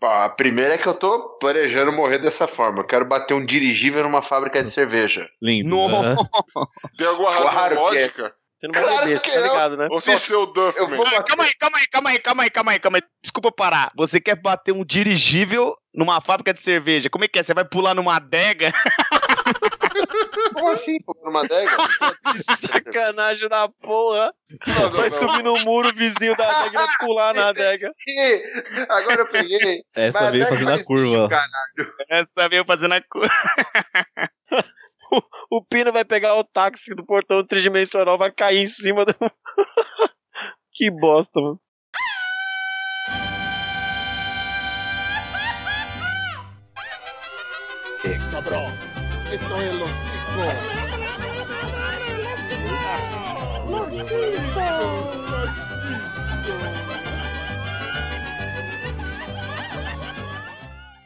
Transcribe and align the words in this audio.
A 0.00 0.28
primeira 0.28 0.74
é 0.74 0.78
que 0.78 0.86
eu 0.86 0.94
tô 0.94 1.30
planejando 1.40 1.90
morrer 1.92 2.18
dessa 2.18 2.46
forma. 2.46 2.80
Eu 2.80 2.84
quero 2.86 3.04
bater 3.04 3.34
um 3.34 3.44
dirigível 3.44 4.02
numa 4.02 4.22
fábrica 4.22 4.62
de 4.62 4.70
cerveja. 4.70 5.28
Lindo. 5.42 5.68
No... 5.68 5.88
Tem 6.96 7.06
alguma 7.06 7.30
razão 7.30 7.50
Claro 7.50 7.74
que 7.74 7.80
é. 7.80 7.80
lógica? 7.80 8.34
Você 8.58 8.66
não 8.66 8.74
vai 8.74 8.82
Claro 8.82 9.04
beber, 9.04 9.20
que 9.20 9.30
você 9.30 9.40
tá 9.40 9.46
ligado, 9.46 9.76
né? 9.76 9.88
Ou 9.90 10.00
só 10.00 10.18
ser 10.18 10.34
o 10.34 10.46
Duff, 10.46 10.78
Eu 10.78 10.88
vou 10.88 10.98
bater. 11.04 11.24
calma 11.24 11.44
aí, 11.44 11.54
calma 11.58 11.78
aí, 11.78 11.86
calma 11.86 12.10
aí, 12.10 12.18
calma 12.18 12.42
aí, 12.42 12.50
calma 12.50 12.72
aí, 12.72 12.78
calma 12.80 12.98
aí. 12.98 13.02
Desculpa 13.22 13.52
parar. 13.52 13.92
Você 13.96 14.20
quer 14.20 14.34
bater 14.34 14.72
um 14.72 14.84
dirigível 14.84 15.76
numa 15.94 16.20
fábrica 16.20 16.52
de 16.52 16.60
cerveja? 16.60 17.08
Como 17.08 17.24
é 17.24 17.28
que 17.28 17.38
é? 17.38 17.42
Você 17.42 17.54
vai 17.54 17.64
pular 17.64 17.94
numa 17.94 18.16
adega? 18.16 18.72
Como 20.54 20.68
assim, 20.68 21.00
pô? 21.02 21.16
Numa 21.24 21.44
adega? 21.44 21.76
Que 22.32 22.38
sacanagem 22.38 23.48
da 23.48 23.68
porra. 23.68 24.32
Não, 24.66 24.74
não, 24.82 24.90
Vai 24.90 25.10
não. 25.10 25.16
subir 25.16 25.42
no 25.42 25.58
muro, 25.60 25.88
o 25.88 25.92
vizinho 25.92 26.36
da 26.36 26.48
adega 26.48 26.68
e 26.68 26.86
vai 26.86 26.96
pular 26.98 27.34
na 27.34 27.48
adega. 27.48 27.90
Agora 28.88 29.22
eu 29.22 29.30
peguei. 29.30 29.82
Essa 29.94 30.30
veio 30.30 30.46
fazendo 30.46 30.72
a 30.72 30.84
curva. 30.84 31.28
Essa 32.10 32.48
veio 32.48 32.64
fazendo 32.64 32.94
a 32.94 33.02
cor. 33.02 33.28
O, 35.10 35.56
o 35.56 35.64
Pino 35.64 35.90
vai 35.90 36.04
pegar 36.04 36.34
o 36.34 36.44
táxi 36.44 36.94
do 36.94 37.02
portão 37.02 37.42
tridimensional, 37.42 38.18
vai 38.18 38.30
cair 38.30 38.58
em 38.58 38.66
cima 38.66 39.06
do. 39.06 39.14
que 40.74 40.90
bosta, 40.90 41.40
mano. 41.40 41.58
Cabrón, 48.30 48.72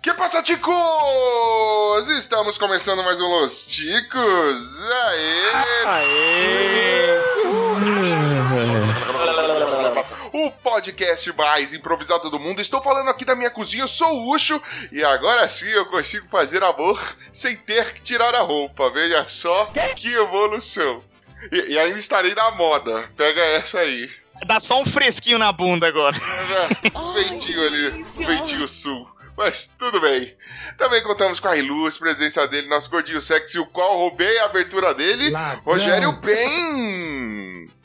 Que 0.03 0.13
passa, 0.13 0.43
ticos? 0.43 0.75
Estamos 2.19 2.59
começando 2.59 3.03
mais 3.03 3.19
um 3.21 3.27
Los 3.27 3.65
Ticos. 3.65 4.83
Aê! 4.83 5.87
Aê! 5.87 7.12
O 10.33 10.51
podcast 10.51 11.31
mais 11.37 11.75
improvisado 11.75 12.31
do 12.31 12.41
mundo. 12.41 12.61
Estou 12.61 12.83
falando 12.83 13.11
aqui 13.11 13.23
da 13.25 13.35
minha 13.35 13.51
cozinha, 13.51 13.83
eu 13.83 13.89
sou 13.89 14.09
o 14.09 14.35
Ucho 14.35 14.61
e 14.91 15.05
agora 15.05 15.47
sim 15.49 15.69
eu 15.69 15.85
consigo 15.87 16.27
fazer 16.31 16.63
amor 16.63 16.99
sem 17.31 17.55
ter 17.55 17.93
que 17.93 18.01
tirar 18.01 18.35
a 18.35 18.41
roupa. 18.41 18.91
Veja 18.91 19.27
só 19.29 19.67
que 19.95 20.11
evolução. 20.11 21.05
E, 21.51 21.73
e 21.73 21.79
ainda 21.79 21.99
estarei 21.99 22.35
na 22.35 22.51
moda. 22.53 23.11
Pega 23.15 23.43
essa 23.43 23.81
aí. 23.81 24.11
Dá 24.47 24.59
só 24.59 24.81
um 24.81 24.87
fresquinho 24.87 25.39
na 25.39 25.53
bunda 25.53 25.87
agora. 25.87 26.17
Ventinho 27.15 27.67
ali, 27.67 28.03
ventinho 28.25 28.67
sul. 28.67 29.07
Mas 29.37 29.67
tudo 29.79 30.01
bem. 30.01 30.35
Também 30.77 31.03
contamos 31.03 31.41
com 31.41 31.49
a 31.49 31.57
ilustre 31.57 32.01
presença 32.01 32.47
dele, 32.47 32.69
nosso 32.69 32.91
gordinho 32.91 33.21
sexy, 33.21 33.59
o 33.59 33.67
qual 33.67 33.97
roubei 33.97 34.39
a 34.39 34.45
abertura 34.47 34.95
dele, 34.95 35.33
Rogério 35.65 36.13
Ben. 36.13 37.12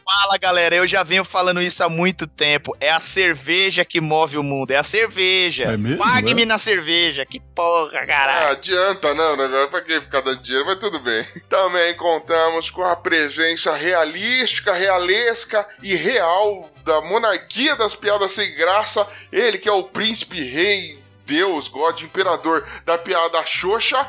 Fala 0.09 0.37
galera, 0.37 0.73
eu 0.73 0.87
já 0.87 1.03
venho 1.03 1.25
falando 1.25 1.61
isso 1.61 1.83
há 1.83 1.89
muito 1.89 2.25
tempo. 2.25 2.75
É 2.79 2.89
a 2.89 2.99
cerveja 2.99 3.83
que 3.83 3.99
move 3.99 4.37
o 4.37 4.43
mundo. 4.43 4.71
É 4.71 4.77
a 4.77 4.83
cerveja. 4.83 5.65
É 5.65 5.75
mesmo, 5.77 5.97
Pague-me 5.97 6.43
é? 6.43 6.45
na 6.45 6.57
cerveja. 6.57 7.25
Que 7.25 7.41
porra, 7.53 7.99
Ah, 7.99 8.05
caralho. 8.05 8.51
adianta 8.51 9.13
não, 9.13 9.35
né? 9.35 9.67
Pra 9.69 9.81
que 9.81 9.99
ficar 9.99 10.21
dando 10.21 10.41
dinheiro, 10.41 10.65
mas 10.65 10.79
tudo 10.79 10.99
bem. 10.99 11.25
Também 11.49 11.93
contamos 11.97 12.69
com 12.69 12.83
a 12.85 12.95
presença 12.95 13.75
realística, 13.75 14.73
realesca 14.73 15.67
e 15.83 15.93
real 15.93 16.71
da 16.85 17.01
monarquia 17.01 17.75
das 17.75 17.93
piadas 17.93 18.31
sem 18.31 18.55
graça. 18.55 19.05
Ele 19.29 19.57
que 19.57 19.67
é 19.67 19.73
o 19.73 19.83
príncipe 19.83 20.41
rei, 20.41 20.97
deus, 21.25 21.67
god, 21.67 22.01
imperador 22.03 22.65
da 22.85 22.97
piada 22.97 23.43
xoxa, 23.45 24.07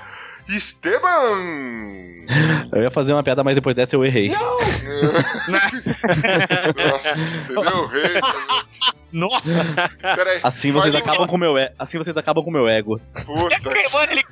Esteban! 0.49 2.19
Eu 2.73 2.83
ia 2.83 2.91
fazer 2.91 3.13
uma 3.13 3.23
piada, 3.23 3.43
mas 3.45 3.55
depois 3.55 3.75
dessa 3.75 3.97
eu 3.97 4.05
errei. 4.05 4.31
Nossa, 6.77 7.19
entendeu? 7.39 7.87
Rei. 7.87 8.21
Nossa, 9.13 9.91
Peraí. 10.15 10.41
Assim 10.43 10.71
vocês 10.73 10.95
um- 10.95 10.99
acabam 10.99 11.27
com 11.27 11.37
o 11.37 11.39
meu, 11.39 11.57
e- 11.59 11.73
assim 11.79 11.97
vocês 11.99 12.17
acabam 12.17 12.45
com 12.45 12.51
o 12.51 12.53
meu 12.53 12.69
ego. 12.69 13.01
Puta, 13.25 13.59
mano, 13.93 14.13
ele 14.13 14.23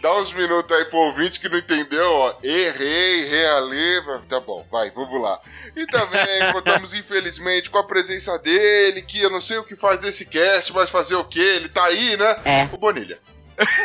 dá 0.00 0.14
uns 0.16 0.32
minutos 0.32 0.76
aí 0.76 0.84
pro 0.84 0.98
ouvinte 0.98 1.40
que 1.40 1.48
não 1.48 1.58
entendeu, 1.58 2.08
ó. 2.08 2.34
Errei, 2.42 3.24
realê. 3.28 4.00
Tá 4.28 4.38
bom, 4.38 4.64
vai, 4.70 4.90
vamos 4.92 5.20
lá. 5.20 5.40
E 5.76 5.84
também 5.86 6.22
contamos, 6.52 6.94
infelizmente, 6.94 7.68
com 7.70 7.78
a 7.78 7.84
presença 7.84 8.38
dele, 8.38 9.02
que 9.02 9.20
eu 9.20 9.30
não 9.30 9.40
sei 9.40 9.58
o 9.58 9.64
que 9.64 9.74
faz 9.74 9.98
desse 9.98 10.26
cast, 10.26 10.72
mas 10.72 10.88
fazer 10.88 11.16
o 11.16 11.24
quê? 11.24 11.40
Ele 11.40 11.68
tá 11.68 11.84
aí, 11.84 12.16
né? 12.16 12.36
É. 12.44 12.68
O 12.72 12.78
Bonilha. 12.78 13.18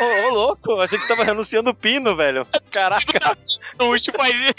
Ô, 0.00 0.28
louco, 0.34 0.80
achei 0.80 0.98
que 0.98 1.04
você 1.04 1.12
tava 1.14 1.24
renunciando 1.24 1.70
o 1.70 1.74
pino, 1.74 2.14
velho. 2.16 2.46
Caraca, 2.70 3.36
O 3.78 4.12
faz 4.12 4.34
isso. 4.36 4.54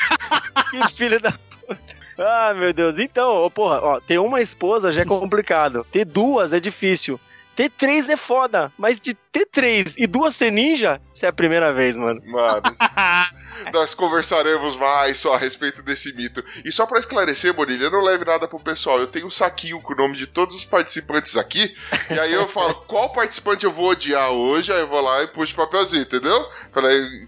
que 0.73 0.89
filho 0.95 1.19
da 1.19 1.31
puta. 1.31 1.95
Ah, 2.17 2.53
meu 2.55 2.71
Deus. 2.73 2.97
Então, 2.99 3.43
ô, 3.43 3.51
porra, 3.51 3.79
ó, 3.81 3.99
ter 3.99 4.17
uma 4.19 4.41
esposa 4.41 4.91
já 4.91 5.01
é 5.01 5.05
complicado. 5.05 5.85
Ter 5.91 6.05
duas 6.05 6.53
é 6.53 6.59
difícil. 6.59 7.19
Ter 7.55 7.69
três 7.69 8.09
é 8.09 8.17
foda, 8.17 8.71
mas 8.77 8.99
de 8.99 9.13
ter 9.13 9.45
três 9.45 9.95
e 9.97 10.05
duas 10.05 10.35
ser 10.35 10.51
ninja, 10.51 11.01
isso 11.13 11.25
é 11.25 11.29
a 11.29 11.33
primeira 11.33 11.73
vez, 11.73 11.95
mano. 11.95 12.21
Mano, 12.25 12.61
nós 13.73 13.93
conversaremos 13.93 14.75
mais 14.75 15.19
só 15.19 15.35
a 15.35 15.37
respeito 15.37 15.81
desse 15.81 16.13
mito. 16.13 16.43
E 16.63 16.71
só 16.71 16.85
pra 16.85 16.99
esclarecer, 16.99 17.53
Bonilha, 17.53 17.89
não 17.89 18.01
leve 18.01 18.25
nada 18.25 18.47
pro 18.47 18.59
pessoal. 18.59 18.99
Eu 18.99 19.07
tenho 19.07 19.27
um 19.27 19.29
saquinho 19.29 19.79
com 19.81 19.93
o 19.93 19.95
nome 19.95 20.17
de 20.17 20.27
todos 20.27 20.55
os 20.55 20.63
participantes 20.63 21.37
aqui. 21.37 21.75
E 22.09 22.19
aí 22.19 22.33
eu 22.33 22.47
falo, 22.47 22.75
qual 22.87 23.09
participante 23.09 23.65
eu 23.65 23.71
vou 23.71 23.89
odiar 23.89 24.31
hoje? 24.31 24.71
Aí 24.71 24.79
eu 24.79 24.87
vou 24.87 25.01
lá 25.01 25.23
e 25.23 25.27
puxo 25.27 25.53
o 25.53 25.57
papelzinho, 25.57 26.03
entendeu? 26.03 26.49
Falei, 26.71 27.27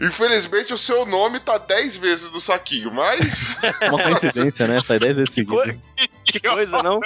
infelizmente 0.00 0.72
o 0.72 0.78
seu 0.78 1.04
nome 1.04 1.40
tá 1.40 1.58
10 1.58 1.96
vezes 1.96 2.30
no 2.30 2.40
saquinho, 2.40 2.92
mas. 2.92 3.40
Uma 3.88 4.02
coincidência, 4.02 4.66
né? 4.66 4.78
Sai 4.80 4.98
10 4.98 5.16
vezes 5.18 5.34
seguidas. 5.34 5.76
Que 6.24 6.40
coisa, 6.40 6.82
não? 6.82 7.00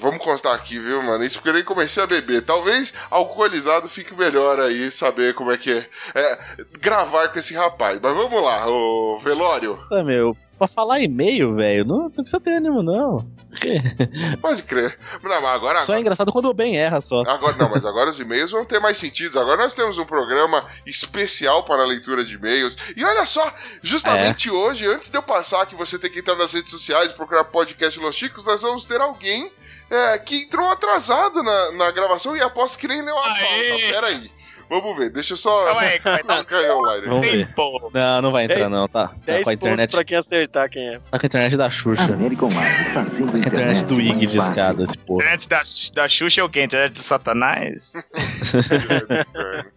vamos 0.00 0.18
constar 0.18 0.56
aqui, 0.56 0.76
viu, 0.78 1.00
mano? 1.02 1.22
Isso 1.24 1.36
porque 1.36 1.50
eu 1.50 1.54
nem 1.54 1.62
comecei 1.62 2.02
a 2.02 2.06
beber. 2.06 2.42
Talvez 2.44 2.92
alcoolizado 3.08 3.88
fique 3.88 4.12
melhor 4.12 4.58
aí 4.58 4.90
saber 4.90 5.34
como 5.34 5.52
é 5.52 5.56
que 5.56 5.70
é, 5.70 5.86
é, 6.16 6.38
gravar 6.80 7.28
com 7.28 7.38
esse 7.38 7.54
rapaz. 7.54 8.00
Mas 8.02 8.16
vamos 8.16 8.42
lá, 8.44 8.66
o 8.68 9.20
velório. 9.22 9.76
Nossa, 9.76 10.02
meu, 10.02 10.36
pra 10.54 10.68
falar 10.68 11.00
e-mail, 11.00 11.54
velho, 11.54 11.84
não, 11.84 12.02
não 12.04 12.10
precisa 12.10 12.40
ter 12.40 12.56
ânimo, 12.56 12.82
não. 12.82 13.26
Pode 14.40 14.62
crer. 14.62 14.98
Não, 15.22 15.40
mas 15.40 15.54
agora. 15.54 15.82
Só 15.82 15.94
é 15.94 16.00
engraçado 16.00 16.32
quando 16.32 16.48
o 16.48 16.54
Ben 16.54 16.76
erra 16.76 17.00
só. 17.00 17.22
Agora, 17.22 17.56
não, 17.56 17.68
mas 17.68 17.84
agora 17.86 18.10
os 18.10 18.18
e-mails 18.18 18.50
vão 18.50 18.64
ter 18.64 18.80
mais 18.80 18.98
sentido. 18.98 19.38
Agora 19.38 19.62
nós 19.62 19.74
temos 19.74 19.98
um 19.98 20.04
programa 20.04 20.66
especial 20.86 21.64
para 21.64 21.82
a 21.82 21.86
leitura 21.86 22.24
de 22.24 22.34
e-mails. 22.34 22.76
E 22.96 23.04
olha 23.04 23.26
só, 23.26 23.52
justamente 23.82 24.50
hoje, 24.50 24.86
antes 24.86 25.10
de 25.10 25.16
eu 25.16 25.22
passar 25.22 25.66
que 25.66 25.74
você 25.74 25.98
tem 25.98 26.10
que 26.10 26.20
entrar 26.20 26.36
nas 26.36 26.52
redes 26.52 26.70
sociais 26.70 27.10
e 27.10 27.14
procurar 27.14 27.44
podcast 27.44 27.98
Los 28.00 28.16
Chicos, 28.16 28.44
nós 28.44 28.62
vamos 28.62 28.86
ter 28.86 29.00
alguém 29.00 29.50
é, 29.90 30.18
que 30.18 30.42
entrou 30.42 30.68
atrasado 30.70 31.42
na, 31.42 31.72
na 31.72 31.90
gravação 31.90 32.36
e 32.36 32.40
aposto 32.40 32.78
que 32.78 32.88
nem 32.88 33.02
leu 33.02 33.16
a 33.16 33.22
pauta. 33.22 34.06
Aê! 34.06 34.30
Vamos 34.68 34.96
ver, 34.96 35.10
deixa 35.10 35.34
eu 35.34 35.36
só. 35.36 35.64
Calma 35.66 35.80
aí, 35.82 36.00
tá- 36.24 36.74
online. 36.74 37.20
Tempo. 37.20 37.90
Não, 37.92 38.22
não 38.22 38.32
vai 38.32 38.44
entrar, 38.44 38.68
não, 38.68 38.88
tá. 38.88 39.08
Tá 39.08 39.14
10 39.26 39.44
com 39.44 39.50
a 39.50 39.52
pontos 39.52 39.66
internet. 39.66 39.90
pra 39.90 40.04
quem 40.04 40.16
acertar 40.16 40.70
quem 40.70 40.88
é. 40.88 40.98
Tá 41.10 41.18
com 41.18 41.24
a 41.24 41.26
internet 41.26 41.56
da 41.56 41.70
Xuxa. 41.70 42.04
American 42.04 42.48
Life 42.48 42.84
fazendo 42.92 43.30
Com 43.30 43.36
a 43.36 43.40
internet 43.40 43.84
do 43.84 44.00
Ig 44.00 44.26
de 44.26 44.38
escada, 44.38 44.84
esse 44.84 44.96
porra. 44.98 45.22
Internet 45.22 45.48
da, 45.48 45.62
da 45.94 46.08
Xuxa 46.08 46.40
é 46.40 46.44
o 46.44 46.48
quê? 46.48 46.62
Internet 46.62 46.92
do 46.94 47.02
Satanás? 47.02 47.92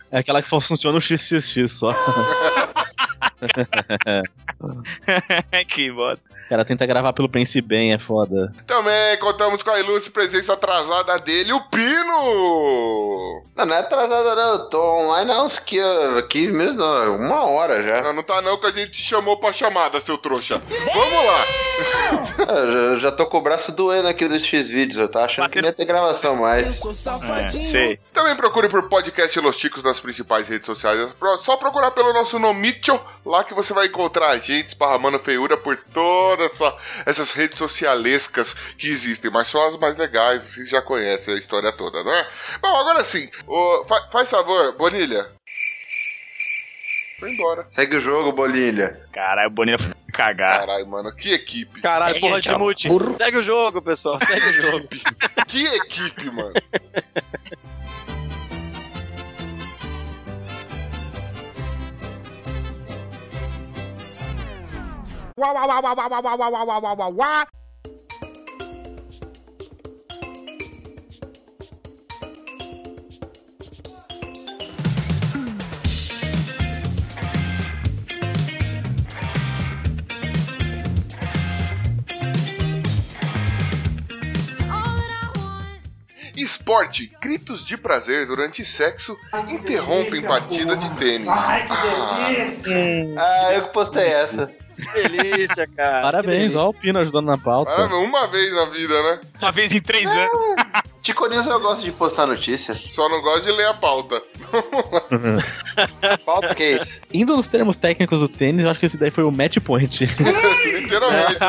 É 0.10 0.20
aquela 0.20 0.42
que 0.42 0.48
só 0.48 0.58
funciona 0.62 0.98
o 0.98 1.02
XXX 1.02 1.70
só. 1.70 1.90
que 5.68 5.92
bota. 5.92 6.22
O 6.48 6.50
cara 6.50 6.64
tenta 6.64 6.86
gravar 6.86 7.12
pelo 7.12 7.28
Pense 7.28 7.60
Bem, 7.60 7.92
é 7.92 8.00
foda. 8.00 8.54
Também 8.66 9.18
contamos 9.20 9.62
com 9.62 9.70
a 9.70 9.80
ilustre 9.82 10.10
presença 10.12 10.54
atrasada 10.54 11.18
dele, 11.18 11.52
o 11.52 11.60
Pino! 11.70 13.44
Não, 13.54 13.66
não 13.66 13.76
é 13.76 13.80
atrasado, 13.80 14.34
não. 14.36 14.52
Eu 14.54 14.70
tô 14.70 14.82
online 14.82 15.30
há 15.30 15.44
uns 15.44 15.60
que- 15.60 15.78
15 16.30 16.52
minutos, 16.54 16.78
não. 16.78 17.16
Uma 17.18 17.44
hora 17.46 17.84
já. 17.84 18.02
Não, 18.02 18.14
não 18.14 18.24
tá 18.24 18.42
não 18.42 18.58
que 18.58 18.66
a 18.66 18.72
gente 18.72 18.92
te 18.92 19.02
chamou 19.02 19.38
pra 19.38 19.52
chamada, 19.52 20.00
seu 20.00 20.18
trouxa. 20.18 20.62
Vamos 20.94 21.26
lá! 21.26 21.46
Eu 22.48 22.98
já, 22.98 23.12
tô 23.12 23.26
com 23.26 23.38
o 23.38 23.42
braço 23.42 23.72
doendo 23.74 24.08
aqui 24.08 24.28
dos 24.28 24.44
X-Vídeos. 24.44 25.00
Eu 25.00 25.10
tava 25.10 25.26
achando 25.26 25.50
que 25.50 25.62
não 25.62 25.68
ia 25.68 25.74
ter 25.74 25.86
gravação 25.86 26.36
mais. 26.38 26.82
É, 26.84 27.50
sei. 27.62 28.00
Também 28.14 28.36
procure 28.36 28.70
por 28.70 28.88
podcast 28.88 29.38
Los 29.40 29.58
Ticos 29.58 29.84
nas 29.84 30.00
principais 30.00 30.48
redes 30.48 30.66
sociais. 30.66 30.98
É 31.00 31.38
Só 31.38 31.58
procurar 31.58 31.92
pelo 31.92 32.14
nosso 32.14 32.40
nome 32.40 32.58
Mitchell, 32.62 33.00
lá 33.26 33.44
que 33.44 33.54
você 33.54 33.74
vai 33.74 33.88
encontrar 33.88 34.30
a 34.30 34.38
gente 34.38 34.68
esparramando 34.68 35.20
feiura 35.20 35.58
por 35.58 35.78
todas 36.38 36.54
essa- 36.54 36.78
essas 37.06 37.32
redes 37.32 37.58
socialescas 37.58 38.54
que 38.78 38.88
existem, 38.90 39.30
mas 39.32 39.48
só 39.48 39.68
as 39.68 39.78
mais 39.78 39.98
legais, 39.98 40.44
vocês 40.44 40.70
já 40.70 40.82
conhecem 40.82 41.34
a 41.34 41.38
história 41.38 41.72
toda, 41.72 42.04
não 42.04 42.14
é? 42.14 42.28
Bom, 42.62 42.76
agora 42.78 43.04
sim, 43.04 43.30
fa- 43.88 44.10
faz 44.12 44.30
favor, 44.30 44.78
Bonilha. 44.78 45.30
Foi 47.20 47.32
embora. 47.34 47.66
Segue 47.70 47.98
o 47.98 48.00
jogo, 48.00 48.32
Bolilha. 48.32 49.02
Caralho, 49.12 49.48
o 49.50 49.52
Bonilha 49.52 49.80
foi 49.80 49.92
cagar. 50.14 50.60
Caralho, 50.60 50.86
mano, 50.88 51.12
que 51.16 51.34
equipe. 51.34 51.82
Caralho, 51.82 52.14
Segue 52.14 52.28
porra 52.28 52.42
de 52.42 52.56
mute. 52.56 52.90
Segue 53.16 53.38
o 53.38 53.42
jogo, 53.42 53.82
pessoal. 53.82 54.20
Segue 54.20 54.50
o 54.50 54.54
jogo. 54.54 54.88
Que 55.48 55.66
equipe, 55.66 56.26
mano. 56.30 56.54
Esporte. 86.36 87.12
Gritos 87.22 87.66
de 87.66 87.78
prazer 87.78 88.26
durante 88.26 88.66
sexo 88.66 89.16
interrompem 89.50 90.22
partida 90.22 90.76
de 90.76 90.90
tênis. 90.98 91.28
Ah, 91.30 92.32
Ah, 93.18 93.54
eu 93.54 93.68
que 93.68 93.74
postei 93.74 94.08
essa. 94.08 94.67
Que 94.78 95.10
delícia, 95.10 95.68
cara. 95.76 96.02
Parabéns, 96.04 96.56
ó, 96.56 96.70
o 96.70 96.74
Pino 96.74 97.00
ajudando 97.00 97.26
na 97.26 97.38
pauta. 97.38 97.72
Parabéns, 97.72 98.08
uma 98.08 98.28
vez 98.28 98.56
na 98.56 98.66
vida, 98.66 99.04
né? 99.04 99.20
Uma 99.42 99.52
vez 99.52 99.74
em 99.74 99.82
três 99.82 100.10
anos. 100.10 100.40
Tico 101.08 101.26
News 101.28 101.48
eu 101.48 101.60
gosto 101.62 101.84
de 101.84 101.92
postar 101.94 102.28
notícia. 102.28 102.78
Só 102.90 103.08
não 103.08 103.22
gosto 103.22 103.46
de 103.46 103.52
ler 103.54 103.68
a 103.68 103.74
pauta. 103.74 104.22
Pauta 106.26 106.54
que 106.54 106.64
é 106.64 106.72
isso? 106.82 107.00
Indo 107.14 107.38
nos 107.38 107.48
termos 107.48 107.78
técnicos 107.78 108.20
do 108.20 108.28
tênis, 108.28 108.66
eu 108.66 108.70
acho 108.70 108.78
que 108.78 108.88
esse 108.88 108.98
daí 108.98 109.10
foi 109.10 109.24
o 109.24 109.32
match 109.32 109.58
point. 109.60 110.06
Literalmente. 110.66 111.40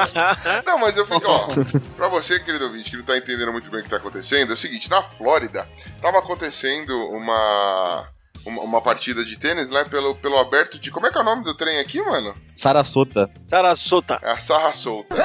Não, 0.64 0.78
mas 0.78 0.96
eu 0.96 1.04
fico, 1.04 1.22
ó. 1.26 1.48
Pra 1.96 2.06
você, 2.08 2.38
querido 2.38 2.66
ouvinte, 2.66 2.90
que 2.92 2.96
não 2.98 3.04
tá 3.04 3.18
entendendo 3.18 3.50
muito 3.50 3.68
bem 3.68 3.80
o 3.80 3.82
que 3.82 3.90
tá 3.90 3.96
acontecendo, 3.96 4.52
é 4.52 4.54
o 4.54 4.56
seguinte: 4.56 4.88
na 4.88 5.02
Flórida, 5.02 5.66
tava 6.00 6.18
acontecendo 6.18 6.96
uma. 7.08 8.06
Uma, 8.46 8.62
uma 8.62 8.80
partida 8.80 9.24
de 9.24 9.36
tênis 9.38 9.68
lá 9.68 9.84
pelo, 9.84 10.14
pelo 10.16 10.36
aberto 10.38 10.78
de. 10.78 10.90
Como 10.90 11.06
é 11.06 11.10
que 11.12 11.18
é 11.18 11.20
o 11.20 11.24
nome 11.24 11.44
do 11.44 11.54
trem 11.54 11.78
aqui, 11.80 12.00
mano? 12.02 12.34
Sarasota. 12.54 13.30
Sarasota. 13.48 14.18
É 14.22 14.32
a 14.32 14.38
Sarra 14.38 14.72
Solta. 14.72 15.16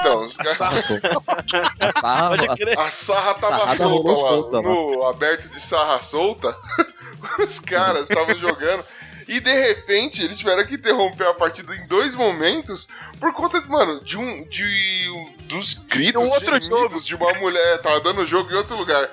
Então, 0.00 0.24
os 0.24 0.36
caras. 0.36 0.84
Sarra, 2.00 2.28
Pode 2.36 2.48
crer. 2.56 2.78
A 2.78 2.90
sarra 2.90 3.34
tava 3.34 3.58
Sarrada 3.58 3.76
solta 3.76 4.10
lá, 4.12 4.28
solta 4.28 4.56
lá. 4.56 4.62
no 4.62 5.06
aberto 5.06 5.48
de 5.48 5.60
sarra 5.60 6.00
solta. 6.00 6.56
Os 7.44 7.58
caras 7.58 8.08
estavam 8.10 8.34
jogando. 8.36 8.84
E 9.28 9.40
de 9.40 9.52
repente 9.52 10.22
eles 10.22 10.38
tiveram 10.38 10.64
que 10.64 10.74
interromper 10.76 11.26
a 11.26 11.34
partida 11.34 11.74
em 11.74 11.86
dois 11.88 12.14
momentos 12.14 12.86
por 13.18 13.32
conta, 13.32 13.60
mano, 13.62 14.02
de 14.04 14.16
um. 14.16 14.44
de 14.48 14.64
um- 15.10 15.36
dos 15.46 15.74
gritos, 15.74 16.20
Um 16.20 16.28
outro 16.28 16.60
gemidos 16.60 17.06
de 17.06 17.14
uma 17.14 17.32
mulher. 17.34 17.80
Tava 17.80 18.00
dando 18.00 18.26
jogo 18.26 18.50
em 18.52 18.56
outro 18.56 18.76
lugar. 18.76 19.08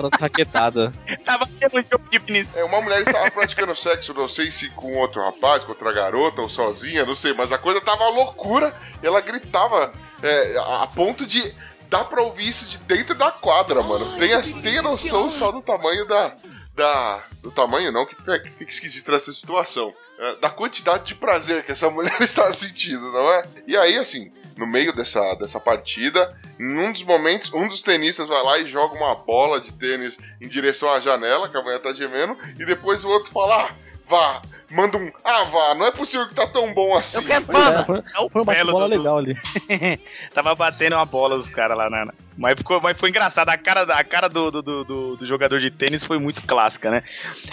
outra 0.00 0.18
raquetada. 0.20 0.90
Tava 1.24 1.46
tendo 1.60 1.82
jogo 1.82 2.08
de 2.10 2.18
tênis. 2.18 2.56
É, 2.56 2.64
uma 2.64 2.80
mulher 2.80 3.02
estava 3.02 3.30
praticando 3.30 3.74
sexo, 3.76 4.14
não 4.14 4.26
sei 4.26 4.50
se 4.50 4.70
com 4.70 4.94
outro 4.96 5.22
rapaz, 5.22 5.64
com 5.64 5.72
outra 5.72 5.92
garota 5.92 6.40
ou 6.40 6.48
sozinha, 6.48 7.04
não 7.04 7.14
sei, 7.14 7.34
mas 7.34 7.52
a 7.52 7.58
coisa 7.58 7.80
tava 7.82 8.08
loucura 8.08 8.74
e 9.02 9.06
ela 9.06 9.20
gritava 9.20 9.92
é, 10.22 10.56
a 10.58 10.82
a 10.84 10.86
ponto 10.86 11.26
de. 11.26 11.54
Dá 11.90 12.02
pra 12.04 12.22
ouvir 12.22 12.48
isso 12.48 12.68
de 12.68 12.78
dentro 12.78 13.14
da 13.14 13.30
quadra, 13.30 13.80
mano. 13.82 14.16
Tenha, 14.18 14.40
tenha 14.62 14.80
noção 14.82 15.30
só 15.30 15.52
do 15.52 15.60
tamanho 15.60 16.06
da. 16.06 16.34
Da 16.76 17.24
do 17.42 17.50
tamanho, 17.50 17.90
não, 17.90 18.06
que 18.06 18.14
fica 18.14 18.38
que 18.38 18.64
esquisito 18.64 19.10
nessa 19.10 19.32
situação. 19.32 19.92
É, 20.18 20.36
da 20.36 20.48
quantidade 20.48 21.04
de 21.04 21.14
prazer 21.14 21.64
que 21.64 21.72
essa 21.72 21.88
mulher 21.90 22.20
está 22.20 22.50
sentindo, 22.52 23.12
não 23.12 23.30
é? 23.32 23.44
E 23.66 23.76
aí, 23.76 23.98
assim, 23.98 24.30
no 24.56 24.66
meio 24.66 24.94
dessa, 24.94 25.34
dessa 25.34 25.58
partida, 25.58 26.38
num 26.58 26.92
dos 26.92 27.02
momentos, 27.02 27.52
um 27.52 27.68
dos 27.68 27.82
tenistas 27.82 28.28
vai 28.28 28.42
lá 28.42 28.58
e 28.58 28.66
joga 28.66 28.94
uma 28.94 29.14
bola 29.14 29.60
de 29.60 29.72
tênis 29.72 30.18
em 30.40 30.48
direção 30.48 30.90
à 30.90 31.00
janela, 31.00 31.48
que 31.48 31.56
a 31.56 31.62
mulher 31.62 31.80
tá 31.80 31.92
gemendo, 31.92 32.36
e 32.58 32.64
depois 32.64 33.04
o 33.04 33.08
outro 33.08 33.30
fala, 33.30 33.66
ah, 33.66 33.74
vá, 34.06 34.42
manda 34.70 34.98
um, 34.98 35.10
ah, 35.24 35.44
vá, 35.44 35.74
não 35.74 35.86
é 35.86 35.92
possível 35.92 36.26
que 36.28 36.34
tá 36.34 36.46
tão 36.46 36.72
bom 36.74 36.96
assim. 36.96 37.18
É, 37.30 37.40
foi, 37.42 37.98
É 37.98 38.20
o 38.20 38.28
foi 38.30 38.42
uma 38.42 38.54
bola 38.72 38.88
do- 38.88 38.96
legal 38.96 39.18
ali. 39.18 39.36
Tava 40.34 40.54
batendo 40.54 40.94
uma 40.96 41.06
bola 41.06 41.36
os 41.36 41.48
caras 41.50 41.76
lá, 41.76 41.88
né? 41.90 42.06
Mas, 42.38 42.54
ficou, 42.58 42.80
mas 42.82 42.98
foi 42.98 43.08
engraçado. 43.08 43.48
A 43.48 43.56
cara, 43.56 43.82
a 43.82 44.04
cara 44.04 44.28
do, 44.28 44.50
do, 44.50 44.60
do, 44.62 44.84
do- 44.84 45.16
do 45.16 45.26
jogador 45.26 45.58
de 45.58 45.70
tênis 45.70 46.04
foi 46.04 46.18
muito 46.18 46.42
clássica, 46.42 46.90
né? 46.90 47.02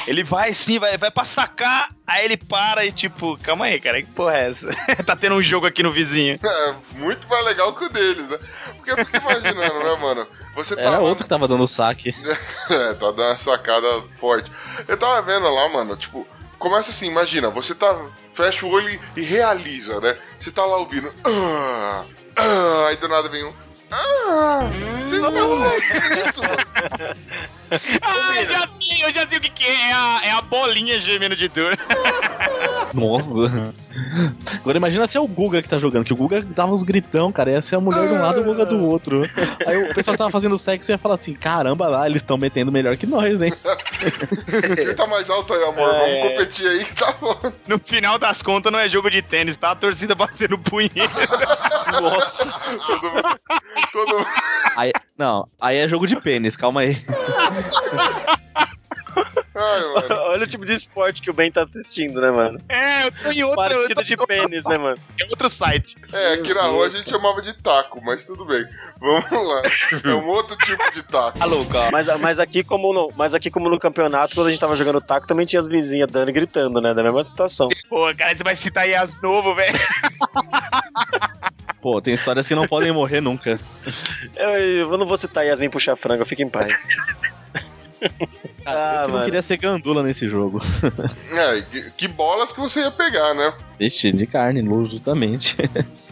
Ele 0.06 0.24
vai 0.26 0.54
sim, 0.54 0.78
vai, 0.78 0.98
vai 0.98 1.10
pra 1.10 1.24
sacar, 1.24 1.90
aí 2.06 2.26
ele 2.26 2.36
para 2.36 2.86
e 2.86 2.92
tipo, 2.92 3.38
calma 3.38 3.66
aí, 3.66 3.80
cara, 3.80 4.02
que 4.04 4.10
porra 4.12 4.36
é 4.38 4.48
essa? 4.50 4.68
tá 5.06 5.16
tendo 5.16 5.36
um 5.36 5.42
jogo 5.42 5.66
aqui 5.68 5.82
no 5.82 5.92
vizinho. 5.92 6.38
É, 6.44 6.76
muito 6.98 7.30
mais 7.30 7.46
legal 7.46 7.74
que 7.74 7.86
o 7.86 7.90
deles, 7.90 8.28
né? 8.28 8.38
Porque 8.76 8.92
eu 8.92 8.98
fico 8.98 9.18
imaginando, 9.18 9.80
né, 9.84 9.96
mano? 10.02 10.28
Você 10.56 10.76
tá 10.76 10.82
Era 10.82 10.92
lá- 10.92 11.00
outro 11.00 11.24
que 11.24 11.30
tava 11.30 11.48
dando 11.48 11.66
saque. 11.68 12.14
É, 12.70 12.94
tá 12.94 13.12
dando 13.12 13.22
uma 13.22 13.38
sacada 13.38 13.88
forte. 14.20 14.52
Eu 14.88 14.98
tava 14.98 15.22
vendo 15.22 15.48
lá, 15.50 15.70
mano, 15.70 15.96
tipo, 15.96 16.28
começa 16.64 16.92
assim, 16.92 17.08
imagina, 17.08 17.50
você 17.50 17.76
tá. 17.76 17.94
Fecha 18.34 18.66
o 18.66 18.70
olho 18.72 18.90
e, 18.90 19.20
e 19.20 19.22
realiza, 19.22 20.00
né? 20.00 20.18
Você 20.40 20.50
tá 20.50 20.66
lá 20.66 20.78
ouvindo. 20.78 21.14
Ah, 21.24 22.04
ah, 22.36 22.88
aí 22.88 22.96
do 22.96 23.08
nada 23.08 23.30
vem 23.30 23.44
um. 23.44 23.54
Ah, 23.92 24.72
você 25.04 25.20
não 25.20 25.32
que 25.32 26.30
isso, 26.30 26.42
mano? 26.42 26.58
Ah, 28.02 28.42
eu 28.42 28.50
já 28.50 28.70
sei, 28.80 29.04
eu 29.04 29.14
já 29.14 29.28
sei 29.28 29.38
o 29.38 29.42
que, 29.42 29.50
que 29.50 29.66
é. 29.66 29.90
É 29.90 29.94
a, 29.94 30.22
é 30.26 30.32
a 30.32 30.42
bolinha 30.42 31.00
gemendo 31.00 31.36
de 31.36 31.48
dor. 31.48 31.78
Nossa. 32.94 33.74
Agora 34.60 34.78
imagina 34.78 35.08
se 35.08 35.18
é 35.18 35.20
o 35.22 35.28
Guga 35.28 35.62
que 35.62 35.70
tá 35.70 35.78
jogando, 35.78 36.06
que 36.06 36.14
o 36.14 36.16
Guga 36.16 36.42
dava 36.42 36.72
uns 36.74 36.84
gritão, 36.84 37.32
cara. 37.32 37.52
Ia 37.52 37.62
ser 37.62 37.76
a 37.76 37.80
mulher 37.80 38.08
de 38.08 38.14
um 38.14 38.22
lado 38.22 38.40
e 38.40 38.42
o 38.42 38.46
Guga 38.46 38.66
do 38.66 38.84
outro. 38.84 39.22
Aí 39.68 39.78
o 39.92 39.94
pessoal 39.94 40.18
tava 40.18 40.30
fazendo 40.32 40.58
sexo 40.58 40.90
e 40.90 40.94
ia 40.94 40.98
falar 40.98 41.16
assim: 41.16 41.34
caramba, 41.34 41.88
lá, 41.88 42.08
eles 42.08 42.22
estão 42.22 42.38
metendo 42.38 42.72
melhor 42.72 42.98
que 42.98 43.06
nós, 43.06 43.42
hein? 43.42 43.54
Quem 44.76 44.96
tá 44.96 45.06
mais 45.08 45.30
alto 45.30 45.54
aí, 45.54 45.64
amor? 45.64 45.76
Vamos 45.76 46.02
É. 46.08 46.30
competir 46.30 46.68
aí 46.68 46.86
que 46.86 46.96
tá 46.96 47.12
bom. 47.20 47.40
No 47.68 47.78
final 47.80 48.18
das 48.18 48.42
contas, 48.42 48.72
não 48.72 48.80
é 48.80 48.90
jogo 48.90 49.10
de 49.10 49.22
tênis, 49.22 49.58
tá? 49.58 49.72
A 49.72 49.76
torcida 49.76 50.16
batendo 50.16 50.58
punheta. 50.58 51.00
Nossa. 52.02 52.52
Todo 52.86 53.12
mundo. 53.12 53.40
Todo 53.92 54.16
mundo. 54.18 54.28
Aí, 54.76 54.92
não, 55.18 55.48
aí 55.62 55.78
é 55.78 55.88
jogo 55.88 56.08
de 56.08 56.16
pênis, 56.20 56.56
calma 56.56 56.82
aí. 56.82 56.98
Ai. 59.56 59.82
Olha 60.10 60.44
o 60.44 60.48
tipo 60.48 60.66
de 60.66 60.74
esporte 60.74 61.22
que 61.22 61.30
o 61.30 61.34
Ben 61.34 61.52
tá 61.52 61.62
assistindo, 61.62 62.20
né, 62.20 62.32
mano? 62.32 62.60
É, 62.68 63.06
eu 63.06 63.12
tô 63.12 63.32
em 63.32 63.44
outro, 63.44 63.64
eu 63.64 63.80
Partida 63.80 63.96
tô 63.96 64.04
de 64.04 64.18
pênis, 64.28 64.64
né, 64.64 64.78
mano? 64.78 64.98
em 65.20 65.24
outro 65.30 65.50
site. 65.50 65.96
É, 66.12 66.34
aqui 66.34 66.54
na 66.54 66.64
rua 66.64 66.88
a 66.88 66.90
gente 66.90 67.10
chamava 67.10 67.42
de 67.42 67.54
taco, 67.62 68.02
mas 68.04 68.24
tudo 68.24 68.46
bem. 68.46 68.66
Vamos 69.00 69.32
lá. 69.32 69.62
É 70.06 70.16
um 70.16 70.28
outro 70.28 70.58
tipo 70.58 70.92
de 70.92 71.04
taco. 71.04 71.38
Alô, 71.42 71.66
cara. 71.66 71.92
Mas, 71.92 72.08
mas, 72.20 72.40
aqui 72.40 72.64
como 72.64 72.94
no, 72.94 73.12
mas 73.16 73.34
aqui 73.34 73.52
como 73.52 73.70
no 73.70 73.80
campeonato, 73.80 74.36
quando 74.36 74.48
a 74.48 74.50
gente 74.50 74.60
tava 74.60 74.76
jogando 74.76 75.02
taco, 75.02 75.28
também 75.28 75.46
tinha 75.46 75.60
as 75.60 75.68
vizinhas 75.68 76.10
dando 76.10 76.30
e 76.30 76.34
gritando, 76.34 76.82
né? 76.82 76.94
Da 76.94 77.04
mesma 77.04 77.24
situação. 77.24 77.70
Pô, 77.90 78.14
cara, 78.16 78.36
você 78.36 78.44
vai 78.44 78.56
citar 78.56 78.88
Yas 78.88 79.20
novo, 79.22 79.54
velho. 79.54 79.78
Pô, 81.82 82.02
tem 82.02 82.14
histórias 82.14 82.48
que 82.48 82.56
não 82.56 82.66
podem 82.66 82.94
morrer 82.94 83.20
nunca. 83.20 83.60
Eu, 84.36 84.50
eu 84.90 84.98
não 84.98 85.06
vou 85.06 85.18
citar 85.18 85.46
Yasmin 85.46 85.70
puxa 85.70 85.96
frango, 85.98 86.26
fica 86.26 86.42
em 86.42 86.50
paz. 86.50 86.88
Ah, 88.66 89.04
eu 89.06 89.10
não 89.14 89.26
queria 89.26 89.42
ser 89.42 89.58
gandula 89.58 90.02
nesse 90.02 90.30
jogo. 90.30 90.62
É, 91.36 91.62
que, 91.64 91.92
que 91.92 92.08
bolas 92.08 92.54
que 92.54 92.60
você 92.62 92.80
ia 92.82 92.92
pegar, 92.92 93.34
né? 93.34 93.54
Vixe, 93.78 94.12
de 94.12 94.26
carne, 94.26 94.64
justamente. 94.86 95.58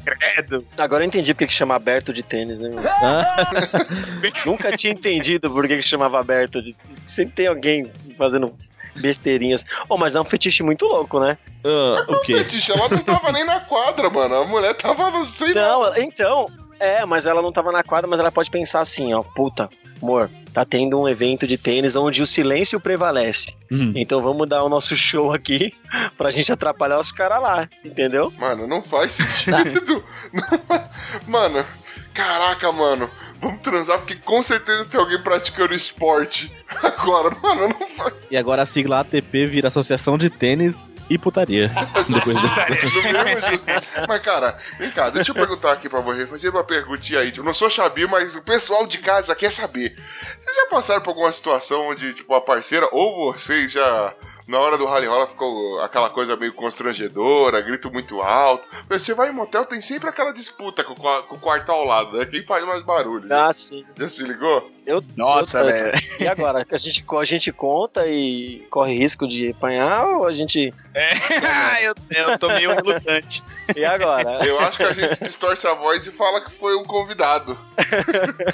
Credo. 0.03 0.65
Agora 0.77 1.03
eu 1.03 1.07
entendi 1.07 1.33
porque 1.33 1.47
que 1.47 1.53
chama 1.53 1.75
aberto 1.75 2.11
de 2.11 2.23
tênis, 2.23 2.59
né? 2.59 2.69
Ah, 2.85 3.49
Nunca 4.45 4.75
tinha 4.75 4.91
entendido 4.91 5.49
por 5.49 5.65
que 5.67 5.77
que 5.77 5.81
chamava 5.83 6.19
aberto 6.19 6.61
de 6.61 6.75
Sempre 7.07 7.35
tem 7.35 7.47
alguém 7.47 7.89
fazendo 8.17 8.53
besteirinhas. 8.99 9.63
Oh, 9.87 9.97
mas 9.97 10.15
é 10.15 10.19
um 10.19 10.25
fetiche 10.25 10.63
muito 10.63 10.85
louco, 10.85 11.19
né? 11.19 11.37
ah, 11.63 12.05
o 12.11 12.19
quê? 12.21 12.37
Fetiche, 12.39 12.71
ela 12.71 12.89
não 12.89 12.97
tava 12.97 13.31
nem 13.31 13.45
na 13.45 13.59
quadra, 13.61 14.09
mano. 14.09 14.35
A 14.35 14.45
mulher 14.45 14.73
tava 14.73 15.23
sem 15.29 15.53
Não, 15.53 15.85
ela- 15.85 15.99
então, 16.01 16.49
é, 16.79 17.05
mas 17.05 17.25
ela 17.25 17.41
não 17.41 17.51
tava 17.51 17.71
na 17.71 17.83
quadra, 17.83 18.09
mas 18.09 18.19
ela 18.19 18.31
pode 18.31 18.49
pensar 18.49 18.81
assim, 18.81 19.13
ó, 19.13 19.21
puta, 19.23 19.69
amor, 20.01 20.29
tá 20.53 20.65
tendo 20.65 20.99
um 20.99 21.07
evento 21.07 21.47
de 21.47 21.57
tênis 21.57 21.95
onde 21.95 22.21
o 22.21 22.27
silêncio 22.27 22.79
prevalece. 22.79 23.55
Hum. 23.71 23.93
Então 23.95 24.21
vamos 24.21 24.47
dar 24.47 24.63
o 24.63 24.69
nosso 24.69 24.95
show 24.95 25.33
aqui 25.33 25.73
pra 26.17 26.31
gente 26.31 26.51
atrapalhar 26.51 26.99
os 26.99 27.11
caras 27.11 27.41
lá, 27.41 27.69
entendeu? 27.83 28.33
Mano, 28.37 28.67
não 28.67 28.81
faz 28.81 29.13
sentido. 29.13 30.03
Mano, 31.27 31.65
caraca, 32.13 32.71
mano. 32.71 33.09
Vamos 33.41 33.61
transar 33.61 33.97
porque 33.97 34.15
com 34.15 34.43
certeza 34.43 34.85
tem 34.85 34.99
alguém 34.99 35.21
praticando 35.21 35.73
esporte. 35.73 36.51
Agora, 36.81 37.35
mano, 37.41 37.75
não 37.79 37.87
faz. 37.87 38.13
E 38.29 38.37
agora 38.37 38.61
a 38.61 38.65
sigla 38.65 38.99
ATP 38.99 39.47
vira 39.47 39.67
Associação 39.67 40.17
de 40.17 40.29
Tênis 40.29 40.89
e 41.11 41.17
Putaria. 41.17 41.69
Depois 42.07 42.37
do... 42.39 42.47
No 42.47 43.23
mesmo 43.23 43.51
justo. 43.51 43.67
Mas, 44.07 44.21
cara, 44.21 44.57
vem 44.79 44.89
cá, 44.91 45.09
deixa 45.09 45.31
eu 45.31 45.35
perguntar 45.35 45.73
aqui 45.73 45.89
pra 45.89 45.99
você, 45.99 46.25
fazer 46.25 46.49
uma 46.49 46.63
perguntinha 46.63 47.19
aí. 47.19 47.33
Eu 47.35 47.43
não 47.43 47.53
sou 47.53 47.69
Xabi, 47.69 48.07
mas 48.07 48.37
o 48.37 48.41
pessoal 48.41 48.87
de 48.87 48.97
casa 48.99 49.35
quer 49.35 49.51
saber. 49.51 49.93
Vocês 50.37 50.55
já 50.55 50.67
passaram 50.67 51.01
por 51.01 51.09
alguma 51.09 51.31
situação 51.33 51.89
onde, 51.89 52.13
tipo, 52.13 52.33
a 52.33 52.39
parceira 52.39 52.87
ou 52.93 53.33
vocês 53.33 53.73
já. 53.73 54.13
Na 54.51 54.59
hora 54.59 54.77
do 54.77 54.85
rally 54.85 55.07
rola 55.07 55.27
ficou 55.27 55.79
aquela 55.79 56.09
coisa 56.09 56.35
meio 56.35 56.53
constrangedora, 56.53 57.61
grito 57.61 57.89
muito 57.89 58.19
alto. 58.21 58.67
Mas 58.89 59.01
Você 59.01 59.13
vai 59.13 59.29
em 59.29 59.31
motel, 59.31 59.65
tem 59.65 59.79
sempre 59.79 60.09
aquela 60.09 60.33
disputa 60.33 60.83
com, 60.83 60.93
com 60.93 61.35
o 61.35 61.39
quarto 61.39 61.71
ao 61.71 61.85
lado, 61.85 62.17
né? 62.17 62.25
Quem 62.25 62.43
faz 62.43 62.65
mais 62.65 62.83
barulho? 62.83 63.29
né? 63.29 63.33
Ah, 63.33 63.53
sim. 63.53 63.85
Já 63.97 64.09
se 64.09 64.23
ligou? 64.23 64.69
Eu, 64.85 65.01
Nossa, 65.15 65.59
eu- 65.59 65.65
velho. 65.67 65.91
E 66.19 66.27
agora? 66.27 66.65
A 66.69 66.77
gente, 66.77 67.05
a 67.17 67.23
gente 67.23 67.51
conta 67.53 68.05
e 68.07 68.67
corre 68.69 68.93
risco 68.93 69.25
de 69.25 69.51
apanhar 69.51 70.05
ou 70.05 70.25
a 70.27 70.33
gente. 70.33 70.73
É, 70.93 71.11
eu, 71.87 71.93
eu 72.31 72.37
tô 72.37 72.49
meio 72.49 72.73
relutante. 72.73 73.41
E 73.73 73.85
agora? 73.85 74.45
Eu 74.45 74.59
acho 74.59 74.77
que 74.77 74.83
a 74.83 74.91
gente 74.91 75.23
distorce 75.23 75.65
a 75.65 75.73
voz 75.75 76.05
e 76.07 76.11
fala 76.11 76.41
que 76.43 76.51
foi 76.51 76.75
um 76.75 76.83
convidado. 76.83 77.57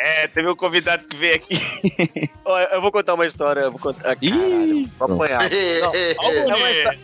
É, 0.00 0.26
teve 0.28 0.48
um 0.48 0.56
convidado 0.56 1.06
que 1.08 1.16
veio 1.16 1.36
aqui. 1.36 2.30
Ó, 2.44 2.58
eu 2.58 2.80
vou 2.80 2.92
contar 2.92 3.14
uma 3.14 3.26
história. 3.26 3.60
Eu 3.62 3.70
vou 3.70 3.80
contar. 3.80 4.14
Caralho, 4.16 4.90
vou 4.98 5.08
Não, 5.80 5.94
é 5.94 6.56
uma 6.56 6.70
história. 6.70 6.98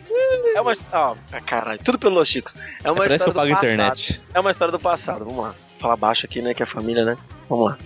É 0.55 0.61
uma 0.61 0.73
história. 0.73 1.19
Ah, 1.33 1.41
caralho, 1.41 1.79
tudo 1.83 1.99
pelo 1.99 2.15
Los 2.15 2.29
Chicos. 2.29 2.57
É 2.83 2.91
uma 2.91 2.97
Parece 2.99 3.25
que 3.25 3.29
eu 3.29 3.33
história 3.33 3.35
pago 3.35 3.49
do 3.49 3.77
passado. 3.77 3.99
internet. 4.01 4.21
É 4.35 4.41
uma 4.41 4.51
história 4.51 4.73
do 4.73 4.79
passado. 4.81 5.25
Vamos 5.25 5.45
lá. 5.45 5.55
Falar 5.79 5.97
baixo 5.97 6.27
aqui, 6.27 6.41
né? 6.41 6.55
Que 6.55 6.63
é 6.63 6.67
família, 6.67 7.05
né? 7.05 7.17
Vamos 7.49 7.71
lá. 7.71 7.79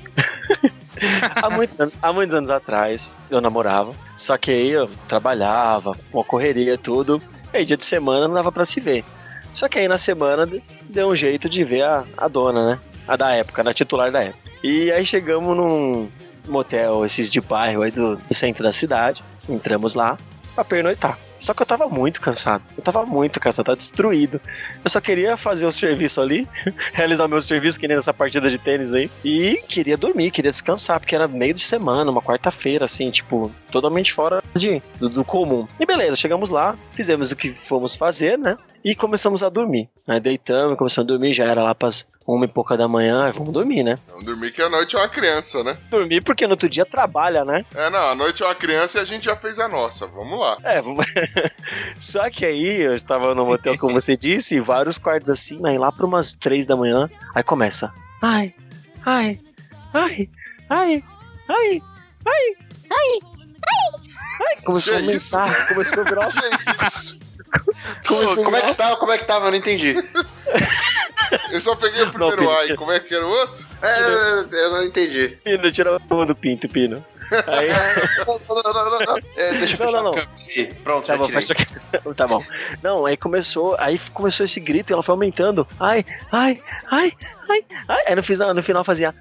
há, 1.43 1.51
muitos 1.51 1.79
anos, 1.81 1.95
há 2.03 2.13
muitos 2.13 2.35
anos 2.35 2.51
atrás, 2.51 3.15
eu 3.31 3.41
namorava. 3.41 3.93
Só 4.17 4.37
que 4.37 4.51
aí 4.51 4.71
eu 4.71 4.89
trabalhava, 5.09 5.97
uma 6.13 6.25
correria, 6.25 6.77
tudo. 6.79 7.21
E 7.53 7.57
aí, 7.59 7.65
dia 7.65 7.77
de 7.77 7.85
semana 7.85 8.29
não 8.29 8.35
dava 8.35 8.53
pra 8.53 8.65
se 8.65 8.81
ver. 8.81 9.05
Só 9.55 9.69
que 9.69 9.79
aí 9.79 9.89
na 9.89 9.99
semana 9.99 10.47
de- 10.47 10.63
deu 10.89 11.09
um 11.09 11.17
jeito 11.17 11.49
de 11.49 11.65
ver 11.65 11.83
a, 11.83 12.05
a 12.17 12.29
dona, 12.29 12.73
né? 12.73 12.81
A 13.07 13.17
da 13.17 13.33
época, 13.35 13.65
na 13.65 13.73
titular 13.73 14.13
da 14.13 14.23
época. 14.23 14.51
E 14.63 14.93
aí 14.93 15.05
chegamos 15.07 15.57
num 15.57 16.09
motel, 16.51 17.05
esses 17.05 17.31
de 17.31 17.41
bairro 17.41 17.83
aí 17.83 17.91
do, 17.91 18.17
do 18.17 18.35
centro 18.35 18.63
da 18.63 18.73
cidade. 18.73 19.23
Entramos 19.49 19.95
lá 19.95 20.17
pra 20.55 20.65
pernoitar. 20.65 21.19
Só 21.39 21.55
que 21.55 21.63
eu 21.63 21.67
tava 21.67 21.89
muito 21.89 22.21
cansado. 22.21 22.65
Eu 22.77 22.83
tava 22.83 23.07
muito 23.07 23.39
cansado, 23.39 23.67
tava 23.67 23.77
destruído. 23.77 24.41
Eu 24.85 24.91
só 24.91 25.01
queria 25.01 25.37
fazer 25.37 25.67
o 25.67 25.73
serviço 25.73 26.21
ali, 26.21 26.49
realizar 26.93 27.27
o 27.27 27.29
meu 27.29 27.41
serviço, 27.41 27.79
que 27.79 27.87
nem 27.87 27.97
nessa 27.97 28.13
partida 28.13 28.51
de 28.51 28.59
tênis 28.59 28.93
aí. 28.93 29.09
E 29.25 29.63
queria 29.69 29.97
dormir, 29.97 30.33
queria 30.33 30.51
descansar, 30.51 30.99
porque 30.99 31.15
era 31.15 31.29
meio 31.29 31.55
de 31.55 31.61
semana, 31.61 32.11
uma 32.11 32.21
quarta-feira, 32.21 32.85
assim, 32.85 33.11
tipo, 33.11 33.53
totalmente 33.71 34.13
fora 34.13 34.43
de, 34.55 34.83
do, 34.99 35.09
do 35.09 35.25
comum. 35.25 35.67
E 35.79 35.87
beleza, 35.87 36.17
chegamos 36.17 36.51
lá, 36.51 36.77
fizemos 36.93 37.31
o 37.31 37.37
que 37.37 37.51
fomos 37.51 37.95
fazer, 37.95 38.37
né? 38.37 38.57
E 38.85 38.95
começamos 38.95 39.43
a 39.43 39.49
dormir. 39.49 39.89
Deitamos, 40.21 40.77
começamos 40.77 41.09
a 41.09 41.15
dormir, 41.15 41.35
já 41.35 41.45
era 41.45 41.63
lá 41.63 41.75
pras 41.75 42.05
uma 42.35 42.45
e 42.45 42.49
pouca 42.49 42.77
da 42.77 42.87
manhã, 42.87 43.31
vamos 43.33 43.55
dormir, 43.55 43.83
né? 43.83 43.99
Não 44.07 44.23
dormir 44.23 44.53
que 44.53 44.61
a 44.61 44.69
noite 44.69 44.95
é 44.95 44.99
uma 44.99 45.09
criança, 45.09 45.65
né? 45.65 45.79
Dormir 45.91 46.23
porque 46.23 46.47
no 46.47 46.53
outro 46.53 46.69
dia 46.69 46.85
trabalha, 46.85 47.43
né? 47.43 47.65
É, 47.75 47.89
não, 47.89 48.11
a 48.11 48.15
noite 48.15 48.43
é 48.43 48.47
uma 48.47 48.55
criança 48.55 48.99
e 48.99 49.01
a 49.01 49.05
gente 49.05 49.25
já 49.25 49.35
fez 49.35 49.59
a 49.59 49.67
nossa. 49.67 50.07
Vamos 50.07 50.39
lá. 50.39 50.59
É, 50.63 50.83
vamos... 50.83 51.07
só 51.99 52.29
que 52.29 52.45
aí 52.45 52.83
eu 52.83 52.93
estava 52.93 53.35
no 53.35 53.47
motel, 53.47 53.79
como 53.79 53.99
você 53.99 54.15
disse, 54.15 54.61
vários 54.61 54.99
quartos 54.99 55.31
assim, 55.31 55.67
aí 55.67 55.79
lá 55.79 55.91
para 55.91 56.05
umas 56.05 56.37
três 56.37 56.67
da 56.67 56.77
manhã, 56.77 57.09
aí 57.35 57.43
começa. 57.43 57.91
Ai, 58.21 58.55
ai, 59.07 59.41
ai, 59.95 60.29
ai, 60.69 61.03
ai, 61.49 61.83
ai, 62.27 62.57
ai, 62.91 63.19
ai. 64.41 64.63
Começou 64.65 64.97
a 64.97 65.01
Que 65.01 65.13
isso, 65.13 65.35
aumentar, 65.35 65.69
começou 65.69 66.03
a 66.03 66.05
virar. 66.05 66.29
Que 66.59 66.87
isso? 66.87 67.28
Começou 68.07 68.33
a 68.43 68.45
Como 68.45 68.57
é 68.57 68.63
que 68.63 68.75
tava? 68.75 68.97
Como 68.97 69.13
é 69.13 69.19
que 69.19 69.25
tava? 69.25 69.47
Eu 69.47 69.51
não 69.51 69.59
entendi. 69.59 69.95
Eu 71.53 71.61
só 71.61 71.77
peguei 71.77 72.03
o 72.03 72.11
primeiro 72.11 72.51
ai. 72.51 72.63
tira- 72.63 72.77
Como 72.77 72.91
é 72.93 73.01
que 73.01 73.15
era 73.15 73.27
o 73.27 73.29
outro? 73.29 73.67
É, 73.83 74.45
eu 74.51 74.71
não 74.71 74.83
entendi. 74.85 75.39
Pino, 75.45 75.71
tira 75.71 75.95
a 75.97 76.01
porra 76.01 76.25
do 76.27 76.35
pinto, 76.35 76.67
Pino. 76.69 77.05
Aí, 77.47 77.69
Não, 78.27 78.41
não, 78.49 78.63
não, 78.73 78.91
não, 78.91 79.01
não. 79.01 79.19
É, 79.37 79.53
deixa 79.53 79.77
eu 79.83 79.93
Não, 79.93 80.03
não, 80.03 80.15
não. 80.15 80.27
Pronto, 80.83 81.07
Tá 81.07 81.17
bom. 81.19 81.29
Tá 82.15 82.27
bom. 82.27 82.43
Não, 82.83 83.05
aí 83.05 83.17
começou, 83.19 83.77
aí 83.79 83.99
começou 84.15 84.47
esse 84.47 84.59
grito 84.59 84.91
e 84.91 84.93
ela 84.95 85.03
foi 85.03 85.13
aumentando. 85.13 85.67
Ai, 85.79 86.03
ai, 86.33 86.63
ai, 86.91 87.13
ai, 87.51 87.65
ai. 87.89 88.03
Aí 88.09 88.15
no 88.15 88.23
final, 88.23 88.55
no 88.55 88.63
final 88.63 88.83
fazia. 88.83 89.15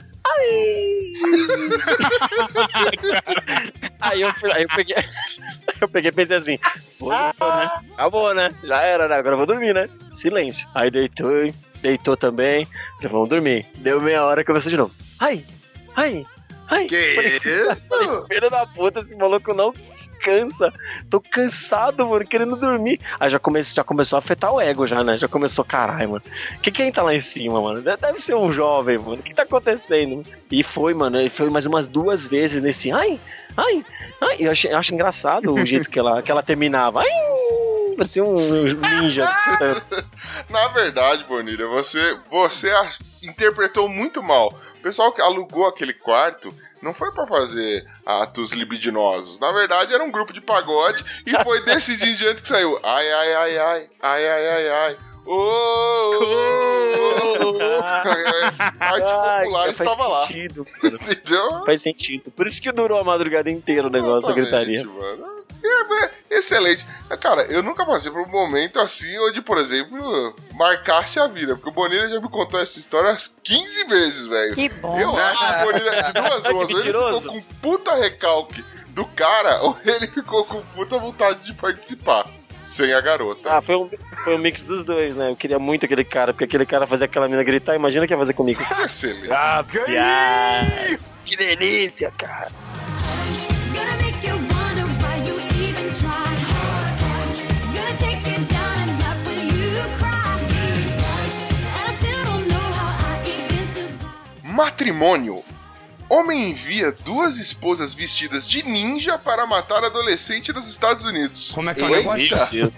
Aí, 4.00 4.22
eu, 4.22 4.29
aí 4.53 4.63
eu 4.63 4.70
peguei. 4.75 4.96
Eu 5.79 5.88
peguei 5.88 6.10
e 6.10 6.12
pensei 6.12 6.38
assim, 6.38 6.58
"Pô, 6.98 7.12
né? 7.12 7.32
Acabou, 7.94 8.34
né? 8.34 8.50
Já 8.63 8.82
era, 8.82 9.08
né? 9.08 9.15
Agora 9.15 9.34
eu 9.34 9.38
vou 9.38 9.46
dormir, 9.46 9.75
né? 9.75 9.88
Silêncio. 10.10 10.67
Aí 10.74 10.89
deitou, 10.89 11.29
deitou 11.84 12.17
também. 12.17 12.65
Falei, 12.96 13.12
vamos 13.12 13.29
dormir. 13.29 13.63
Deu 13.75 14.01
meia 14.01 14.25
hora 14.25 14.41
e 14.41 14.44
começou 14.44 14.72
de 14.72 14.77
novo. 14.77 14.91
Ai, 15.20 15.46
ai, 15.96 16.25
ai. 16.67 16.86
Que 16.86 17.15
Falei, 17.15 17.38
isso? 17.38 18.25
Filho 18.27 18.50
da 18.50 18.65
puta, 18.65 19.00
esse 19.00 19.15
maluco 19.15 19.53
não 19.53 19.74
descansa. 19.91 20.74
Tô 21.09 21.21
cansado, 21.21 22.07
mano, 22.07 22.25
querendo 22.25 22.55
dormir. 22.55 23.00
Aí 23.19 23.29
já, 23.29 23.39
comece, 23.39 23.75
já 23.75 23.83
começou 23.83 24.17
a 24.17 24.19
afetar 24.19 24.51
o 24.51 24.59
ego, 24.62 24.86
já, 24.86 25.03
né? 25.03 25.17
Já 25.17 25.27
começou, 25.27 25.63
caralho, 25.65 26.12
mano. 26.12 26.24
Que 26.62 26.71
quem 26.71 26.91
tá 26.91 27.03
lá 27.03 27.13
em 27.13 27.21
cima, 27.21 27.62
mano? 27.62 27.81
Deve 27.81 28.19
ser 28.19 28.36
um 28.36 28.51
jovem, 28.51 28.97
mano. 28.97 29.15
O 29.15 29.24
que 29.24 29.33
tá 29.33 29.43
acontecendo? 29.43 30.25
E 30.51 30.63
foi, 30.63 30.93
mano. 30.93 31.21
E 31.21 31.29
foi 31.29 31.50
mais 31.50 31.65
umas 31.65 31.88
duas 31.88 32.27
vezes 32.27 32.62
nesse. 32.62 32.91
Ai, 32.91 33.19
ai, 33.55 33.86
ai. 34.21 34.36
Eu 34.39 34.51
acho, 34.51 34.67
eu 34.67 34.77
acho 34.77 34.93
engraçado 34.93 35.53
o 35.53 35.65
jeito 35.65 35.89
que 35.89 36.00
ela, 36.00 36.21
que 36.21 36.31
ela 36.31 36.43
terminava. 36.43 37.01
Ai! 37.01 37.07
Parecia 37.97 38.24
um 38.24 38.63
ninja. 39.01 39.27
Na 40.50 40.67
verdade, 40.67 41.24
Bonilha, 41.24 41.65
você, 41.65 42.15
você 42.29 42.71
interpretou 43.24 43.89
muito 43.89 44.21
mal. 44.21 44.53
O 44.88 44.89
pessoal 44.89 45.12
que 45.12 45.20
alugou 45.22 45.67
aquele 45.67 45.91
quarto 45.91 46.48
não 46.82 46.94
foi 46.94 47.12
pra 47.12 47.27
fazer 47.27 47.86
atos 48.06 48.53
libidinosos. 48.53 49.38
Na 49.38 49.51
verdade, 49.51 49.94
era 49.94 50.01
um 50.01 50.10
grupo 50.10 50.32
de 50.32 50.39
pagode 50.39 51.03
e 51.25 51.44
foi 51.44 51.60
desse 51.65 51.98
dia 51.98 52.08
em 52.10 52.15
diante 52.15 52.41
que 52.41 52.48
saiu. 52.48 52.79
Ai, 52.82 53.12
ai, 53.12 53.34
ai, 53.36 53.58
ai, 53.58 53.89
ai, 54.01 54.27
ai, 54.29 54.48
ai, 54.48 54.70
ai. 54.70 54.98
Ô, 55.25 55.34
ô, 55.34 56.24
ô, 57.44 57.58
ô. 57.58 57.82
A 57.84 58.01
arte 58.79 59.03
Ai, 59.03 59.44
popular 59.44 59.63
faz 59.65 59.82
estava 59.82 60.08
lá. 60.08 60.22
sentido, 60.22 60.65
mano. 60.82 61.00
Entendeu? 61.01 61.65
Faz 61.65 61.82
sentido. 61.82 62.32
Por 62.32 62.48
isso 62.48 62.62
que 62.62 62.72
durou 62.72 62.98
a 62.98 63.03
madrugada 63.03 63.51
inteira 63.51 63.88
o 63.88 63.91
negócio, 63.91 64.32
a 64.32 64.34
gritaria. 64.34 64.86
Mano. 64.86 65.44
É, 65.64 66.04
é, 66.04 66.38
excelente. 66.38 66.86
Cara, 67.20 67.44
eu 67.44 67.64
nunca 67.64 67.86
passei 67.86 68.12
por 68.12 68.22
um 68.22 68.30
momento 68.30 68.80
assim 68.80 69.18
onde, 69.20 69.42
por 69.42 69.58
exemplo, 69.58 70.36
marcasse 70.54 71.20
a 71.20 71.28
vida. 71.28 71.56
Porque 71.56 71.70
o 71.70 71.74
Bonilha 71.74 72.10
já 72.10 72.20
me 72.20 72.30
contou 72.30 72.60
essa 72.60 72.80
história 72.80 73.12
umas 73.12 73.36
15 73.44 73.84
vezes, 73.86 74.28
velho. 74.28 74.56
Que 74.56 74.70
bom. 74.70 75.00
Eu 75.00 75.16
acho 75.16 75.48
que 75.48 75.54
o 75.54 75.66
Bonilha, 75.66 76.04
de 76.04 76.14
duas 76.14 76.46
umas, 76.46 76.70
ele 76.70 76.82
ficou 76.82 77.22
com 77.22 77.38
um 77.38 77.42
puta 77.62 77.96
recalque 77.96 78.64
do 78.90 79.06
cara 79.06 79.62
ou 79.62 79.78
ele 79.86 80.08
ficou 80.08 80.44
com 80.44 80.62
puta 80.62 80.98
vontade 80.98 81.46
de 81.46 81.54
participar. 81.54 82.28
Sem 82.66 82.94
a 82.94 83.00
garota. 83.00 83.50
Ah, 83.50 83.62
foi 83.62 83.78
um, 83.78 83.90
foi 84.26 84.36
um 84.36 84.38
mix 84.38 84.66
dos 84.66 84.84
dois, 84.84 85.16
né? 85.16 85.30
Eu 85.30 85.38
queria 85.38 85.58
muito 85.58 85.86
aquele 85.86 86.04
cara, 86.04 86.34
porque 86.34 86.44
aquele 86.44 86.66
cara 86.66 86.86
fazia 86.86 87.06
aquela 87.06 87.30
mina 87.30 87.42
gritar. 87.42 87.76
Imagina 87.76 88.04
o 88.04 88.08
que 88.08 88.14
ia 88.14 88.18
fazer 88.18 88.34
comigo. 88.34 88.62
Excelente. 88.84 89.32
Ah. 89.32 89.64
Que 91.24 91.38
delícia, 91.38 92.12
cara. 92.18 92.52
Matrimônio. 104.58 105.44
Homem 106.10 106.52
envia 106.52 106.94
duas 107.04 107.38
esposas 107.38 107.94
vestidas 107.94 108.48
de 108.50 108.64
ninja 108.64 109.18
para 109.18 109.46
matar 109.46 109.84
adolescente 109.84 110.54
nos 110.54 110.66
Estados 110.70 111.04
Unidos. 111.04 111.52
Como 111.54 111.70
é 111.70 111.74
que 111.74 111.82
é 111.82 111.86
o 111.86 111.90
negócio? 111.90 112.38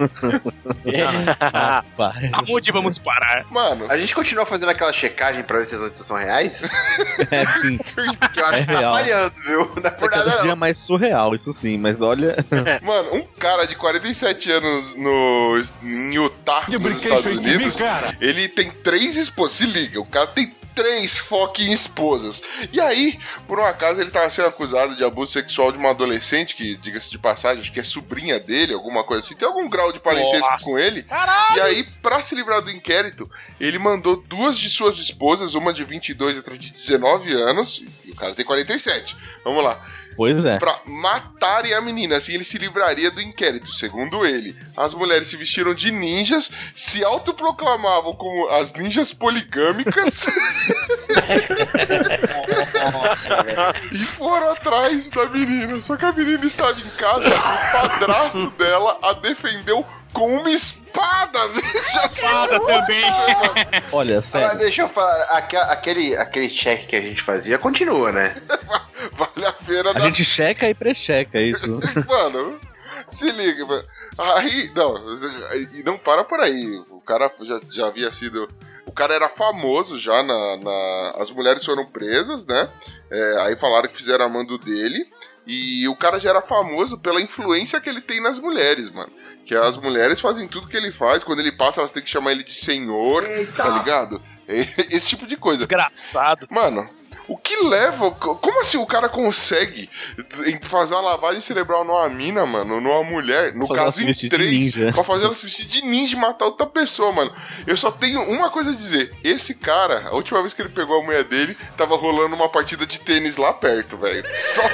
Rapaz. 1.40 2.30
Aonde 2.34 2.72
vamos 2.72 2.98
parar? 2.98 3.46
Mano, 3.52 3.86
A 3.88 3.98
gente 3.98 4.16
continua 4.16 4.48
fazendo 4.48 4.70
aquela 4.70 4.92
checagem 4.92 5.44
pra 5.44 5.60
ver 5.60 5.66
se 5.68 5.76
as 5.76 5.82
notícias 5.82 6.08
são 6.08 6.18
reais? 6.18 6.70
É 7.32 7.46
sim. 7.62 7.78
Que 8.34 8.40
eu 8.42 8.46
acho 8.48 8.56
É 8.56 8.66
que 8.66 8.74
tá 8.74 8.80
real. 8.80 8.94
falhando, 8.96 9.36
viu? 9.46 9.72
Não 9.76 9.84
é 9.86 9.92
por 9.92 10.10
Cada 10.10 10.26
nada 10.26 10.42
dia 10.42 10.50
não. 10.52 10.56
mais 10.56 10.78
surreal, 10.80 11.36
isso 11.36 11.54
sim, 11.54 11.78
mas 11.78 12.02
olha. 12.02 12.36
mano, 12.82 13.14
um 13.14 13.22
cara 13.38 13.66
de 13.68 13.76
47 13.76 14.52
anos 14.52 14.96
no, 14.96 15.62
em 15.84 16.16
Utah, 16.16 16.66
nos 16.68 16.96
Estados 17.04 17.26
Unidos, 17.28 17.78
ele 18.20 18.48
tem 18.48 18.72
três 18.72 19.16
esposas. 19.16 19.58
Se 19.58 19.66
liga, 19.68 20.00
o 20.02 20.06
cara 20.06 20.26
tem 20.28 20.48
três 20.80 21.18
fucking 21.18 21.74
esposas. 21.74 22.42
E 22.72 22.80
aí, 22.80 23.20
por 23.46 23.60
um 23.60 23.66
acaso, 23.66 24.00
ele 24.00 24.10
tava 24.10 24.30
sendo 24.30 24.48
acusado 24.48 24.96
de 24.96 25.04
abuso 25.04 25.34
sexual 25.34 25.74
de 25.74 25.78
uma 25.78 25.90
adolescente, 25.90 26.56
que, 26.56 26.78
diga-se 26.78 27.12
de 27.12 27.20
passagem, 27.20 27.62
acho 27.62 27.74
que 27.74 27.82
é 27.82 27.84
sobrinha 27.84 28.40
dele, 28.40 28.74
alguma 28.74 29.04
coisa 29.04 29.26
assim. 29.26 29.36
Tem 29.36 29.46
algum 29.46 29.68
grau 29.68 29.92
de 29.92 30.00
parentesco 30.00 30.50
Nossa. 30.50 30.64
com 30.64 30.80
ele. 30.80 31.06
E 31.56 31.60
aí, 31.60 31.84
pra 32.02 32.22
se 32.22 32.34
livrar 32.34 32.62
do 32.62 32.72
inquérito, 32.72 33.30
ele 33.60 33.78
mandou 33.78 34.16
duas 34.22 34.58
de 34.58 34.70
suas 34.70 34.98
esposas, 35.00 35.54
uma 35.54 35.74
de 35.74 35.84
22 35.84 36.36
e 36.36 36.38
outra 36.38 36.58
de 36.58 36.72
19 36.72 37.34
anos, 37.34 37.84
e 38.06 38.12
o 38.12 38.16
cara 38.16 38.34
tem 38.34 38.46
47. 38.46 39.18
Vamos 39.44 39.62
lá. 39.62 39.86
Pois 40.20 40.44
é. 40.44 40.60
Pra 40.60 40.82
matarem 40.86 41.74
a 41.74 41.80
menina, 41.80 42.18
assim 42.18 42.34
ele 42.34 42.44
se 42.44 42.58
livraria 42.58 43.10
do 43.10 43.22
inquérito, 43.22 43.72
segundo 43.72 44.26
ele. 44.26 44.54
As 44.76 44.94
mulheres 44.94 45.30
se 45.30 45.38
vestiram 45.38 45.74
de 45.74 45.92
ninjas, 45.92 46.52
se 46.76 47.02
autoproclamavam 47.06 48.12
como 48.12 48.50
as 48.50 48.74
ninjas 48.74 49.14
poligâmicas 49.14 50.26
e 53.94 54.00
foram 54.00 54.52
atrás 54.52 55.08
da 55.08 55.26
menina. 55.28 55.82
Só 55.82 55.96
que 55.96 56.04
a 56.04 56.12
menina 56.12 56.46
estava 56.46 56.78
em 56.78 56.90
casa, 56.98 57.30
o 57.30 57.72
padrasto 57.72 58.50
dela 58.58 59.00
a 59.02 59.14
defendeu 59.14 59.86
com 60.14 60.38
uma 60.38 60.50
espada, 60.50 61.48
veja 61.50 62.08
só. 62.08 62.46
Espada 62.46 62.60
também. 62.60 63.04
Olha, 63.92 64.20
Ah, 64.20 64.22
sério. 64.22 64.58
deixa 64.60 64.82
eu 64.84 64.90
falar, 64.90 65.24
aque- 65.30 65.56
aquele, 65.58 66.16
aquele 66.18 66.50
check 66.50 66.88
que 66.88 66.96
a 66.96 67.02
gente 67.02 67.22
fazia 67.22 67.58
continua, 67.58 68.12
né? 68.12 68.36
Vale 69.14 69.46
a 69.46 69.54
pena 69.54 69.90
A 69.92 69.94
dar 69.94 70.00
gente 70.02 70.26
checa 70.26 70.68
e 70.70 70.74
precheca 70.74 71.40
isso. 71.40 71.80
Mano, 72.08 72.60
se 73.08 73.32
liga, 73.32 73.66
mano. 73.66 73.84
Aí, 74.18 74.72
não, 74.76 74.98
e 75.74 75.84
não 75.84 75.98
para 75.98 76.24
por 76.24 76.40
aí. 76.42 76.78
O 76.90 77.00
cara 77.00 77.32
já, 77.42 77.60
já 77.72 77.88
havia 77.88 78.12
sido. 78.12 78.50
O 78.86 78.92
cara 78.92 79.14
era 79.14 79.30
famoso 79.30 79.98
já 80.00 80.22
na. 80.24 80.58
na- 80.58 81.16
as 81.20 81.30
mulheres 81.32 81.64
foram 81.64 81.86
presas, 81.86 82.46
né? 82.46 82.68
É, 83.10 83.36
aí 83.42 83.56
falaram 83.58 83.88
que 83.88 83.96
fizeram 83.96 84.26
a 84.26 84.30
mando 84.30 84.58
dele. 84.58 85.08
E 85.52 85.88
o 85.88 85.96
cara 85.96 86.20
já 86.20 86.30
era 86.30 86.44
famoso 86.44 87.00
pela 87.00 87.20
influência 87.20 87.82
que 87.82 87.90
ele 87.90 88.02
tem 88.02 88.22
nas 88.22 88.38
mulheres, 88.38 88.92
mano. 88.92 89.12
Que 89.44 89.56
as 89.56 89.76
mulheres 89.78 90.22
fazem 90.22 90.48
tudo 90.48 90.68
que 90.68 90.78
ele 90.78 90.92
faz. 90.92 91.24
Quando 91.24 91.40
ele 91.40 91.52
passa, 91.52 91.82
elas 91.82 91.92
têm 91.92 92.04
que 92.04 92.10
chamar 92.10 92.34
ele 92.34 92.44
de 92.44 92.54
senhor, 92.54 93.24
tá 93.58 93.68
ligado? 93.70 94.22
Esse 94.48 95.10
tipo 95.10 95.26
de 95.26 95.36
coisa. 95.36 95.66
Desgraçado. 95.66 96.46
Mano, 96.52 96.88
o 97.30 97.38
que 97.38 97.56
leva. 97.64 98.12
Como 98.12 98.60
assim 98.60 98.78
o 98.78 98.86
cara 98.86 99.08
consegue 99.08 99.90
fazer 100.64 100.96
uma 100.96 101.02
lavagem 101.12 101.40
cerebral 101.40 101.86
numa 101.86 102.10
mina, 102.10 102.46
mano? 102.46 102.82
Numa 102.82 103.04
mulher? 103.04 103.54
No 103.54 103.68
Fazer 103.68 103.80
caso 103.80 104.02
em 104.02 104.30
três. 104.30 104.74
Pra 104.94 105.04
fazer 105.04 105.26
ela 105.26 105.36
se 105.36 105.46
vestir 105.46 105.68
de 105.68 105.86
ninja 105.86 106.18
e 106.18 106.20
matar 106.20 106.46
outra 106.46 106.66
pessoa, 106.66 107.12
mano. 107.12 107.32
Eu 107.68 107.78
só 107.78 107.92
tenho 107.92 108.22
uma 108.24 108.50
coisa 108.50 108.72
a 108.72 108.76
dizer. 108.76 109.14
Esse 109.24 109.54
cara, 109.54 110.08
a 110.08 110.16
última 110.16 110.42
vez 110.42 110.54
que 110.54 110.62
ele 110.62 110.70
pegou 110.70 111.00
a 111.00 111.04
mulher 111.04 111.24
dele, 111.24 111.56
tava 111.78 111.96
rolando 111.96 112.36
uma 112.36 112.50
partida 112.50 112.86
de 112.86 113.00
tênis 113.00 113.38
lá 113.38 113.54
perto, 113.54 113.96
velho. 113.96 114.26
Só 114.48 114.64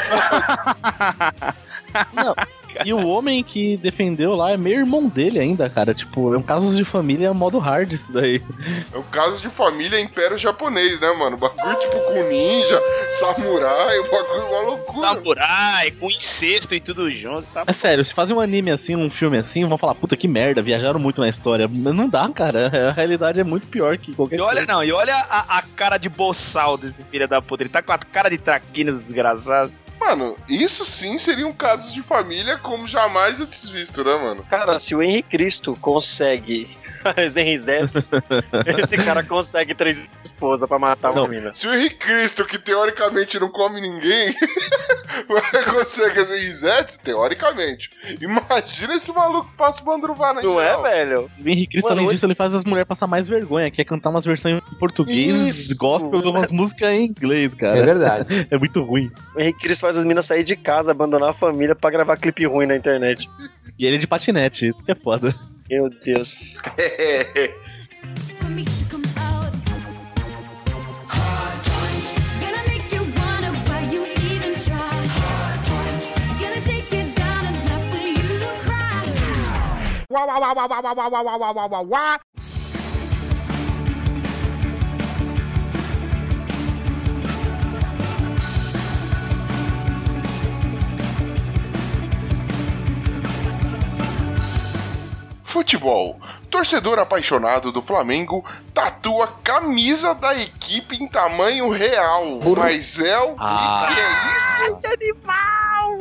Não. 2.13 2.35
E 2.83 2.93
o 2.93 3.07
homem 3.07 3.43
que 3.43 3.77
defendeu 3.77 4.35
lá 4.35 4.51
é 4.51 4.57
meio 4.57 4.79
irmão 4.79 5.07
dele 5.07 5.39
ainda, 5.39 5.69
cara. 5.69 5.93
Tipo, 5.93 6.33
é 6.33 6.37
um 6.37 6.41
caso 6.41 6.75
de 6.75 6.83
família 6.83 7.33
modo 7.33 7.59
hard 7.59 7.91
isso 7.91 8.11
daí. 8.11 8.41
É 8.93 8.97
o 8.97 9.03
caso 9.03 9.41
de 9.41 9.49
família 9.49 9.99
império 9.99 10.37
japonês, 10.37 10.99
né, 10.99 11.11
mano? 11.13 11.35
O 11.35 11.39
bagulho 11.39 11.79
tipo 11.79 11.99
com 11.99 12.23
ninja, 12.29 12.81
samurai, 13.19 13.99
o 13.99 14.03
bagulho 14.03 14.41
é 14.41 14.43
uma 14.43 14.61
loucura. 14.61 15.07
Samurai, 15.07 15.91
com 15.91 16.09
incesto 16.09 16.73
e 16.73 16.79
tudo 16.79 17.11
junto. 17.11 17.47
Tá 17.53 17.63
É 17.67 17.73
sério, 17.73 18.03
se 18.03 18.13
fazer 18.13 18.33
um 18.33 18.39
anime 18.39 18.71
assim, 18.71 18.95
um 18.95 19.09
filme 19.09 19.37
assim, 19.37 19.65
vão 19.65 19.77
falar, 19.77 19.95
puta 19.95 20.17
que 20.17 20.27
merda, 20.27 20.61
viajaram 20.61 20.99
muito 20.99 21.21
na 21.21 21.29
história. 21.29 21.67
Mas 21.67 21.93
não 21.93 22.09
dá, 22.09 22.27
cara. 22.29 22.71
A 22.89 22.91
realidade 22.91 23.39
é 23.39 23.43
muito 23.43 23.67
pior 23.67 23.97
que 23.97 24.13
qualquer 24.13 24.37
E 24.37 24.41
olha, 24.41 24.57
coisa. 24.57 24.73
não, 24.73 24.83
e 24.83 24.91
olha 24.91 25.15
a, 25.15 25.57
a 25.57 25.61
cara 25.61 25.97
de 25.97 26.09
boçal 26.09 26.77
desse 26.77 27.03
filho 27.03 27.27
da 27.27 27.41
puta. 27.41 27.63
Ele 27.63 27.69
tá 27.69 27.81
com 27.81 27.91
a 27.91 27.97
cara 27.97 28.29
de 28.29 28.37
traquinas 28.37 28.99
desgraçado. 29.05 29.71
Mano, 30.05 30.37
isso 30.47 30.85
sim 30.85 31.17
seriam 31.17 31.51
casos 31.51 31.91
de 31.91 32.03
família 32.03 32.57
como 32.57 32.85
jamais 32.87 33.41
antes 33.41 33.67
visto, 33.69 34.03
né, 34.03 34.15
mano? 34.17 34.43
Cara, 34.49 34.77
se 34.77 34.93
o 34.93 35.01
Henry 35.01 35.23
Cristo 35.23 35.75
consegue 35.81 36.77
as 37.17 37.35
Henry 37.35 37.57
Zets, 37.57 38.11
esse 38.83 38.97
cara 38.97 39.23
consegue 39.23 39.73
três 39.73 40.07
esposas 40.23 40.67
pra 40.69 40.77
matar 40.77 41.11
Não. 41.13 41.23
uma 41.23 41.27
mina. 41.27 41.51
Se 41.55 41.67
o 41.67 41.73
Henrique 41.73 41.95
Cristo, 41.97 42.45
que 42.45 42.59
teoricamente 42.59 43.39
não 43.39 43.49
come 43.49 43.81
ninguém, 43.81 44.35
consegue 45.73 46.19
as 46.19 46.29
risetes, 46.29 46.97
teoricamente. 46.97 47.89
Imagina 48.21 48.95
esse 48.95 49.11
maluco 49.11 49.49
que 49.49 49.57
passa 49.57 49.81
o 49.81 49.85
Bandruvá 49.85 50.33
na 50.33 50.41
Não 50.41 50.59
é, 50.61 50.79
velho? 50.81 51.29
O 51.43 51.49
Henrique 51.49 51.73
Cristo, 51.73 51.85
Mano, 51.89 51.95
além 51.97 52.07
hoje- 52.07 52.15
disso, 52.15 52.25
ele 52.25 52.35
faz 52.35 52.53
as 52.53 52.63
mulheres 52.65 52.87
passar 52.87 53.07
mais 53.07 53.27
vergonha, 53.27 53.69
que 53.71 53.81
é 53.81 53.83
cantar 53.85 54.09
umas 54.09 54.25
versões 54.25 54.61
em 54.71 54.75
português, 54.75 55.35
Isso. 55.71 55.77
gospel, 55.77 56.19
umas 56.29 56.51
músicas 56.51 56.89
em 56.89 57.05
inglês, 57.05 57.51
É 57.53 57.55
cara. 57.55 57.83
verdade. 57.85 58.47
É 58.49 58.57
muito 58.57 58.81
ruim. 58.83 59.11
O 59.35 59.39
Henry 59.39 59.53
Cristo 59.53 59.81
faz 59.81 59.94
as 59.97 60.05
minas 60.05 60.25
sair 60.25 60.43
de 60.43 60.55
casa, 60.55 60.91
abandonar 60.91 61.29
a 61.29 61.33
família 61.33 61.75
pra 61.75 61.89
gravar 61.89 62.17
clipe 62.17 62.45
ruim 62.45 62.65
na 62.65 62.75
internet. 62.75 63.29
E 63.77 63.85
ele 63.85 63.97
é 63.97 63.99
de 63.99 64.07
patinete, 64.07 64.69
isso 64.69 64.83
que 64.83 64.91
é 64.91 64.95
foda. 64.95 65.35
Meu 65.69 65.89
Deus. 65.89 66.35
To 66.35 66.41
come 68.89 69.05
out. 69.17 69.53
Hard 71.07 71.61
times. 71.63 72.11
Gonna 72.39 72.63
make 72.67 72.93
you 72.93 73.03
wonder 73.17 73.51
Futebol. 95.55 96.19
Torcedor 96.49 96.99
apaixonado 96.99 97.71
do 97.71 97.81
Flamengo 97.81 98.43
tatua 98.73 99.25
camisa 99.41 100.13
da 100.13 100.35
equipe 100.35 100.97
em 101.01 101.07
tamanho 101.07 101.69
real. 101.71 102.41
Mas 102.57 102.99
é 102.99 103.17
o 103.19 103.35
que, 103.35 103.39
Ah. 103.39 103.87
que 103.87 103.99
é 104.01 104.37
isso? 104.67 104.77
Que 104.79 104.87
animal! 104.87 105.97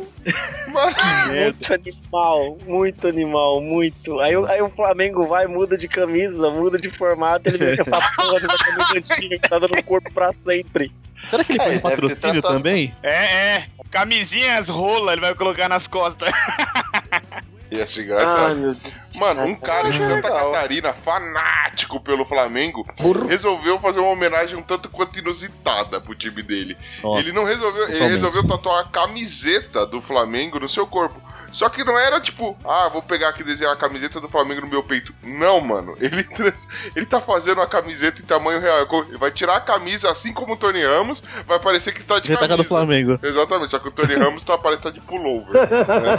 Mano, 0.72 0.96
Muito 1.32 1.72
animal, 1.72 2.58
muito 2.66 3.06
animal, 3.06 3.60
muito. 3.60 4.18
Aí, 4.18 4.36
o- 4.36 4.44
aí 4.46 4.60
o 4.60 4.68
Flamengo 4.70 5.24
vai, 5.28 5.46
muda 5.46 5.78
de 5.78 5.86
camisa, 5.86 6.50
muda 6.50 6.76
de 6.76 6.90
formato, 6.90 7.48
ele 7.48 7.58
vem 7.58 7.76
com 7.76 7.82
essa 7.82 7.90
porra 8.16 8.40
dessa 8.40 8.58
camisa 8.58 8.98
antiga 8.98 9.38
que 9.38 9.48
tá 9.48 9.56
dando 9.60 9.80
corpo 9.84 10.12
pra 10.12 10.32
sempre. 10.32 10.90
Será 11.30 11.44
que 11.44 11.52
ele 11.52 11.60
É, 11.60 11.64
faz 11.64 11.80
patrocínio 11.80 12.42
também? 12.42 12.92
É, 13.04 13.54
é. 13.58 13.66
Camisinhas 13.88 14.68
rola, 14.68 15.12
ele 15.12 15.20
vai 15.20 15.32
colocar 15.36 15.68
nas 15.68 15.86
costas. 15.86 16.28
ia 17.76 17.86
ser 17.86 18.04
engraçado. 18.04 18.56
meu 18.56 18.74
Deus. 18.74 18.94
Mano, 19.18 19.42
um 19.44 19.54
cara 19.54 19.90
de 19.90 19.98
Acho 19.98 20.10
Santa 20.10 20.28
legal. 20.28 20.52
Catarina, 20.52 20.94
fanático 20.94 22.00
pelo 22.00 22.24
Flamengo, 22.24 22.86
resolveu 23.28 23.78
fazer 23.80 24.00
uma 24.00 24.10
homenagem 24.10 24.58
um 24.58 24.62
tanto 24.62 24.88
quanto 24.88 25.18
inusitada 25.18 26.00
pro 26.00 26.14
time 26.14 26.42
dele. 26.42 26.76
Nossa, 27.02 27.20
ele 27.20 27.32
não 27.32 27.44
resolveu, 27.44 27.88
ele 27.88 28.06
resolveu 28.06 28.46
tatuar 28.46 28.80
a 28.84 28.88
camiseta 28.88 29.86
do 29.86 30.00
Flamengo 30.00 30.58
no 30.58 30.68
seu 30.68 30.86
corpo. 30.86 31.20
Só 31.54 31.68
que 31.68 31.84
não 31.84 31.96
era 31.96 32.20
tipo, 32.20 32.58
ah, 32.64 32.88
vou 32.88 33.00
pegar 33.00 33.28
aqui 33.28 33.42
e 33.42 33.44
desenhar 33.44 33.72
a 33.72 33.76
camiseta 33.76 34.20
do 34.20 34.28
Flamengo 34.28 34.62
no 34.62 34.66
meu 34.66 34.82
peito. 34.82 35.14
Não, 35.22 35.60
mano. 35.60 35.96
Ele, 36.00 36.24
trans- 36.24 36.68
ele 36.96 37.06
tá 37.06 37.20
fazendo 37.20 37.60
a 37.60 37.66
camiseta 37.68 38.20
em 38.20 38.24
tamanho 38.24 38.58
real. 38.60 38.84
Ele 39.08 39.16
vai 39.18 39.30
tirar 39.30 39.54
a 39.56 39.60
camisa 39.60 40.10
assim 40.10 40.32
como 40.32 40.54
o 40.54 40.56
Tony 40.56 40.84
Ramos, 40.84 41.22
vai 41.46 41.60
parecer 41.60 41.92
que 41.92 42.00
está 42.00 42.18
de 42.18 42.26
Retaca 42.28 42.48
camisa. 42.48 42.64
do 42.64 42.68
Flamengo. 42.68 43.20
Exatamente, 43.22 43.70
só 43.70 43.78
que 43.78 43.86
o 43.86 43.92
Tony 43.92 44.16
Ramos 44.16 44.42
tá 44.42 44.58
parecendo 44.58 44.92
de 44.94 45.00
pullover. 45.02 45.52
né? 45.54 46.16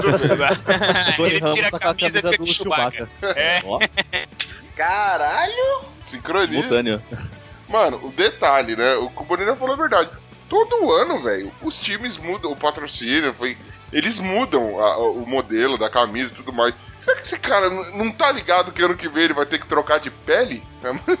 Tudo 0.00 0.36
bem. 0.36 1.12
O 1.12 1.16
Tony 1.16 1.30
Ele 1.32 1.38
Ramos 1.40 1.54
tira 1.56 1.70
tá 1.70 1.76
a 1.76 1.80
com 1.80 1.88
a 1.88 1.94
camisa 1.94 2.18
e 2.18 2.22
camisa 2.22 2.30
fica 2.32 2.38
do 2.38 2.44
de 2.46 2.54
Chewbacca. 2.54 3.08
É. 3.36 3.60
Ó, 3.66 3.78
Caralho! 4.74 5.82
Sincronia. 6.02 6.52
simultâneo. 6.52 7.02
Mano, 7.68 8.00
o 8.06 8.10
detalhe, 8.12 8.76
né? 8.76 8.94
O 8.94 9.10
Cubanina 9.10 9.54
falou 9.56 9.74
a 9.74 9.76
verdade. 9.78 10.10
Todo 10.48 10.90
ano, 10.92 11.22
velho, 11.22 11.52
os 11.60 11.78
times 11.78 12.16
mudam 12.16 12.50
o 12.50 12.56
patrocínio, 12.56 13.34
foi. 13.34 13.58
Eles 13.92 14.18
mudam 14.18 14.78
a- 14.78 14.98
o 14.98 15.26
modelo 15.26 15.78
da 15.78 15.88
camisa 15.88 16.30
e 16.32 16.34
tudo 16.36 16.52
mais. 16.52 16.74
Será 16.98 17.16
que 17.16 17.22
esse 17.22 17.38
cara 17.38 17.70
não 17.70 18.10
tá 18.10 18.30
ligado 18.32 18.72
que 18.72 18.82
ano 18.82 18.96
que 18.96 19.08
vem 19.08 19.24
ele 19.24 19.32
vai 19.34 19.46
ter 19.46 19.58
que 19.60 19.66
trocar 19.66 19.98
de 20.00 20.10
pele? 20.10 20.62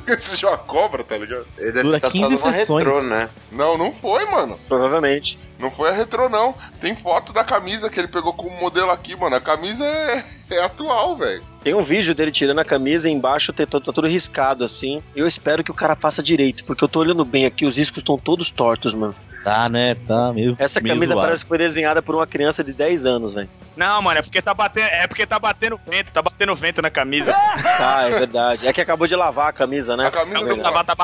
Esse 0.08 0.34
já 0.40 0.56
cobra, 0.58 1.04
tá 1.04 1.16
ligado? 1.16 1.46
Ele 1.56 1.70
deve 1.72 1.82
Dura 1.84 2.00
ter 2.00 2.10
15 2.10 2.22
tatuado 2.30 2.44
uma 2.44 2.52
sessões. 2.58 2.84
retrô, 2.84 3.02
né? 3.02 3.30
Não, 3.52 3.78
não 3.78 3.92
foi, 3.92 4.24
mano. 4.26 4.58
Provavelmente. 4.66 5.38
Não 5.58 5.70
foi 5.70 5.88
a 5.90 5.92
retrô, 5.92 6.28
não. 6.28 6.54
Tem 6.80 6.94
foto 6.96 7.32
da 7.32 7.44
camisa 7.44 7.88
que 7.88 7.98
ele 7.98 8.08
pegou 8.08 8.32
como 8.34 8.50
modelo 8.60 8.90
aqui, 8.90 9.14
mano. 9.16 9.36
A 9.36 9.40
camisa 9.40 9.84
é, 9.84 10.24
é 10.50 10.62
atual, 10.64 11.16
velho. 11.16 11.42
Tem 11.62 11.74
um 11.74 11.82
vídeo 11.82 12.14
dele 12.14 12.30
tirando 12.32 12.58
a 12.58 12.64
camisa 12.64 13.08
e 13.08 13.12
embaixo 13.12 13.52
tá, 13.52 13.64
tá 13.66 13.80
tudo 13.80 14.06
riscado 14.08 14.64
assim. 14.64 15.00
Eu 15.14 15.26
espero 15.28 15.62
que 15.64 15.70
o 15.70 15.74
cara 15.74 15.94
faça 15.96 16.22
direito, 16.22 16.64
porque 16.64 16.82
eu 16.84 16.88
tô 16.88 17.00
olhando 17.00 17.24
bem 17.24 17.46
aqui, 17.46 17.64
os 17.66 17.76
riscos 17.76 17.98
estão 17.98 18.18
todos 18.18 18.50
tortos, 18.50 18.94
mano. 18.94 19.14
Tá, 19.48 19.68
né? 19.68 19.94
Tá 20.06 20.30
mesmo. 20.32 20.62
Essa 20.62 20.78
meio 20.78 20.94
camisa 20.94 21.14
zoado. 21.14 21.26
parece 21.26 21.42
que 21.42 21.48
foi 21.48 21.56
desenhada 21.56 22.02
por 22.02 22.14
uma 22.14 22.26
criança 22.26 22.62
de 22.62 22.74
10 22.74 23.06
anos, 23.06 23.32
velho. 23.32 23.48
Não, 23.74 24.02
mano, 24.02 24.18
é 24.18 24.22
porque 24.22 24.42
tá 24.42 24.52
batendo, 24.52 24.88
é 24.88 25.06
porque 25.06 25.24
tá 25.24 25.38
batendo 25.38 25.80
vento, 25.86 26.12
tá 26.12 26.20
batendo 26.20 26.54
vento 26.54 26.82
na 26.82 26.90
camisa. 26.90 27.34
Ah, 27.80 28.08
é 28.08 28.10
verdade. 28.10 28.66
É 28.66 28.72
que 28.72 28.80
acabou 28.80 29.06
de 29.06 29.14
lavar 29.14 29.48
a 29.48 29.52
camisa, 29.52 29.96
né? 29.96 30.08
A 30.08 30.10
camisa 30.10 30.50
É 30.50 30.54
do. 30.54 30.60
Tava 30.60 30.82
tá. 30.82 30.96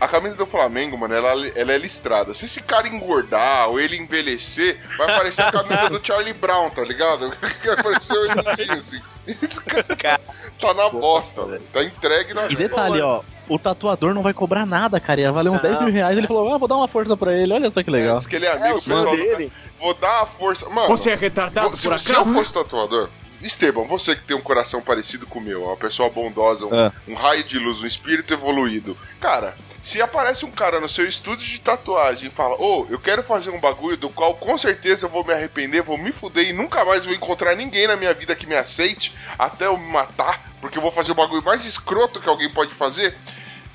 A 0.00 0.08
camisa 0.08 0.34
do 0.34 0.44
Flamengo, 0.44 0.98
mano, 0.98 1.14
ela, 1.14 1.46
ela 1.54 1.72
é 1.72 1.78
listrada. 1.78 2.34
Se 2.34 2.46
esse 2.46 2.62
cara 2.62 2.88
engordar 2.88 3.68
ou 3.68 3.78
ele 3.78 3.96
envelhecer, 3.96 4.80
vai 4.98 5.06
parecer 5.06 5.42
a 5.42 5.52
camisa 5.52 5.88
do 5.88 6.04
Charlie 6.04 6.34
Brown, 6.34 6.70
tá 6.70 6.82
ligado? 6.82 7.30
Vai 7.64 7.82
parecer 7.82 8.16
o 8.16 8.72
assim. 8.72 9.00
Esse 9.26 9.64
cara 9.96 10.20
tá 10.60 10.74
na 10.74 10.88
bosta, 10.88 11.44
velho. 11.46 11.62
Tá 11.72 11.82
entregue 11.84 12.34
na 12.34 12.46
E 12.46 12.56
detalhe, 12.56 13.00
ó, 13.00 13.22
o 13.48 13.58
tatuador 13.58 14.12
não 14.14 14.22
vai 14.22 14.32
cobrar 14.34 14.66
nada, 14.66 14.98
cara. 15.00 15.20
Ia 15.20 15.32
valer 15.32 15.50
uns 15.50 15.60
10 15.60 15.80
mil 15.80 15.92
reais. 15.92 16.16
Ele 16.18 16.26
falou, 16.26 16.52
ah, 16.54 16.58
vou 16.58 16.68
dar 16.68 16.76
uma 16.76 16.88
força 16.88 17.16
pra 17.16 17.32
ele. 17.34 17.52
Olha 17.52 17.70
só 17.70 17.82
que 17.82 17.90
legal. 17.90 18.16
Diz 18.18 18.26
que 18.26 18.36
ele 18.36 18.46
é 18.46 18.52
amigo 18.52 18.66
É, 18.66 18.70
o 18.72 18.74
pessoal 18.74 19.04
do 19.04 19.16
dele. 19.16 19.52
Vou 19.80 19.94
dar 19.94 20.22
a 20.22 20.26
força. 20.26 20.68
Mano, 20.68 20.88
Você 20.88 21.10
é 21.10 21.14
retardado 21.14 21.76
se, 21.76 21.88
por 21.88 21.98
se 22.00 22.12
eu 22.12 22.20
acaso? 22.20 22.34
fosse 22.34 22.52
tatuador. 22.54 23.08
Esteban, 23.42 23.82
você 23.84 24.16
que 24.16 24.22
tem 24.22 24.34
um 24.36 24.40
coração 24.40 24.80
parecido 24.80 25.26
com 25.26 25.38
o 25.38 25.42
meu, 25.42 25.64
uma 25.64 25.76
pessoa 25.76 26.08
bondosa, 26.08 26.64
um, 26.66 26.74
Ah. 26.74 26.90
um 27.06 27.14
raio 27.14 27.44
de 27.44 27.58
luz, 27.58 27.82
um 27.82 27.86
espírito 27.86 28.32
evoluído. 28.32 28.96
Cara, 29.20 29.54
se 29.86 30.02
aparece 30.02 30.44
um 30.44 30.50
cara 30.50 30.80
no 30.80 30.88
seu 30.88 31.06
estúdio 31.06 31.46
de 31.46 31.60
tatuagem 31.60 32.26
e 32.26 32.30
fala: 32.30 32.60
Ô, 32.60 32.88
eu 32.90 32.98
quero 32.98 33.22
fazer 33.22 33.50
um 33.50 33.60
bagulho 33.60 33.96
do 33.96 34.10
qual 34.10 34.34
com 34.34 34.58
certeza 34.58 35.06
eu 35.06 35.10
vou 35.10 35.24
me 35.24 35.32
arrepender, 35.32 35.80
vou 35.80 35.96
me 35.96 36.10
fuder 36.10 36.48
e 36.48 36.52
nunca 36.52 36.84
mais 36.84 37.04
vou 37.04 37.14
encontrar 37.14 37.54
ninguém 37.54 37.86
na 37.86 37.94
minha 37.94 38.12
vida 38.12 38.34
que 38.34 38.48
me 38.48 38.56
aceite 38.56 39.14
até 39.38 39.66
eu 39.66 39.78
me 39.78 39.88
matar, 39.88 40.50
porque 40.60 40.76
eu 40.76 40.82
vou 40.82 40.90
fazer 40.90 41.12
o 41.12 41.14
bagulho 41.14 41.44
mais 41.44 41.64
escroto 41.64 42.20
que 42.20 42.28
alguém 42.28 42.50
pode 42.50 42.74
fazer. 42.74 43.16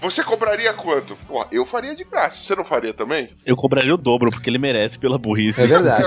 Você 0.01 0.23
cobraria 0.23 0.73
quanto? 0.73 1.15
Pô, 1.27 1.45
eu 1.51 1.63
faria 1.63 1.95
de 1.95 2.03
graça. 2.03 2.41
Você 2.41 2.55
não 2.55 2.65
faria 2.65 2.91
também? 2.91 3.27
Eu 3.45 3.55
cobraria 3.55 3.93
o 3.93 3.97
dobro, 3.97 4.31
porque 4.31 4.49
ele 4.49 4.57
merece 4.57 4.97
pela 4.97 5.17
burrice. 5.19 5.61
É 5.61 5.67
verdade. 5.67 6.03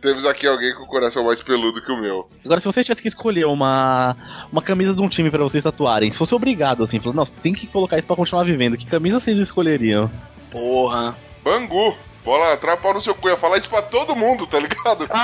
Temos 0.00 0.24
aqui 0.24 0.46
alguém 0.46 0.74
com 0.74 0.84
o 0.84 0.86
coração 0.86 1.22
mais 1.22 1.42
peludo 1.42 1.82
que 1.82 1.92
o 1.92 2.00
meu. 2.00 2.28
Agora, 2.42 2.60
se 2.60 2.64
vocês 2.64 2.86
tivessem 2.86 3.02
que 3.02 3.08
escolher 3.08 3.44
uma, 3.44 4.16
uma 4.50 4.62
camisa 4.62 4.94
de 4.94 5.02
um 5.02 5.08
time 5.08 5.30
pra 5.30 5.42
vocês 5.42 5.62
tatuarem, 5.62 6.10
se 6.10 6.16
fosse 6.16 6.34
obrigado, 6.34 6.82
assim, 6.82 6.98
falou, 6.98 7.14
não, 7.14 7.26
você 7.26 7.34
tem 7.42 7.52
que 7.52 7.66
colocar 7.66 7.98
isso 7.98 8.06
pra 8.06 8.16
continuar 8.16 8.44
vivendo, 8.44 8.78
que 8.78 8.86
camisa 8.86 9.20
vocês 9.20 9.36
escolheriam? 9.36 10.10
Porra. 10.50 11.14
Bangu. 11.44 11.94
Bola 12.24 12.54
atrás, 12.54 12.80
pau 12.80 12.94
no 12.94 13.02
seu 13.02 13.14
cu. 13.14 13.28
Eu 13.28 13.34
ia 13.34 13.38
falar 13.38 13.58
isso 13.58 13.68
pra 13.68 13.82
todo 13.82 14.16
mundo, 14.16 14.46
tá 14.46 14.58
ligado? 14.58 15.06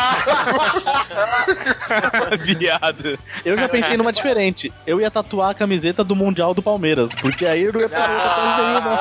Viado. 2.44 3.18
Eu 3.44 3.56
já 3.56 3.68
pensei 3.68 3.96
numa 3.96 4.12
diferente. 4.12 4.72
Eu 4.86 5.00
ia 5.00 5.10
tatuar 5.10 5.50
a 5.50 5.54
camiseta 5.54 6.04
do 6.04 6.14
Mundial 6.14 6.52
do 6.54 6.62
Palmeiras, 6.62 7.14
porque 7.14 7.46
aí 7.46 7.62
eu 7.62 7.72
não 7.72 7.80
ia 7.80 7.88
tatuagem 7.88 8.66
nenhuma. 8.66 8.98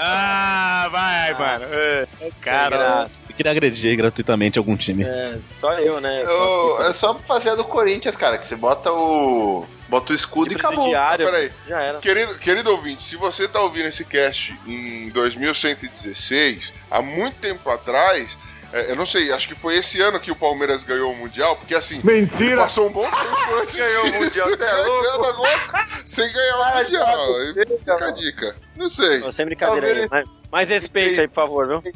Ah, 0.00 0.88
vai, 0.92 1.34
mano. 1.34 1.64
É, 1.72 2.06
Cara, 2.40 2.76
graça. 2.76 3.24
Eu 3.28 3.34
queria 3.36 3.52
agredir 3.52 3.96
gratuitamente 3.96 4.58
algum 4.58 4.76
time. 4.76 5.02
É, 5.04 5.38
só 5.52 5.72
eu, 5.74 6.00
né? 6.00 6.22
Eu- 6.22 6.82
é 6.82 6.92
só 6.92 7.14
fazer 7.14 7.50
a 7.50 7.54
do 7.56 7.64
Corinthians, 7.64 8.16
cara, 8.16 8.38
que 8.38 8.46
você 8.46 8.54
bota 8.56 8.92
o. 8.92 9.66
Bota 9.90 10.12
o 10.12 10.14
escudo 10.14 10.52
e 10.52 10.54
acabou. 10.56 10.76
presidiário. 10.76 11.26
Ah, 11.26 11.30
peraí. 11.32 11.52
Já 11.68 11.80
era. 11.82 11.98
Querido, 11.98 12.38
querido 12.38 12.70
ouvinte, 12.70 13.02
se 13.02 13.16
você 13.16 13.48
tá 13.48 13.60
ouvindo 13.60 13.88
esse 13.88 14.04
cast 14.04 14.56
em 14.64 15.10
2116, 15.10 16.72
há 16.88 17.02
muito 17.02 17.38
tempo 17.40 17.68
atrás, 17.68 18.38
é, 18.72 18.92
eu 18.92 18.94
não 18.94 19.04
sei, 19.04 19.32
acho 19.32 19.48
que 19.48 19.54
foi 19.56 19.76
esse 19.76 20.00
ano 20.00 20.20
que 20.20 20.30
o 20.30 20.36
Palmeiras 20.36 20.84
ganhou 20.84 21.12
o 21.12 21.16
Mundial, 21.16 21.56
porque 21.56 21.74
assim, 21.74 22.00
Mentira! 22.04 22.56
passou 22.56 22.88
um 22.88 22.92
bom 22.92 23.02
tempo 23.02 23.54
antes 23.60 23.74
Ganhou 23.76 24.06
o 24.06 24.12
Mundial, 24.22 24.48
é 24.52 24.56
ganhando 24.56 25.26
agora, 25.26 25.88
sem 26.04 26.32
ganhar 26.32 26.56
o 26.56 26.76
Mundial. 26.78 27.04
Thiago. 27.04 27.36
Aí 27.36 27.78
Fica 27.78 28.04
a 28.06 28.10
dica. 28.12 28.56
Não 28.76 28.88
sei. 28.88 29.32
Sem 29.32 29.44
brincadeira 29.44 29.86
aí. 29.88 29.92
Talvez- 30.08 30.10
Mais, 30.10 30.28
mais 30.52 30.68
respeito 30.68 31.20
aí, 31.20 31.26
por 31.26 31.34
favor, 31.34 31.66
viu? 31.66 31.82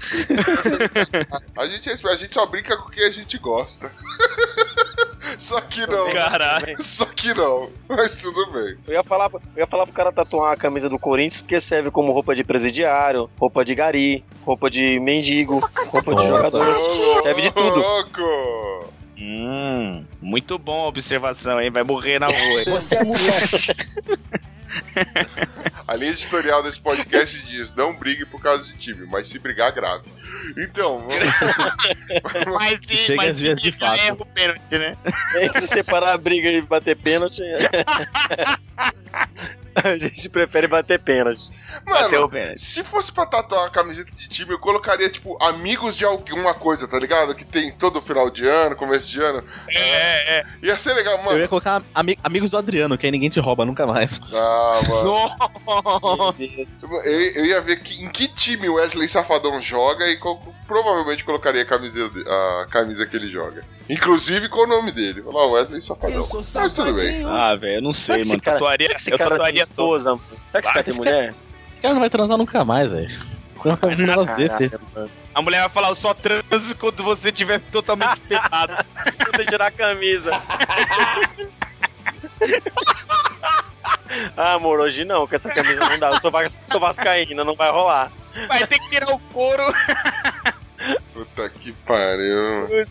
A 1.57 1.67
gente, 1.67 1.91
a 2.09 2.17
gente 2.17 2.35
só 2.35 2.45
brinca 2.47 2.77
com 2.77 2.89
o 2.89 2.91
que 2.91 3.05
a 3.05 3.11
gente 3.11 3.39
gosta. 3.39 3.91
Só 5.39 5.61
que 5.61 5.87
não. 5.87 6.11
caralho. 6.11 6.83
Só 6.83 7.05
que 7.07 7.33
não. 7.35 7.71
Mas 7.89 8.17
tudo 8.17 8.53
bem. 8.53 8.77
Eu 8.87 8.95
ia, 8.95 9.05
falar, 9.05 9.31
eu 9.33 9.41
ia 9.57 9.67
falar 9.67 9.87
pro 9.87 9.95
cara 9.95 10.13
tatuar 10.13 10.53
a 10.53 10.57
camisa 10.57 10.89
do 10.89 10.99
Corinthians 10.99 11.41
porque 11.41 11.61
serve 11.61 11.91
como 11.91 12.13
roupa 12.13 12.35
de 12.35 12.45
presidiário, 12.45 13.31
roupa 13.39 13.65
de 13.65 13.75
gari, 13.75 14.25
roupa 14.43 14.71
de 14.71 14.99
mendigo, 15.01 15.61
roupa 15.89 16.15
de 16.15 16.27
jogador. 16.27 16.65
Serve 17.23 17.43
de 17.43 17.51
tudo. 17.51 17.79
Louco! 17.79 18.93
Hum, 19.17 20.05
muito 20.21 20.59
bom 20.59 20.85
a 20.85 20.89
observação, 20.89 21.61
hein? 21.61 21.71
Vai 21.71 21.85
morrer 21.85 22.19
na 22.19 22.27
rua. 22.27 22.65
Você 22.65 22.97
é 22.97 23.05
mulher. 23.05 23.49
A 25.87 25.97
linha 25.97 26.13
editorial 26.13 26.63
desse 26.63 26.81
podcast 26.81 27.39
diz: 27.47 27.75
não 27.75 27.95
brigue 27.95 28.25
por 28.25 28.41
causa 28.41 28.65
de 28.65 28.73
time, 28.79 29.07
mas 29.07 29.29
se 29.29 29.39
brigar, 29.39 29.71
grave. 29.73 30.05
Então, 30.57 31.01
vamos- 31.01 31.15
Mas 32.59 32.81
se, 32.87 32.97
Chega 32.97 33.17
mas 33.17 33.29
às 33.31 33.37
se 33.37 33.47
vezes 33.49 33.63
de 33.63 33.73
fato. 33.73 34.01
erra 34.01 34.17
o 34.19 34.27
pênalti, 34.27 34.79
né? 34.79 34.97
Entre 35.43 35.67
separar 35.67 36.13
a 36.13 36.19
briga 36.19 36.51
e 36.51 36.63
bater 36.63 36.97
pênalti. 36.97 37.43
a 39.83 39.97
gente 39.97 40.29
prefere 40.29 40.67
bater 40.69 40.99
pênalti. 41.01 41.51
Bateu 41.85 42.11
mano, 42.13 42.25
o 42.27 42.29
pênalti. 42.29 42.61
se 42.61 42.85
fosse 42.85 43.13
pra 43.13 43.27
tatuar 43.27 43.63
uma 43.63 43.71
camiseta 43.71 44.11
de 44.13 44.29
time, 44.29 44.53
eu 44.53 44.59
colocaria, 44.59 45.09
tipo, 45.11 45.37
amigos 45.43 45.97
de 45.97 46.05
alguma 46.05 46.55
coisa, 46.55 46.87
tá 46.87 46.99
ligado? 46.99 47.35
Que 47.35 47.45
tem 47.45 47.73
todo 47.73 48.01
final 48.01 48.31
de 48.31 48.47
ano, 48.47 48.77
começo 48.77 49.11
de 49.11 49.21
ano. 49.21 49.43
É, 49.69 50.39
é. 50.41 50.45
Ia 50.63 50.79
ser 50.79 50.95
legal, 50.95 51.17
Eu 51.19 51.23
mano. 51.25 51.39
ia 51.39 51.49
colocar 51.49 51.83
ami- 51.95 52.19
amigos 52.23 52.51
do 52.51 52.57
Adriano, 52.57 52.97
que 52.97 53.07
aí 53.07 53.13
ninguém 53.13 53.29
te 53.31 53.41
rouba 53.41 53.65
nunca 53.65 53.87
mais. 53.87 54.21
Ah, 54.33 54.81
mano. 54.89 55.05
Nossa. 55.67 56.17
Meu 56.17 56.33
Deus. 56.33 56.83
Eu, 57.05 57.13
eu 57.35 57.45
ia 57.47 57.61
ver 57.61 57.81
que, 57.81 58.03
em 58.03 58.09
que 58.09 58.29
time 58.29 58.69
o 58.69 58.75
Wesley 58.75 59.09
Safadão 59.09 59.61
joga 59.61 60.07
e 60.09 60.17
qual- 60.17 60.43
provavelmente 60.67 61.25
colocaria 61.25 61.63
a 61.63 61.67
camisa, 61.67 62.11
a 62.27 62.67
camisa 62.71 63.07
que 63.07 63.17
ele 63.17 63.31
joga. 63.31 63.65
Inclusive 63.89 64.49
com 64.49 64.61
o 64.61 64.67
nome 64.67 64.91
dele. 64.93 65.23
Olha 65.27 65.37
lá, 65.37 65.47
Wesley 65.53 65.81
Safadão. 65.83 66.23
Mas 66.55 66.75
tudo 66.75 66.95
bem. 66.95 67.23
Ah, 67.27 67.55
velho, 67.55 67.77
eu 67.77 67.83
não 67.83 67.93
sei, 67.93 68.23
mano. 68.25 68.41
cara- 68.41 68.55
Tatuaria, 68.59 68.97
eu 69.09 69.19
tatuaria 69.19 69.64
mano? 69.77 70.21
Será 70.51 70.63
que 70.63 70.67
esse 70.69 70.73
cara 70.73 70.85
tem 70.85 70.95
mulher? 70.95 71.35
Esse 71.73 71.83
cara 71.83 71.95
não 71.95 72.01
vai 72.01 72.11
transar 72.11 72.37
nunca 72.39 72.65
mais, 72.65 72.91
velho. 72.91 73.35
Quando 73.59 73.79
mano. 74.95 75.11
A 75.35 75.43
mulher 75.43 75.61
vai 75.61 75.69
falar, 75.71 75.89
eu 75.89 75.95
só 75.95 76.13
transo 76.15 76.77
quando 76.79 77.03
você 77.03 77.29
estiver 77.31 77.59
totalmente 77.73 78.21
pelado. 78.29 78.85
Vou 79.35 79.45
tirar 79.47 79.67
a 79.67 79.71
camisa. 79.71 80.31
ah, 84.37 84.55
amor, 84.55 84.81
hoje 84.81 85.05
não, 85.05 85.27
com 85.27 85.35
essa 85.35 85.49
camisa 85.51 85.81
não 85.81 85.99
dá. 85.99 86.11
Eu 86.11 86.21
sou, 86.21 86.31
vas- 86.31 86.59
sou 86.67 86.81
vascaína, 86.81 87.43
não 87.45 87.55
vai 87.55 87.71
rolar. 87.71 88.13
Vai 88.49 88.67
ter 88.67 88.79
que 88.79 88.89
tirar 88.89 89.09
o 89.13 89.19
couro. 89.19 89.63
Puta 91.13 91.49
que 91.51 91.73
pariu. 91.73 92.87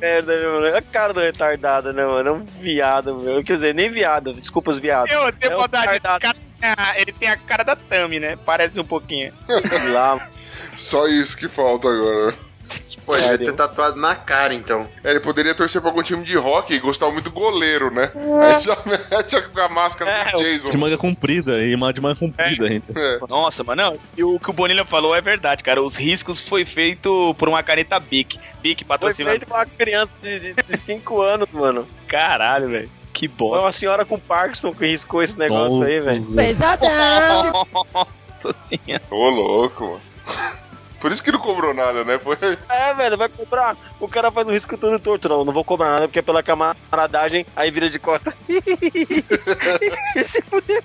Merda, 0.00 0.38
meu, 0.38 0.60
mano. 0.60 0.76
A 0.76 0.82
cara 0.82 1.12
do 1.12 1.20
retardado, 1.20 1.92
né, 1.92 2.04
mano? 2.04 2.28
É 2.28 2.32
um 2.32 2.44
viado, 2.44 3.14
meu. 3.18 3.42
Quer 3.42 3.54
dizer, 3.54 3.74
nem 3.74 3.88
viado, 3.88 4.32
desculpa 4.34 4.70
os 4.70 4.78
viados. 4.78 5.10
Eu, 5.12 5.22
você 5.22 5.46
É 5.46 5.56
um 5.56 5.60
retardado. 5.60 6.38
ah, 6.62 7.00
Ele 7.00 7.12
tem 7.12 7.28
a 7.28 7.36
cara 7.36 7.62
da 7.62 7.76
Tami, 7.76 8.20
né? 8.20 8.36
Parece 8.44 8.78
um 8.80 8.84
pouquinho. 8.84 9.32
Lá, 9.92 10.30
Só 10.76 11.06
isso 11.06 11.36
que 11.36 11.48
falta 11.48 11.88
agora. 11.88 12.34
Pô, 13.06 13.14
ele 13.16 13.24
Pariu. 13.24 13.46
ter 13.46 13.52
tatuado 13.52 13.96
na 14.00 14.16
cara, 14.16 14.52
então. 14.52 14.88
É, 15.04 15.10
ele 15.12 15.20
poderia 15.20 15.54
torcer 15.54 15.80
pra 15.80 15.90
algum 15.90 16.02
time 16.02 16.24
de 16.24 16.36
rock 16.36 16.74
e 16.74 16.78
gostar 16.80 17.08
muito 17.10 17.26
do 17.26 17.30
goleiro, 17.30 17.90
né? 17.94 18.10
Aí 18.42 18.60
já 18.60 18.76
mete 18.84 19.36
a 19.36 19.68
máscara 19.68 20.10
É, 20.10 20.32
do 20.32 20.38
Jason. 20.38 20.70
De 20.70 20.76
manga 20.76 20.98
comprida, 20.98 21.60
e 21.62 21.72
uma 21.74 21.92
de 21.92 22.00
manga 22.00 22.16
comprida 22.16 22.66
ainda. 22.66 22.84
É. 22.96 23.18
Nossa, 23.28 23.62
mano, 23.62 23.82
não. 23.82 23.98
E 24.16 24.24
o 24.24 24.40
que 24.40 24.50
o 24.50 24.52
Bonilha 24.52 24.84
falou 24.84 25.14
é 25.14 25.20
verdade, 25.20 25.62
cara. 25.62 25.80
Os 25.80 25.94
riscos 25.96 26.40
foi 26.40 26.64
feito 26.64 27.32
por 27.38 27.48
uma 27.48 27.62
caneta 27.62 28.00
Bic. 28.00 28.40
Bic 28.60 28.80
Foi 28.84 28.88
patrocina. 28.88 29.30
feito 29.30 29.46
pra 29.46 29.58
uma 29.58 29.66
criança 29.66 30.18
de 30.22 30.76
5 30.76 31.20
anos, 31.22 31.46
mano. 31.52 31.86
Caralho, 32.08 32.68
velho. 32.68 32.90
Que 33.12 33.28
Foi 33.28 33.36
bosta. 33.38 33.64
uma 33.64 33.72
senhora 33.72 34.04
com 34.04 34.18
Parkinson 34.18 34.72
que 34.74 34.84
riscou 34.86 35.22
esse 35.22 35.38
negócio 35.38 35.82
aí, 35.84 36.00
velho. 36.00 36.24
Pesadão. 36.34 37.66
Nossa 37.72 38.58
senhora. 38.68 39.02
Ô, 39.10 39.28
louco, 39.30 39.84
mano. 39.84 40.00
Por 41.00 41.12
isso 41.12 41.22
que 41.22 41.32
não 41.32 41.38
cobrou 41.38 41.74
nada, 41.74 42.04
né? 42.04 42.18
Foi... 42.18 42.36
É, 42.68 42.94
velho, 42.94 43.16
vai 43.16 43.28
cobrar. 43.28 43.76
O 44.00 44.08
cara 44.08 44.30
faz 44.30 44.46
um 44.46 44.52
risco 44.52 44.76
todo 44.76 44.98
torto. 44.98 45.28
Não, 45.28 45.44
não 45.44 45.52
vou 45.52 45.64
cobrar 45.64 45.90
nada 45.90 46.08
porque 46.08 46.18
é 46.18 46.22
pela 46.22 46.42
camaradagem, 46.42 47.46
aí 47.54 47.70
vira 47.70 47.88
de 47.88 47.98
costas. 47.98 48.38
e 48.48 50.24
se 50.24 50.42
fudeu. 50.42 50.82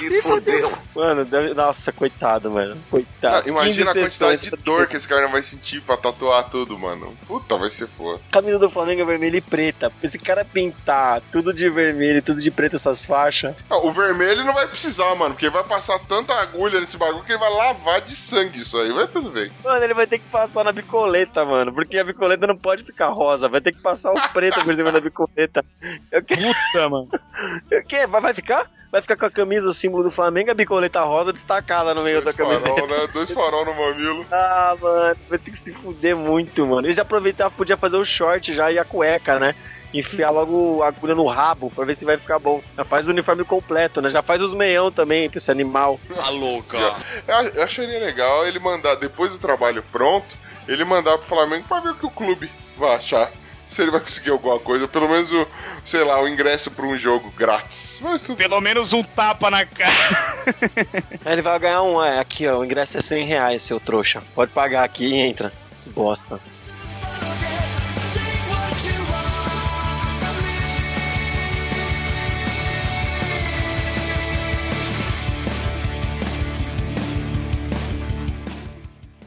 Se 0.00 0.22
fudeu. 0.22 0.72
Mano, 0.94 1.24
deve... 1.24 1.54
nossa, 1.54 1.92
coitado, 1.92 2.50
mano. 2.50 2.76
Coitado. 2.90 3.46
Ah, 3.46 3.48
imagina 3.48 3.90
a 3.90 3.94
quantidade 3.94 4.50
de 4.50 4.56
dor 4.56 4.86
que 4.86 4.96
esse 4.96 5.06
cara 5.06 5.28
vai 5.28 5.42
sentir 5.42 5.80
pra 5.80 5.96
tatuar 5.96 6.48
tudo, 6.50 6.78
mano. 6.78 7.16
Puta, 7.26 7.56
vai 7.56 7.70
ser 7.70 7.88
foda. 7.88 8.20
Camisa 8.30 8.58
do 8.58 8.70
Flamengo 8.70 9.02
é 9.02 9.04
vermelha 9.04 9.36
e 9.36 9.40
preta. 9.40 9.92
Esse 10.02 10.18
cara 10.18 10.44
pintar 10.44 11.20
tudo 11.30 11.52
de 11.52 11.68
vermelho, 11.68 12.22
tudo 12.22 12.40
de 12.40 12.50
preto, 12.50 12.76
essas 12.76 13.04
faixas. 13.04 13.54
Ah, 13.68 13.78
o 13.78 13.92
vermelho 13.92 14.44
não 14.44 14.54
vai 14.54 14.66
precisar, 14.66 15.14
mano, 15.14 15.34
porque 15.34 15.50
vai 15.50 15.64
passar 15.64 15.98
tanta 16.00 16.34
agulha 16.34 16.80
nesse 16.80 16.96
bagulho 16.96 17.24
que 17.24 17.32
ele 17.32 17.38
vai 17.38 17.50
lavar 17.50 18.00
de 18.00 18.14
sangue 18.14 18.58
isso 18.58 18.78
aí. 18.78 18.92
Vai 18.92 19.06
tudo 19.06 19.30
bem. 19.30 19.35
Mano, 19.64 19.84
ele 19.84 19.94
vai 19.94 20.06
ter 20.06 20.18
que 20.18 20.28
passar 20.28 20.64
na 20.64 20.72
bicoleta, 20.72 21.44
mano. 21.44 21.72
Porque 21.72 21.98
a 21.98 22.04
bicoleta 22.04 22.46
não 22.46 22.56
pode 22.56 22.82
ficar 22.84 23.08
rosa. 23.08 23.48
Vai 23.48 23.60
ter 23.60 23.72
que 23.72 23.80
passar 23.80 24.12
o 24.12 24.32
preto 24.32 24.62
por 24.64 24.74
cima 24.74 24.90
da 24.92 25.00
bicoleta. 25.00 25.64
Eu 26.10 26.22
que... 26.22 26.36
Puta, 26.36 26.88
mano. 26.88 27.08
O 27.10 27.86
quê? 27.86 28.06
Vai, 28.06 28.34
ficar? 28.34 28.70
Vai 28.90 29.02
ficar 29.02 29.16
com 29.16 29.26
a 29.26 29.30
camisa, 29.30 29.68
o 29.68 29.74
símbolo 29.74 30.04
do 30.04 30.10
Flamengo, 30.10 30.50
a 30.50 30.54
bicoleta 30.54 31.02
rosa 31.02 31.32
destacada 31.32 31.92
no 31.94 32.02
meio 32.02 32.22
da 32.22 32.32
Dois 32.32 32.36
camiseta. 32.36 32.70
farol, 32.70 32.88
né? 32.88 33.08
Dois 33.12 33.30
farol 33.30 33.64
no 33.64 33.74
mamilo. 33.74 34.26
Ah, 34.30 34.76
mano, 34.80 35.16
vai 35.28 35.38
ter 35.38 35.50
que 35.50 35.58
se 35.58 35.72
fuder 35.74 36.16
muito, 36.16 36.66
mano. 36.66 36.86
Ele 36.86 36.94
já 36.94 37.02
aproveitava, 37.02 37.50
podia 37.50 37.76
fazer 37.76 37.96
o 37.96 38.04
short 38.04 38.54
já 38.54 38.70
e 38.72 38.78
a 38.78 38.84
cueca, 38.84 39.38
né? 39.38 39.54
Enfiar 39.94 40.30
logo 40.30 40.82
a 40.82 40.88
agulha 40.88 41.14
no 41.14 41.26
rabo 41.26 41.70
pra 41.70 41.84
ver 41.84 41.94
se 41.94 42.04
vai 42.04 42.16
ficar 42.16 42.38
bom. 42.38 42.62
Já 42.76 42.84
faz 42.84 43.08
o 43.08 43.10
uniforme 43.10 43.44
completo, 43.44 44.00
né? 44.02 44.10
Já 44.10 44.22
faz 44.22 44.42
os 44.42 44.52
meião 44.54 44.90
também 44.90 45.28
pra 45.30 45.38
esse 45.38 45.50
animal. 45.50 45.98
Tá 46.14 46.30
louca. 46.30 46.76
Eu, 47.26 47.34
eu 47.54 47.62
acharia 47.62 47.98
legal 47.98 48.46
ele 48.46 48.58
mandar, 48.58 48.96
depois 48.96 49.32
do 49.32 49.38
trabalho 49.38 49.82
pronto, 49.90 50.36
ele 50.68 50.84
mandar 50.84 51.16
pro 51.18 51.26
Flamengo 51.26 51.66
pra 51.68 51.80
ver 51.80 51.90
o 51.90 51.94
que 51.94 52.06
o 52.06 52.10
clube 52.10 52.50
vai 52.76 52.96
achar. 52.96 53.30
Se 53.68 53.82
ele 53.82 53.90
vai 53.90 54.00
conseguir 54.00 54.30
alguma 54.30 54.60
coisa, 54.60 54.86
pelo 54.86 55.08
menos 55.08 55.32
o, 55.32 55.46
sei 55.84 56.04
lá, 56.04 56.22
o 56.22 56.28
ingresso 56.28 56.70
pra 56.70 56.86
um 56.86 56.96
jogo 56.96 57.32
grátis. 57.36 58.00
Mas 58.00 58.22
tudo 58.22 58.36
Pelo 58.36 58.60
menos 58.60 58.92
um 58.92 59.02
tapa 59.02 59.50
na 59.50 59.66
cara. 59.66 60.44
Ele 61.26 61.42
vai 61.42 61.58
ganhar 61.58 61.82
um, 61.82 62.02
é, 62.02 62.20
aqui 62.20 62.46
ó, 62.46 62.58
o 62.58 62.64
ingresso 62.64 62.96
é 62.96 63.00
100 63.00 63.24
reais, 63.24 63.62
seu 63.62 63.80
trouxa. 63.80 64.22
Pode 64.36 64.52
pagar 64.52 64.84
aqui 64.84 65.06
e 65.06 65.14
entra. 65.14 65.52
Que 65.82 65.90
bosta. 65.90 66.40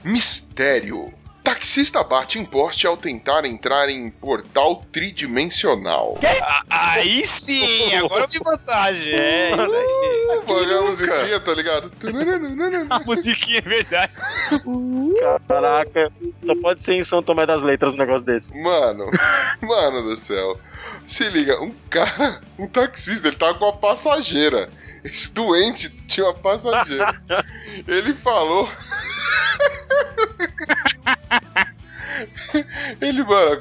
Mistério. 0.09 1.13
Taxista 1.43 2.03
bate 2.03 2.39
em 2.39 2.45
poste 2.45 2.87
ao 2.87 2.97
tentar 2.97 3.45
entrar 3.45 3.89
em 3.89 4.09
portal 4.09 4.83
tridimensional. 4.91 6.17
Aí 6.67 7.23
sim, 7.27 7.93
agora 7.93 8.23
eu 8.23 8.27
vi 8.27 8.39
vantagem. 8.39 9.13
É, 9.13 9.51
isso 9.51 9.61
aí. 9.61 10.41
Olha 10.47 10.77
a 10.77 10.81
musiquinha, 10.81 11.39
tá 11.39 11.53
ligado? 11.53 11.91
A 12.89 12.99
musiquinha 13.01 13.59
é 13.59 13.61
verdade. 13.61 14.11
Caraca, 15.47 16.11
só 16.39 16.55
pode 16.55 16.81
ser 16.81 16.95
em 16.95 17.03
São 17.03 17.21
Tomé 17.21 17.45
das 17.45 17.61
Letras 17.61 17.93
um 17.93 17.97
negócio 17.97 18.25
desse. 18.25 18.59
Mano, 18.59 19.11
mano 19.61 20.09
do 20.09 20.17
céu. 20.17 20.59
Se 21.05 21.29
liga, 21.29 21.61
um 21.61 21.71
cara, 21.87 22.41
um 22.57 22.67
taxista, 22.67 23.27
ele 23.27 23.37
tava 23.37 23.59
com 23.59 23.65
uma 23.65 23.77
passageira. 23.77 24.69
Esse 25.03 25.33
doente 25.33 25.89
tinha 26.07 26.25
uma 26.25 26.33
passageira. 26.33 27.21
Ele 27.87 28.13
falou. 28.13 28.69
Ele, 32.99 33.23
mano, 33.23 33.57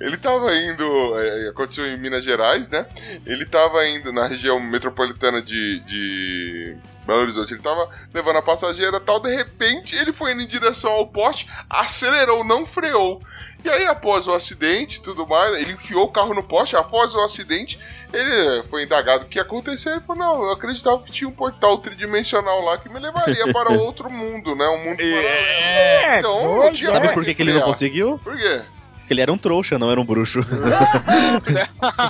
ele 0.00 0.16
tava 0.16 0.54
indo. 0.56 1.20
é, 1.20 1.48
Aconteceu 1.48 1.86
em 1.86 1.98
Minas 1.98 2.24
Gerais, 2.24 2.68
né? 2.68 2.86
Ele 3.24 3.44
tava 3.44 3.86
indo 3.86 4.12
na 4.12 4.26
região 4.26 4.58
metropolitana 4.58 5.40
de, 5.42 5.80
de 5.80 6.76
Belo 7.06 7.20
Horizonte. 7.20 7.54
Ele 7.54 7.62
tava 7.62 7.88
levando 8.12 8.36
a 8.36 8.42
passageira 8.42 9.00
tal. 9.00 9.20
De 9.20 9.34
repente, 9.34 9.94
ele 9.94 10.12
foi 10.12 10.32
indo 10.32 10.42
em 10.42 10.46
direção 10.46 10.92
ao 10.92 11.06
poste, 11.06 11.48
acelerou, 11.68 12.42
não 12.44 12.66
freou. 12.66 13.22
E 13.66 13.68
aí, 13.68 13.84
após 13.86 14.28
o 14.28 14.32
acidente 14.32 14.98
e 14.98 15.02
tudo 15.02 15.26
mais, 15.26 15.60
ele 15.60 15.72
enfiou 15.72 16.04
o 16.04 16.08
carro 16.08 16.32
no 16.32 16.40
poste. 16.40 16.76
Após 16.76 17.12
o 17.16 17.20
acidente, 17.20 17.80
ele 18.12 18.62
foi 18.70 18.84
indagado 18.84 19.24
o 19.24 19.26
que 19.26 19.40
aconteceu. 19.40 19.90
Ele 19.90 20.02
falou: 20.02 20.24
Não, 20.24 20.44
eu 20.44 20.52
acreditava 20.52 21.02
que 21.02 21.10
tinha 21.10 21.28
um 21.28 21.32
portal 21.32 21.76
tridimensional 21.78 22.62
lá 22.62 22.78
que 22.78 22.88
me 22.88 23.00
levaria 23.00 23.44
para 23.52 23.72
outro 23.72 24.08
mundo, 24.08 24.54
né? 24.54 24.68
Um 24.68 24.84
mundo 24.84 24.98
paralelo. 24.98 25.26
É, 25.26 26.18
Então, 26.20 26.56
não 26.62 26.72
tinha 26.72 26.90
Sabe 26.90 27.06
mais 27.06 27.14
por 27.14 27.24
que, 27.24 27.34
que 27.34 27.42
ele 27.42 27.54
não 27.54 27.62
conseguiu? 27.62 28.20
Por 28.22 28.36
quê? 28.36 28.62
Porque 28.98 29.14
ele 29.14 29.20
era 29.20 29.32
um 29.32 29.38
trouxa, 29.38 29.78
não 29.78 29.90
era 29.90 30.00
um 30.00 30.04
bruxo. 30.04 30.40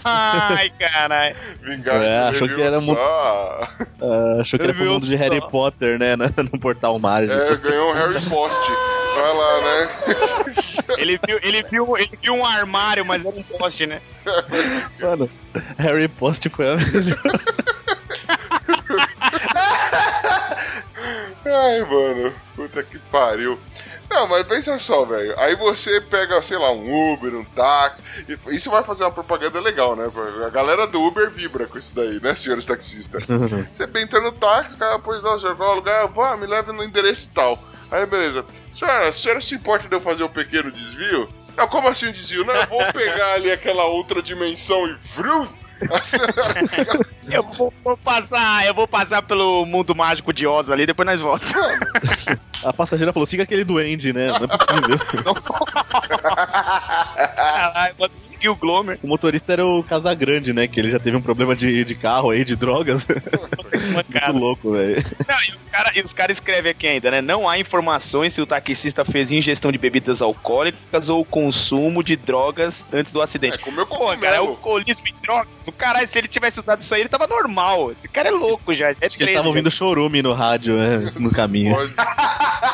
Ai, 0.05 0.71
caralho. 0.79 1.37
Vingar 1.63 2.03
É, 2.03 2.19
achou 2.29 2.49
que 2.49 2.61
era 2.61 2.81
muito-. 2.81 3.01
Ah, 3.01 3.69
achou 4.41 4.59
que 4.59 4.65
era 4.65 4.75
pro 4.75 4.85
mundo 4.85 5.07
de 5.07 5.17
Harry. 5.17 5.41
Potter, 5.41 5.99
né? 5.99 6.17
No, 6.17 6.25
no 6.53 6.59
portal 6.59 6.99
mágico. 6.99 7.39
É, 7.39 7.57
ganhou 7.57 7.91
um 7.93 7.95
Harry 7.95 8.21
Post. 8.29 8.61
Vai 9.15 9.35
lá, 9.35 9.61
né? 9.61 9.89
Ele 10.99 11.19
viu, 11.27 11.39
ele, 11.43 11.63
viu, 11.65 11.97
ele 11.97 12.19
viu 12.21 12.35
um 12.35 12.45
armário, 12.45 13.05
mas 13.05 13.25
era 13.25 13.35
um 13.35 13.43
poste, 13.43 13.87
né? 13.87 14.01
Mano, 15.01 15.31
Harry 15.79 16.09
Potter 16.09 16.51
foi 16.51 16.69
a 16.69 16.77
melhor. 16.77 17.19
Ai, 21.45 21.81
mano. 21.85 22.35
Puta 22.55 22.83
que 22.83 22.99
pariu. 22.99 23.59
Não, 24.09 24.27
mas 24.29 24.47
pensa 24.47 24.79
só, 24.79 25.05
velho. 25.05 25.39
Aí 25.39 25.57
você 25.57 26.01
pega, 26.01 26.41
sei 26.41 26.57
lá, 26.59 26.71
um 26.73 27.13
Uber, 27.13 27.35
um 27.35 27.45
táxi. 27.45 28.03
e 28.29 28.55
Isso 28.55 28.71
vai 28.71 28.83
fazer 28.85 29.05
uma 29.05 29.11
propaganda 29.11 29.61
legal, 29.61 29.97
né? 29.97 30.11
A 30.47 30.49
galera 30.49 30.87
do 30.87 31.03
Uber 31.03 31.31
vibra 31.31 31.67
com 31.67 31.77
isso 31.77 31.95
daí, 31.95 32.21
né, 32.21 32.35
senhores 32.35 32.65
taxistas? 32.65 33.25
Você 33.71 33.85
entra 33.97 34.21
no 34.21 34.33
táxi, 34.33 34.75
o 34.75 34.79
cara, 34.79 34.99
pois 34.99 35.23
não, 35.23 35.35
é 35.35 35.53
o 35.53 35.75
lugar? 35.75 36.09
Pô, 36.09 36.37
me 36.37 36.47
leve 36.47 36.73
no 36.73 36.85
endereço 36.85 37.31
tal. 37.35 37.59
Aí, 37.91 38.07
beleza. 38.07 38.45
Senhora, 38.73 39.09
a 39.09 39.13
senhora 39.13 39.41
se 39.41 39.55
importa 39.55 39.89
de 39.89 39.95
eu 39.95 40.01
fazer 40.01 40.25
um 40.25 40.29
pequeno 40.29 40.71
desvio? 40.71 41.29
Não, 41.57 41.69
como 41.69 41.89
assim 41.89 42.09
um 42.09 42.13
desvio? 42.13 42.45
Não, 42.45 42.55
eu 42.55 42.67
vou 42.67 42.93
pegar 42.93 43.35
ali 43.35 43.51
aquela 43.51 43.85
outra 43.85 44.23
dimensão 44.23 44.87
e 44.87 44.95
vrum! 45.15 45.49
Eu 47.29 47.43
vou, 47.43 47.73
vou 47.85 47.97
passar, 47.99 48.65
eu 48.67 48.73
vou 48.73 48.87
passar 48.89 49.21
pelo 49.21 49.67
mundo 49.67 49.95
mágico 49.95 50.33
de 50.33 50.47
Oz 50.47 50.71
ali, 50.71 50.87
depois 50.87 51.05
nós 51.05 51.21
voltamos. 51.21 51.79
A 52.65 52.73
passageira 52.73 53.13
falou: 53.13 53.27
siga 53.27 53.43
aquele 53.43 53.65
duende, 53.65 54.13
né? 54.13 54.29
Não 54.29 54.45
é 54.45 54.47
possível. 54.47 54.99
Caralho, 57.37 57.95
seguir 58.37 58.49
o 58.49 58.57
Glomer. 58.57 58.99
o 59.03 59.07
motorista 59.09 59.53
era 59.53 59.67
o 59.67 59.83
Casagrande, 59.83 60.53
né? 60.53 60.67
Que 60.69 60.81
ele 60.81 60.91
já 60.91 60.99
teve 60.99 61.17
um 61.17 61.23
problema 61.23 61.55
de, 61.57 61.85
de 61.85 61.95
carro 61.95 62.31
aí, 62.31 62.45
de 62.45 62.55
drogas. 62.57 63.07
Muito 63.93 64.33
louco, 64.33 64.73
velho. 64.73 65.05
Não, 65.29 65.37
e 65.49 65.55
os 65.55 65.67
caras 65.67 66.27
cara 66.27 66.33
escrevem 66.33 66.71
aqui 66.71 66.87
ainda, 66.87 67.11
né? 67.11 67.21
Não 67.21 67.49
há 67.49 67.59
informações 67.59 68.33
se 68.33 68.41
o 68.41 68.47
taxista 68.47 69.05
fez 69.05 69.31
ingestão 69.31 69.71
de 69.71 69.79
bebidas 69.79 70.23
alcoólicas 70.23 71.09
ou 71.09 71.25
consumo 71.25 72.03
de 72.03 72.17
drogas 72.17 72.85
antes 72.93 73.13
do 73.13 73.21
É, 73.21 73.25
acidente. 73.25 73.59
comeu 73.59 73.87
Pô, 73.87 74.17
cara, 74.17 74.37
é 74.37 74.39
alcoolismo 74.39 75.07
e 75.07 75.15
drogas. 75.23 75.49
O 75.67 75.73
caralho, 75.73 76.07
se 76.09 76.19
ele 76.19 76.29
tivesse 76.29 76.61
usado 76.61 76.81
isso 76.81 76.95
aí, 76.95 77.03
ele 77.03 77.09
tava 77.09 77.27
normal. 77.27 77.93
Esse 77.93 78.09
cara 78.09 78.29
é 78.29 78.33
louco 78.33 78.73
já. 78.73 78.91
É 78.91 78.97
Acho 79.03 79.17
que 79.17 79.25
ele 79.25 79.35
tava 79.35 79.49
ouvindo 79.49 79.71
chorume 79.71 80.23
no 80.23 80.33
rádio, 80.33 80.77
né? 80.77 81.13
No 81.19 81.31
caminho. 81.31 81.77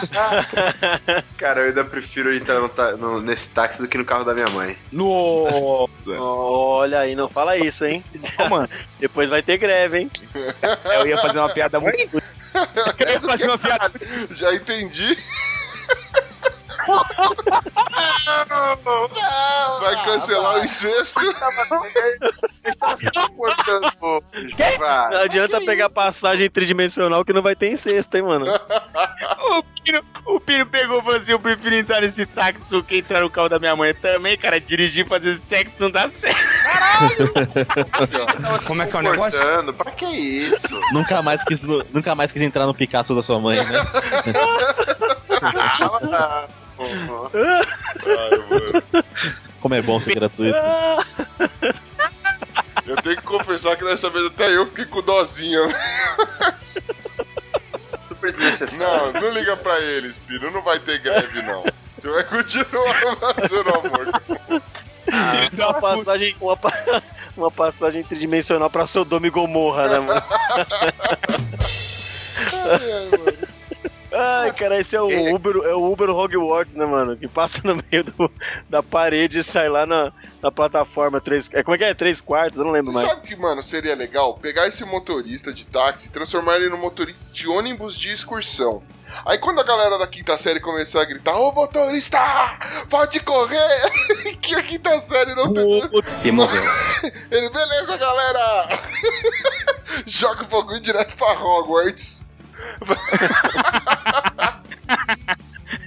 Cara, 1.39 1.61
eu 1.61 1.67
ainda 1.67 1.85
prefiro 1.85 2.35
entrar 2.35 2.61
no 2.61 2.69
ta- 2.69 2.93
no- 2.97 3.21
nesse 3.21 3.49
táxi 3.49 3.81
do 3.81 3.89
que 3.89 3.99
no 3.99 4.05
carro 4.05 4.25
da 4.25 4.35
minha 4.35 4.49
mãe. 4.49 4.77
No... 4.91 5.89
Olha 6.19 7.01
aí, 7.01 7.15
não 7.15 7.29
fala 7.29 7.57
isso, 7.57 7.85
hein? 7.85 8.05
Ô, 8.39 8.49
mano, 8.49 8.69
Depois 8.99 9.29
vai 9.29 9.43
ter 9.43 9.57
greve, 9.59 9.99
hein? 10.01 10.11
eu 11.01 11.07
ia 11.07 11.19
fazer 11.19 11.39
uma 11.39 11.49
piada 11.53 11.81
muito... 11.81 12.23
Eu 12.99 13.09
ia 13.09 13.21
fazer 13.21 13.47
uma 13.47 13.59
piada 13.59 13.93
Já 14.31 14.55
entendi. 14.55 15.17
Vai 19.81 20.05
cancelar 20.05 20.57
o 20.57 20.65
incesto. 20.65 21.21
tá? 24.79 25.11
Não 25.11 25.23
adianta 25.23 25.61
pegar 25.61 25.91
passagem 25.91 26.51
tridimensional 26.51 27.25
que 27.25 27.33
não 27.33 27.43
vai 27.43 27.55
ter 27.55 27.77
sexta, 27.77 28.19
hein, 28.19 28.25
mano? 28.25 28.47
O 29.43 29.63
Pino, 29.83 30.01
o 30.27 30.41
Pino 30.41 30.67
pegou 30.67 31.01
e 31.01 31.03
falou 31.03 31.17
assim: 31.17 31.33
eu 31.33 31.41
prefiro 31.41 31.75
entrar 31.75 32.01
nesse 32.01 32.25
táxi 32.25 32.63
do 32.71 32.85
que 32.85 32.99
entrar 32.99 33.21
no 33.21 33.31
carro 33.31 33.49
da 33.49 33.59
minha 33.59 33.75
mãe 33.75 33.93
também, 33.95 34.39
cara. 34.39 34.61
Dirigir 34.61 35.05
e 35.05 35.09
fazer 35.09 35.41
sexo 35.45 35.73
não 35.81 35.91
dá 35.91 36.09
certo. 36.11 36.39
Como 38.65 38.83
é 38.83 38.87
que 38.87 38.97
é 38.97 38.99
o 38.99 39.03
negócio? 39.03 39.73
Pra 39.75 39.91
que 39.91 40.07
isso? 40.07 40.81
Nunca 40.93 41.21
mais 41.21 41.43
quis, 41.43 41.63
nunca 41.93 42.15
mais 42.15 42.31
quis 42.31 42.43
entrar 42.43 42.67
no 42.67 42.75
Picasso 42.75 43.15
da 43.15 43.23
sua 43.23 43.41
mãe, 43.41 43.63
né? 43.65 43.73
Ah. 47.35 47.63
Ai, 48.07 48.39
mano. 48.49 49.05
Como 49.61 49.75
é 49.75 49.83
bom 49.83 50.01
ser 50.01 50.15
gratuito. 50.15 50.59
Eu 52.85 52.97
tenho 52.97 53.17
que 53.17 53.23
confessar 53.23 53.77
que 53.77 53.85
dessa 53.85 54.11
vez 54.11 54.27
até 54.27 54.55
eu 54.55 54.67
fiquei 54.67 54.85
com 54.85 55.01
dozinha. 55.01 55.61
Super 58.09 58.33
desnecessário. 58.33 59.13
Não, 59.13 59.21
não 59.21 59.31
liga 59.31 59.57
pra 59.57 59.79
eles, 59.81 60.19
Pino. 60.19 60.51
Não 60.51 60.63
vai 60.63 60.81
ter 60.81 60.99
greve, 60.99 61.43
não. 61.43 61.63
Você 61.63 62.09
vai 62.11 62.25
continuar 62.25 62.95
fazendo 63.37 63.69
amor. 63.71 64.23
Uma 65.53 65.75
passagem, 65.81 66.37
uma, 66.41 66.59
uma 67.37 67.51
passagem 67.51 68.03
tridimensional 68.03 68.69
pra 68.69 68.85
Sodoma 68.85 69.27
e 69.27 69.31
Gomorra, 69.31 69.89
né, 69.89 69.99
mano? 70.01 70.23
Ai, 72.53 72.93
ai, 72.93 73.11
mano. 73.11 73.52
Ai, 74.13 74.53
cara, 74.53 74.79
esse 74.79 74.95
é 74.95 75.01
o 75.01 75.35
Uber, 75.35 75.57
é 75.65 75.75
o 75.75 75.91
Uber 75.93 76.11
Hogwarts, 76.11 76.75
né, 76.75 76.85
mano? 76.85 77.17
Que 77.17 77.27
passa 77.27 77.61
no 77.65 77.83
meio 77.91 78.05
do- 78.05 78.31
da 78.69 78.83
parede 78.83 79.39
e 79.39 79.43
sai 79.43 79.69
lá 79.69 79.87
na, 79.87 80.13
na 80.43 80.51
plataforma 80.53 81.21
3. 81.21 81.49
É, 81.53 81.63
como 81.63 81.75
é 81.75 81.79
que 81.79 81.85
é? 81.85 81.95
3 81.95 82.21
quartos? 82.21 82.59
Eu 82.59 82.65
não 82.65 82.73
lembro 82.73 82.93
Você 82.93 82.99
mais. 83.03 83.09
sabe 83.15 83.27
que, 83.27 83.35
mano, 83.37 83.63
seria 83.63 83.95
legal 83.95 84.35
pegar 84.35 84.67
esse 84.69 84.85
motorista 84.85 85.53
de 85.53 85.65
táxi 85.65 86.09
e 86.09 86.11
transformar 86.13 86.57
ele 86.57 86.69
no 86.69 86.77
motorista 86.79 87.25
de 87.33 87.49
ônibus 87.49 87.99
de 87.99 88.13
excursão. 88.13 88.83
Aí 89.27 89.37
quando 89.39 89.61
a 89.61 89.65
galera 89.65 89.99
da 89.99 90.07
quinta 90.07 90.37
série 90.39 90.59
começar 90.59 91.03
a 91.03 91.05
gritar, 91.05 91.37
ô 91.37 91.53
motorista, 91.53 92.19
pode 92.89 93.21
correr! 93.21 93.91
que 94.41 94.55
a 94.55 94.63
quinta 94.63 94.99
série 95.01 95.35
não 95.35 95.53
tem. 95.53 95.83
E 96.25 96.33
morreu. 96.33 96.63
Ele, 97.31 97.51
beleza, 97.51 97.97
galera! 97.99 98.69
Joga 100.07 100.45
o 100.45 100.47
bagulho 100.47 100.81
direto 100.81 101.15
pra 101.17 101.33
Hogwarts. 101.33 102.25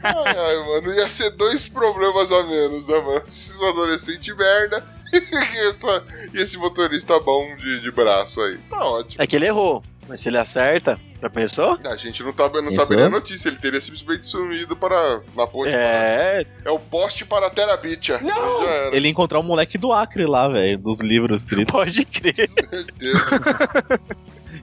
Ai, 0.03 0.37
ai, 0.37 0.65
mano, 0.67 0.93
ia 0.93 1.09
ser 1.09 1.31
dois 1.31 1.67
problemas 1.67 2.31
a 2.31 2.43
menos, 2.43 2.87
né, 2.87 2.99
mano? 2.99 3.23
Esses 3.27 3.61
adolescentes 3.61 4.35
merda 4.35 4.83
e, 5.13 5.67
essa- 5.69 6.03
e 6.33 6.37
esse 6.41 6.57
motorista 6.57 7.19
bom 7.19 7.55
de, 7.57 7.81
de 7.81 7.91
braço 7.91 8.41
aí. 8.41 8.57
Tá 8.69 8.83
ótimo. 8.85 9.21
É 9.21 9.27
que 9.27 9.35
ele 9.35 9.47
errou. 9.47 9.83
Mas 10.07 10.19
se 10.19 10.29
ele 10.29 10.37
acerta, 10.37 10.99
já 11.19 11.27
pensou? 11.31 11.79
A 11.83 11.95
gente 11.95 12.21
não, 12.21 12.31
tá, 12.31 12.43
não 12.43 12.65
Pensou? 12.65 12.73
saberia 12.83 13.07
a 13.07 13.09
notícia, 13.09 13.49
ele 13.49 13.57
teria 13.57 13.81
simplesmente 13.81 14.27
sumido 14.27 14.75
para 14.75 15.19
na 15.35 15.47
ponte. 15.47 15.71
É, 15.73 16.45
É 16.63 16.69
o 16.69 16.77
poste 16.77 17.25
para 17.25 17.49
Terabitia. 17.49 18.19
Não! 18.21 18.61
Já 18.63 18.69
era, 18.69 18.95
Ele 18.95 19.07
ia 19.07 19.11
encontrar 19.11 19.39
o 19.39 19.43
moleque 19.43 19.79
do 19.79 19.91
Acre 19.91 20.27
lá, 20.27 20.47
velho, 20.47 20.77
dos 20.77 20.99
livros 20.99 21.41
escritos. 21.41 21.71
pode 21.71 22.05
crer. 22.05 22.47
certeza. 22.47 23.41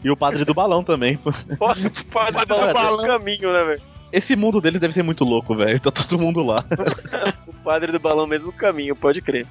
E 0.05 0.11
o 0.11 0.17
padre 0.17 0.45
do 0.45 0.53
balão 0.55 0.83
também. 0.83 1.17
Pode 1.59 1.91
Cara, 2.11 2.45
dar 2.45 2.73
balão. 2.73 3.05
o 3.05 3.07
caminho, 3.07 3.53
né, 3.53 3.65
velho? 3.65 3.83
Esse 4.13 4.37
mundo 4.37 4.61
deles 4.61 4.81
deve 4.81 4.93
ser 4.93 5.03
muito 5.03 5.25
louco, 5.25 5.55
velho. 5.57 5.81
Tá 5.81 5.91
todo 5.91 6.19
mundo 6.19 6.43
lá. 6.43 6.65
O 7.47 7.65
padre 7.65 7.93
do 7.93 8.01
balão 8.01 8.27
mesmo 8.27 8.53
caminho, 8.53 8.97
pode 8.97 9.23
crer. 9.23 9.47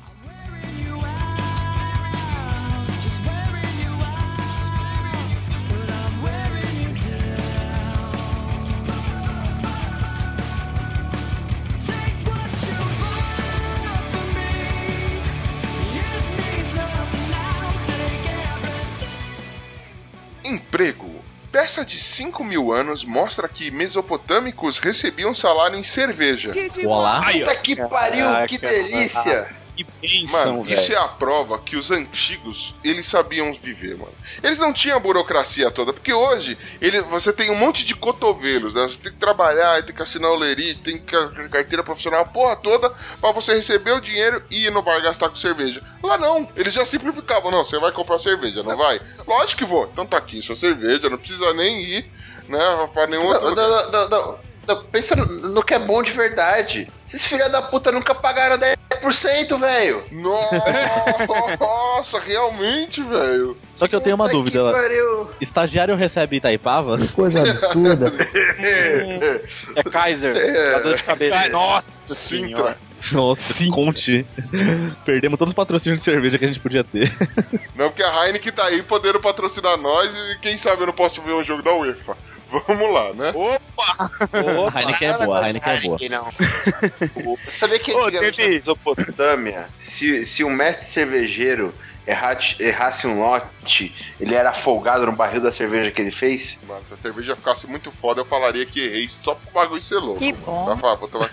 Peça 21.62 21.86
de 21.86 22.00
5 22.00 22.43
mil 22.43 22.74
anos 22.74 23.06
mostra 23.06 23.47
que 23.47 23.69
mesopotâmicos 23.69 24.80
recebiam 24.80 25.32
salário 25.36 25.78
em 25.78 25.84
cerveja. 25.84 26.52
Olá. 26.84 27.21
Aí, 27.24 27.43
ó. 27.43 27.45
Puta 27.45 27.62
que 27.62 27.76
pariu, 27.76 28.26
que 28.47 28.58
Caraca. 28.58 28.82
delícia! 28.82 29.56
Que 29.84 30.08
bênção, 30.08 30.39
Mano, 30.39 30.63
velho. 30.63 30.76
isso 30.80 30.91
é 30.94 30.98
a 30.98 31.08
prova 31.08 31.60
que 31.60 31.76
os 31.76 31.91
antigos, 31.91 32.74
eles 32.84 33.06
sabiam 33.08 33.54
viver, 33.54 33.98
mano. 33.98 34.13
Eles 34.44 34.58
não 34.60 34.72
tinham 34.74 34.98
a 34.98 35.00
burocracia 35.00 35.70
toda, 35.72 35.91
porque 35.94 36.13
hoje 36.13 36.58
ele, 36.82 37.02
você 37.02 37.32
tem 37.34 37.50
um 37.50 37.56
monte 37.56 37.86
de 37.86 37.96
cotovelos, 37.96 38.74
né? 38.74 38.84
Você 38.84 38.98
tem 38.98 39.12
que 39.12 39.17
trabalhar, 39.17 39.84
tem 39.84 39.94
que 39.96 40.02
assinar 40.02 40.32
o 40.32 40.36
lerite, 40.38 40.80
tem 40.82 40.98
que 40.98 41.15
a 41.15 41.28
carteira 41.50 41.84
profissional, 41.84 42.22
a 42.22 42.26
porra 42.26 42.56
toda, 42.56 42.89
pra 43.20 43.32
você 43.32 43.54
receber 43.56 43.91
o 43.91 44.02
dinheiro 44.02 44.44
e 44.50 44.65
ir 44.65 44.72
no 44.72 44.82
bar 44.82 45.02
gastar 45.02 45.30
com 45.30 45.36
cerveja. 45.36 45.82
Lá 46.04 46.17
não, 46.17 46.50
eles 46.56 46.74
já 46.74 46.86
simplificavam, 46.86 47.52
não, 47.52 47.63
você 47.63 47.78
vai 47.80 47.91
comprar 47.91 48.20
cerveja, 48.20 48.63
não 48.63 48.78
vai? 48.78 49.00
Lógico 49.28 49.60
que 49.60 49.65
vou. 49.65 49.89
Então 49.91 50.06
tá 50.06 50.17
aqui, 50.17 50.41
sua 50.41 50.56
cerveja, 50.56 51.10
não 51.10 51.17
precisa 51.17 51.54
nem 51.54 51.82
ir, 51.82 52.06
né, 52.48 52.60
pra 52.94 53.08
nenhum 53.08 53.26
outro 53.26 53.41
Não, 53.44 53.50
lugar. 53.50 53.67
não, 53.67 53.91
não, 53.91 54.10
não, 54.10 54.28
não, 54.32 54.39
Pensa 54.91 55.15
no, 55.15 55.26
no 55.26 55.63
que 55.63 55.74
é 55.74 55.80
bom 55.80 56.02
de 56.04 56.12
verdade. 56.12 56.88
Esses 57.06 57.26
filha 57.26 57.50
da 57.50 57.62
puta 57.62 57.91
nunca 57.91 58.13
pagaram 58.15 58.58
10%, 58.58 59.60
velho. 59.60 60.04
Nossa, 61.60 62.19
realmente, 62.26 63.02
velho. 63.04 63.58
Só 63.76 63.88
que 63.88 63.95
eu 63.95 64.02
tenho 64.02 64.15
uma 64.15 64.26
Puta 64.26 64.38
dúvida. 64.38 64.71
que. 64.71 65.28
Estagiário 65.41 65.95
recebe 65.95 66.38
Itaipava? 66.38 66.97
Coisa 67.10 67.41
absurda. 67.50 68.12
É 69.76 69.84
Kaiser, 69.84 70.36
É. 70.36 70.71
dá 70.71 70.80
dor 70.80 70.95
de 70.95 71.04
cabeça. 71.04 71.50
Nossa 71.50 71.91
Sintra. 72.06 72.78
Nossa, 73.12 73.65
Conte. 73.71 74.26
Perdemos 75.04 75.38
todos 75.39 75.52
os 75.52 75.56
patrocínios 75.56 76.00
de 76.00 76.06
cerveja 76.06 76.38
que 76.38 76.45
a 76.45 76.47
gente 76.47 76.60
podia 76.60 76.84
ter. 76.84 77.12
Não, 77.76 77.89
porque 77.89 78.04
a 78.04 78.26
Heineken 78.28 78.52
tá 78.54 78.65
aí 78.65 78.84
podendo 78.84 79.19
patrocinar 79.19 79.76
nós 79.78 80.13
e 80.15 80.39
quem 80.39 80.56
sabe 80.58 80.84
eu 80.84 80.88
não 80.88 80.93
posso 80.93 81.21
ver 81.24 81.34
um 81.34 81.43
jogo 81.43 81.63
da 81.63 81.74
UEFA. 81.74 82.15
Vamos 82.68 82.94
lá, 82.94 83.14
né? 83.14 83.34
A 84.74 84.80
Heineken 84.82 85.08
é 85.10 85.18
boa, 85.26 85.40
a 85.40 85.48
Heineken 85.48 85.74
é 85.74 85.80
boa. 85.82 85.98
Não. 86.10 87.38
Sabia 87.50 87.80
que 87.80 87.94
Ô, 87.94 88.12
teve- 88.12 88.44
na 88.44 88.50
Mesopotâmia, 88.50 89.68
se, 89.78 90.26
se 90.26 90.44
um 90.44 90.50
mestre 90.50 90.86
cervejeiro 90.86 91.74
errasse 92.06 93.08
um 93.08 93.20
lote, 93.20 93.96
ele 94.20 94.34
era 94.36 94.52
folgado 94.54 95.06
no 95.06 95.12
barril 95.12 95.40
da 95.42 95.52
cerveja 95.52 95.92
que 95.92 96.02
ele 96.02 96.12
fez? 96.12 96.60
Mano, 96.68 96.84
se 96.86 96.94
a 96.94 96.98
cerveja 96.98 97.36
ficasse 97.36 97.68
muito 97.68 97.92
foda, 98.02 98.22
eu 98.22 98.26
falaria 98.26 98.66
que 98.66 98.80
errei 98.82 99.08
só 99.08 99.36
pro 99.36 99.52
bagulho 99.52 99.82
ser 99.82 100.00
louco. 100.00 100.20
Que 100.20 100.34
mano. 100.34 100.44
bom. 100.46 100.66
Tá, 100.66 100.78
fala, 100.78 100.96
vou 100.98 101.08
tomar 101.08 101.30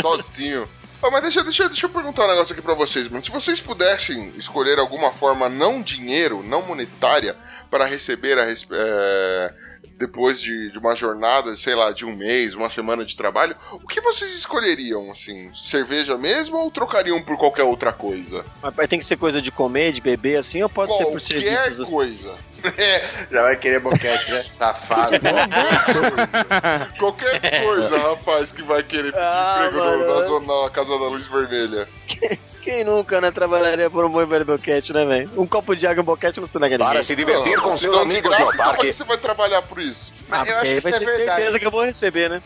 sozinho. 0.00 0.68
Ah, 1.02 1.10
mas 1.10 1.22
deixa, 1.22 1.42
deixa, 1.42 1.68
deixa 1.68 1.86
eu 1.86 1.90
perguntar 1.90 2.24
um 2.24 2.28
negócio 2.28 2.52
aqui 2.52 2.62
pra 2.62 2.74
vocês, 2.74 3.08
mano. 3.08 3.24
Se 3.24 3.30
vocês 3.30 3.60
pudessem 3.60 4.32
escolher 4.36 4.78
alguma 4.78 5.10
forma 5.10 5.48
não 5.48 5.82
dinheiro, 5.82 6.44
não 6.44 6.62
monetária, 6.62 7.34
para 7.68 7.84
receber 7.86 8.38
a 8.38 8.44
é, 8.48 9.54
depois 10.02 10.40
de, 10.40 10.72
de 10.72 10.78
uma 10.78 10.96
jornada, 10.96 11.56
sei 11.56 11.76
lá, 11.76 11.92
de 11.92 12.04
um 12.04 12.12
mês, 12.16 12.56
uma 12.56 12.68
semana 12.68 13.04
de 13.04 13.16
trabalho, 13.16 13.54
o 13.70 13.86
que 13.86 14.00
vocês 14.00 14.34
escolheriam, 14.34 15.12
assim? 15.12 15.48
Cerveja 15.54 16.18
mesmo 16.18 16.56
ou 16.56 16.72
trocariam 16.72 17.22
por 17.22 17.38
qualquer 17.38 17.62
outra 17.62 17.92
coisa? 17.92 18.44
Mas 18.76 18.88
tem 18.88 18.98
que 18.98 19.04
ser 19.04 19.16
coisa 19.16 19.40
de 19.40 19.52
comer, 19.52 19.92
de 19.92 20.00
beber, 20.00 20.38
assim, 20.38 20.60
ou 20.60 20.68
pode 20.68 20.96
ser 20.96 21.04
por 21.04 21.20
qualquer 21.20 21.56
serviços 21.56 21.80
assim? 21.82 21.92
coisa. 21.92 22.34
Já 23.30 23.42
vai 23.42 23.56
querer 23.56 23.78
boquete, 23.78 24.30
né? 24.32 24.42
Safado. 24.42 25.12
Qualquer 26.98 27.64
coisa, 27.64 27.96
rapaz, 27.98 28.50
que 28.52 28.62
vai 28.62 28.82
querer 28.82 29.12
Ah, 29.16 29.66
emprego 29.66 29.84
mano. 29.84 30.14
na, 30.14 30.22
zona, 30.22 30.62
na 30.64 30.70
Casa 30.70 30.98
da 30.98 31.08
Luz 31.08 31.26
Vermelha. 31.28 31.88
Quem 32.62 32.84
nunca, 32.84 33.20
né, 33.20 33.30
trabalharia 33.32 33.90
por 33.90 34.04
um 34.04 34.08
bom 34.08 34.22
e 34.22 34.26
velho 34.26 34.44
boquete, 34.44 34.92
né, 34.92 35.04
velho? 35.04 35.30
Um 35.36 35.46
copo 35.46 35.74
de 35.74 35.84
água 35.86 36.00
e 36.00 36.02
um 36.02 36.04
boquete 36.06 36.38
não 36.38 36.46
se 36.46 36.58
nega 36.60 36.78
ninguém. 36.78 36.92
Para 36.92 37.02
se 37.02 37.16
divertir 37.16 37.58
com 37.60 37.72
se 37.74 37.80
seus 37.80 37.96
de 37.96 38.02
amigos 38.02 38.22
graça, 38.30 38.44
no 38.44 38.50
Como 38.50 38.62
é 38.62 38.64
que 38.64 38.76
parque. 38.76 38.92
você 38.92 39.04
vai 39.04 39.18
trabalhar 39.18 39.62
por 39.62 39.80
isso? 39.80 40.14
Mas 40.28 40.46
eu 40.48 40.54
Ah, 40.56 40.60
acho 40.60 40.70
que 40.70 40.76
isso 40.78 40.88
é 40.88 40.90
verdade. 40.98 41.16
certeza 41.26 41.58
que 41.58 41.66
eu 41.66 41.70
vou 41.70 41.84
receber, 41.84 42.30
né? 42.30 42.40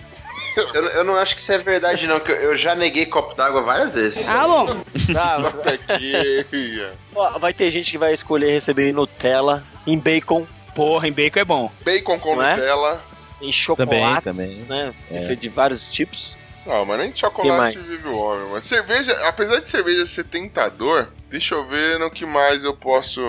Eu, 0.72 0.84
eu 0.86 1.04
não 1.04 1.16
acho 1.16 1.34
que 1.34 1.40
isso 1.42 1.52
é 1.52 1.58
verdade, 1.58 2.06
não, 2.06 2.18
que 2.18 2.32
eu, 2.32 2.36
eu 2.36 2.54
já 2.54 2.74
neguei 2.74 3.04
copo 3.04 3.34
d'água 3.34 3.60
várias 3.62 3.94
vezes. 3.94 4.26
Ah, 4.26 4.46
bom. 4.46 4.66
Tá, 5.12 5.52
que... 5.98 6.86
ó, 7.14 7.38
vai 7.38 7.52
ter 7.52 7.70
gente 7.70 7.90
que 7.90 7.98
vai 7.98 8.12
escolher 8.14 8.50
receber 8.50 8.88
em 8.88 8.92
Nutella, 8.92 9.62
em 9.86 9.98
bacon, 9.98 10.46
Porra, 10.74 11.08
em 11.08 11.12
bacon 11.12 11.40
é 11.40 11.44
bom. 11.44 11.70
Bacon 11.84 12.18
com 12.18 12.36
Não 12.36 12.42
é? 12.42 12.56
Nutella. 12.56 13.02
em 13.40 13.52
chocolates, 13.52 14.64
também. 14.64 14.66
né? 14.68 14.94
É. 15.10 15.34
De 15.34 15.48
vários 15.48 15.88
tipos. 15.90 16.36
Não, 16.66 16.84
mas 16.84 16.98
nem 16.98 17.10
de 17.12 17.20
chocolate 17.20 17.78
vive 17.78 18.08
o 18.08 18.16
homem. 18.16 18.48
Mas 18.50 18.66
cerveja, 18.66 19.12
apesar 19.28 19.60
de 19.60 19.68
cerveja 19.70 20.04
ser 20.04 20.24
tentador, 20.24 21.08
deixa 21.30 21.54
eu 21.54 21.66
ver 21.66 21.98
no 21.98 22.10
que 22.10 22.26
mais 22.26 22.64
eu 22.64 22.74
posso... 22.76 23.20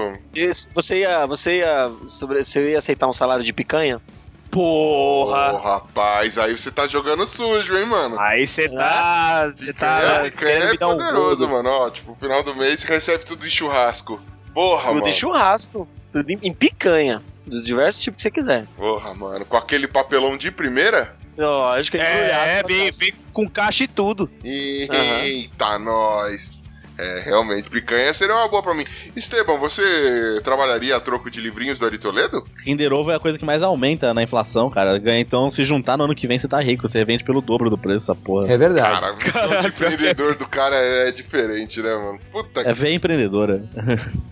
Você 0.74 1.00
ia, 1.02 1.26
você 1.28 1.58
ia, 1.60 1.92
sobre, 2.08 2.44
você 2.44 2.72
ia 2.72 2.78
aceitar 2.80 3.08
um 3.08 3.14
salário 3.14 3.44
de 3.44 3.54
picanha? 3.54 4.02
Porra. 4.50 5.54
Ô, 5.54 5.58
rapaz, 5.58 6.38
aí 6.38 6.58
você 6.58 6.72
tá 6.72 6.88
jogando 6.88 7.28
sujo, 7.28 7.78
hein, 7.78 7.86
mano? 7.86 8.20
Aí 8.20 8.48
você 8.48 8.68
tá. 8.70 9.48
Você 9.52 9.74
Picanha, 9.74 10.02
tá. 10.16 10.24
picanha 10.24 10.64
é 10.80 10.86
um 10.86 10.98
poderoso, 10.98 11.48
gordo. 11.48 11.50
mano. 11.50 11.70
Ó, 11.70 11.90
tipo, 11.90 12.12
no 12.12 12.18
final 12.18 12.44
do 12.44 12.56
mês 12.56 12.80
você 12.82 12.88
recebe 12.88 13.26
tudo 13.26 13.46
em 13.46 13.50
churrasco. 13.50 14.20
Porra, 14.54 14.84
tudo 14.88 14.96
mano. 14.96 15.08
em 15.08 15.14
churrasco, 15.14 15.88
tudo 16.12 16.32
em, 16.32 16.40
em 16.42 16.54
picanha. 16.54 17.22
Dos 17.46 17.64
diversos 17.64 18.02
tipos 18.02 18.18
que 18.18 18.24
você 18.24 18.32
quiser. 18.32 18.66
Porra, 18.76 19.14
mano. 19.14 19.46
Com 19.46 19.58
aquele 19.58 19.88
papelão 19.88 20.38
de 20.38 20.50
primeira? 20.52 21.16
Lógico, 21.38 21.98
é. 21.98 22.60
É, 22.60 22.64
vem, 22.64 22.92
vem 22.92 23.14
com 23.32 23.48
caixa 23.48 23.84
e 23.84 23.88
tudo. 23.88 24.30
Eita, 24.44 25.78
nós. 25.78 26.57
É, 26.98 27.20
realmente, 27.24 27.70
picanha 27.70 28.14
seria 28.14 28.36
uma 28.36 28.48
boa 28.48 28.64
pra 28.64 28.74
mim. 28.74 28.84
Esteban, 29.16 29.58
você 29.58 30.42
trabalharia 30.44 30.96
a 30.96 31.00
troco 31.00 31.30
de 31.30 31.40
livrinhos 31.40 31.78
do 31.78 31.86
Ari 31.86 31.98
Toledo? 32.00 32.44
Kinder 32.64 32.92
Ovo 32.94 33.12
é 33.12 33.16
a 33.16 33.20
coisa 33.20 33.38
que 33.38 33.46
mais 33.46 33.62
aumenta 33.62 34.14
na 34.14 34.24
inflação, 34.24 34.70
cara. 34.70 34.98
Ganha- 34.98 35.20
Então, 35.20 35.50
se 35.50 35.64
juntar 35.66 35.98
no 35.98 36.06
ano 36.06 36.16
que 36.16 36.28
vem, 36.28 36.40
você 36.40 36.48
tá 36.48 36.60
rico. 36.60 36.88
Você 36.88 37.04
vende 37.06 37.24
pelo 37.24 37.42
dobro 37.42 37.70
do 37.70 37.78
preço, 37.78 38.06
essa 38.12 38.16
porra. 38.16 38.52
É 38.52 38.58
verdade. 38.58 38.90
Cara, 39.00 39.08
a 39.10 39.16
visão 39.16 39.62
de 39.62 39.68
empreendedor 39.68 40.36
do 40.36 40.48
cara 40.48 40.76
é 40.76 41.12
diferente, 41.12 41.82
né, 41.82 41.94
mano? 41.96 42.20
Puta 42.32 42.62
É 42.62 42.66
que. 42.66 42.74
veia 42.74 42.96
empreendedora. 42.96 43.64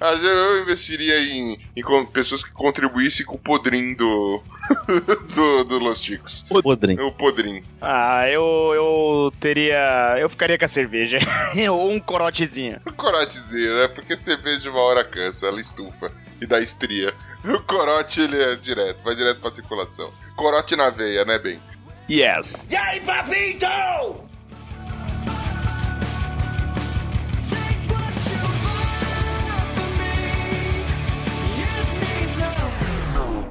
Ah, 0.01 0.13
eu- 0.13 0.63
investiria 0.63 1.20
em, 1.20 1.59
em 1.76 2.05
pessoas 2.11 2.43
que 2.43 2.51
contribuíssem 2.51 3.26
com 3.26 3.36
o 3.36 3.39
podrinho 3.39 3.95
do. 3.97 4.41
do, 5.36 5.63
do 5.66 5.80
Los 5.80 5.99
Chicos. 5.99 6.45
Podrinho. 6.63 7.07
O 7.07 7.11
podrinho. 7.11 7.63
Ah, 7.88 8.27
eu, 8.27 8.41
eu 8.73 9.31
teria. 9.39 10.17
Eu 10.17 10.27
ficaria 10.27 10.57
com 10.57 10.65
a 10.65 10.67
cerveja. 10.67 11.19
Ou 11.71 11.91
um 11.91 11.99
corotezinho. 11.99 12.79
O 12.83 12.91
corotezinho, 12.91 13.75
né? 13.79 13.88
Porque 13.89 14.17
cerveja 14.17 14.71
uma 14.71 14.79
hora 14.79 15.05
cansa, 15.05 15.45
ela 15.45 15.61
estufa 15.61 16.11
e 16.41 16.47
dá 16.47 16.59
estria. 16.59 17.13
O 17.43 17.61
corote, 17.61 18.21
ele 18.21 18.41
é 18.41 18.55
direto, 18.55 19.03
vai 19.03 19.15
direto 19.15 19.39
pra 19.39 19.51
circulação. 19.51 20.11
Corote 20.36 20.75
na 20.75 20.89
veia, 20.89 21.23
né, 21.25 21.38
bem? 21.38 21.59
Yes. 22.09 22.71
E 22.71 22.75
aí, 22.75 22.99
papito? 23.01 23.67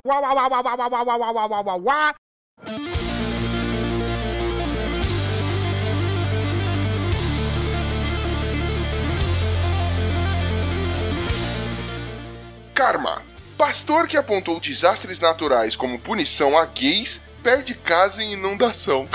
Wah, 0.04 0.20
wah, 0.20 0.34
wah, 0.34 0.48
wah, 0.48 0.60
wah, 0.60 0.88
wah, 0.88 1.04
wah, 1.04 1.48
wah, 1.48 1.62
wah, 1.62 1.76
wah, 1.76 2.14
Karma. 12.74 13.22
Pastor 13.56 14.08
que 14.08 14.16
apontou 14.16 14.58
desastres 14.58 15.20
naturais 15.20 15.76
como 15.76 15.98
punição 15.98 16.58
a 16.58 16.66
gays 16.66 17.22
perde 17.42 17.72
casa 17.74 18.22
em 18.22 18.32
inundação. 18.32 19.08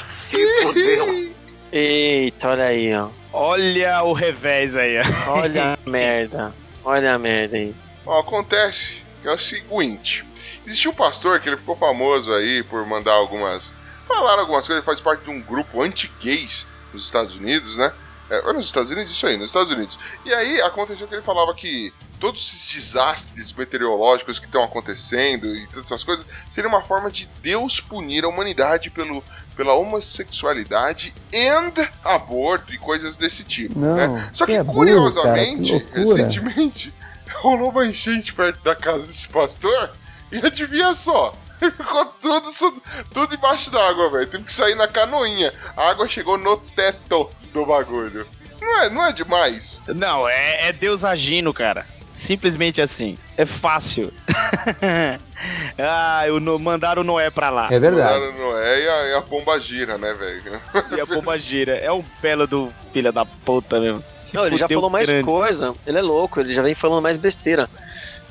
Eita, 1.71 2.49
olha 2.49 2.63
aí, 2.63 2.95
ó. 2.95 3.09
Olha 3.33 4.03
o 4.03 4.13
revés 4.13 4.75
aí. 4.77 4.95
ó. 4.99 5.31
Olha 5.31 5.73
a 5.85 5.89
merda. 5.89 6.53
Olha 6.83 7.13
a 7.13 7.19
merda 7.19 7.57
aí. 7.57 7.75
Ó, 8.05 8.19
acontece 8.19 9.03
que 9.21 9.27
é 9.27 9.33
o 9.33 9.37
seguinte: 9.37 10.25
existiu 10.65 10.91
um 10.91 10.95
pastor 10.95 11.39
que 11.41 11.49
ele 11.49 11.57
ficou 11.57 11.75
famoso 11.75 12.31
aí 12.31 12.63
por 12.63 12.85
mandar 12.87 13.13
algumas. 13.13 13.73
falar 14.07 14.39
algumas 14.39 14.65
coisas, 14.65 14.77
ele 14.77 14.85
faz 14.85 15.01
parte 15.01 15.25
de 15.25 15.29
um 15.31 15.41
grupo 15.41 15.81
anti-gays 15.81 16.65
nos 16.93 17.03
Estados 17.03 17.35
Unidos, 17.35 17.75
né? 17.75 17.91
É, 18.29 18.39
ou 18.45 18.53
nos 18.53 18.67
Estados 18.67 18.89
Unidos? 18.89 19.09
Isso 19.09 19.27
aí, 19.27 19.35
nos 19.35 19.47
Estados 19.47 19.71
Unidos. 19.71 19.99
E 20.23 20.33
aí 20.33 20.61
aconteceu 20.61 21.07
que 21.07 21.15
ele 21.15 21.23
falava 21.23 21.53
que 21.53 21.91
todos 22.19 22.41
esses 22.41 22.73
desastres 22.73 23.53
meteorológicos 23.53 24.39
que 24.39 24.45
estão 24.45 24.63
acontecendo 24.63 25.55
e 25.55 25.67
todas 25.67 25.85
essas 25.85 26.03
coisas 26.03 26.25
seria 26.49 26.69
uma 26.69 26.81
forma 26.81 27.09
de 27.09 27.27
Deus 27.41 27.79
punir 27.79 28.25
a 28.25 28.27
humanidade 28.27 28.89
pelo, 28.89 29.23
pela 29.55 29.73
homossexualidade 29.73 31.13
and 31.33 31.73
aborto 32.03 32.73
e 32.73 32.77
coisas 32.77 33.17
desse 33.17 33.43
tipo. 33.43 33.79
Não, 33.79 33.95
né? 33.95 34.29
Só 34.33 34.45
que 34.45 34.51
que, 34.51 34.57
é 34.57 34.63
burro, 34.63 34.79
curiosamente, 34.79 35.79
cara, 35.79 35.91
que 35.91 35.99
recentemente, 35.99 36.93
rolou 37.41 37.69
uma 37.69 37.85
enchente 37.85 38.33
perto 38.33 38.61
da 38.63 38.75
casa 38.75 39.07
desse 39.07 39.27
pastor 39.29 39.91
e 40.31 40.37
adivinha 40.45 40.93
só. 40.93 41.33
Ficou 41.59 42.05
tudo, 42.21 42.81
tudo 43.13 43.35
embaixo 43.35 43.69
d'água, 43.69 44.09
velho. 44.11 44.27
Teve 44.27 44.43
que 44.45 44.53
sair 44.53 44.75
na 44.75 44.87
canoinha. 44.87 45.53
A 45.75 45.89
água 45.89 46.07
chegou 46.07 46.37
no 46.37 46.55
teto 46.57 47.29
do 47.53 47.65
bagulho. 47.65 48.25
Não 48.61 48.81
é, 48.81 48.89
não 48.89 49.05
é 49.05 49.11
demais? 49.11 49.81
Não, 49.87 50.27
é, 50.27 50.67
é 50.67 50.71
Deus 50.71 51.03
agindo, 51.03 51.53
cara. 51.53 51.85
Simplesmente 52.19 52.81
assim. 52.81 53.17
É 53.37 53.45
fácil. 53.45 54.11
ah, 55.79 56.27
eu 56.27 56.39
no, 56.39 56.59
mandaram 56.59 57.01
o 57.01 57.05
Noé 57.05 57.29
pra 57.29 57.49
lá. 57.49 57.67
É 57.71 57.79
verdade. 57.79 58.19
Não, 58.19 58.33
não 58.51 58.57
é, 58.57 58.83
e 58.83 58.89
a, 58.89 59.07
e 59.07 59.13
a 59.15 59.21
pomba 59.21 59.57
gira, 59.59 59.97
né, 59.97 60.13
velho? 60.13 60.61
E 60.97 60.99
a 60.99 61.07
pomba 61.07 61.39
gira. 61.39 61.75
É 61.77 61.91
um 61.91 62.03
belo 62.21 62.45
do 62.45 62.69
filho 62.91 63.11
da 63.13 63.23
puta 63.25 63.79
mesmo. 63.79 64.03
Se 64.21 64.35
Não, 64.35 64.45
ele 64.45 64.57
já 64.57 64.67
falou 64.67 64.89
mais 64.89 65.07
grande. 65.07 65.23
coisa. 65.23 65.73
Ele 65.87 65.97
é 65.97 66.01
louco, 66.01 66.41
ele 66.41 66.51
já 66.53 66.61
vem 66.61 66.75
falando 66.75 67.01
mais 67.01 67.17
besteira. 67.17 67.69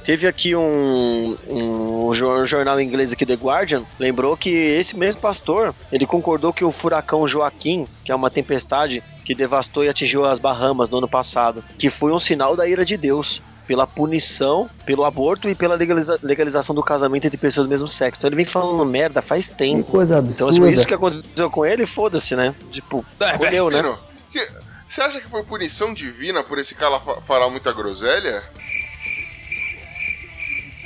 Teve 0.05 0.27
aqui 0.27 0.55
um, 0.55 1.37
um 1.49 2.15
jor- 2.15 2.45
jornal 2.47 2.81
inglês 2.81 3.13
aqui, 3.13 3.27
The 3.27 3.35
Guardian, 3.35 3.85
lembrou 3.99 4.37
que 4.37 4.51
esse 4.51 4.97
mesmo 4.97 5.21
pastor, 5.21 5.75
ele 5.91 6.07
concordou 6.07 6.53
que 6.53 6.65
o 6.65 6.71
furacão 6.71 7.27
Joaquim, 7.27 7.87
que 8.05 8.13
é 8.13 8.15
uma 8.15 8.31
tempestade 8.31 9.03
que 9.25 9.35
devastou 9.35 9.85
e 9.85 9.89
atingiu 9.89 10.25
as 10.25 10.39
Bahamas 10.39 10.89
no 10.89 10.99
ano 10.99 11.09
passado, 11.09 11.63
que 11.79 11.91
foi 11.91 12.13
um 12.13 12.19
sinal 12.19 12.57
da 12.57 12.67
ira 12.67 12.85
de 12.85 12.97
Deus 12.97 13.43
pela 13.69 13.87
punição, 13.87 14.69
pelo 14.87 15.05
aborto 15.05 15.49
e 15.49 15.55
pela 15.55 15.75
legaliza- 15.77 16.19
legalização 16.23 16.75
do 16.75 16.83
casamento 16.83 17.27
entre 17.27 17.39
pessoas 17.39 17.67
do 17.67 17.71
mesmo 17.71 17.87
sexo. 17.87 18.19
Então 18.19 18.29
ele 18.29 18.37
vem 18.37 18.45
falando 18.47 18.83
merda 18.85 19.21
faz 19.23 19.49
Que 19.51 19.55
tempo. 19.57 19.93
coisa 19.93 20.15
Então, 20.19 20.33
se 20.33 20.43
absurda. 20.43 20.59
foi 20.61 20.73
isso 20.73 20.87
que 20.87 20.95
aconteceu 20.95 21.51
com 21.51 21.67
ele, 21.67 21.85
foda-se, 21.87 22.35
né? 22.35 22.55
Tipo, 22.73 23.05
É, 23.21 23.37
colheu, 23.37 23.71
né? 23.71 23.83
Que- 24.33 24.49
Você 24.89 25.03
acha 25.03 25.21
que 25.21 25.29
foi 25.29 25.43
punição 25.45 25.93
divina 25.93 26.43
por 26.43 26.57
esse 26.59 26.75
cara 26.75 26.99
fa- 26.99 27.21
falar 27.21 27.51
muita 27.51 27.71
groselha? 27.75 28.43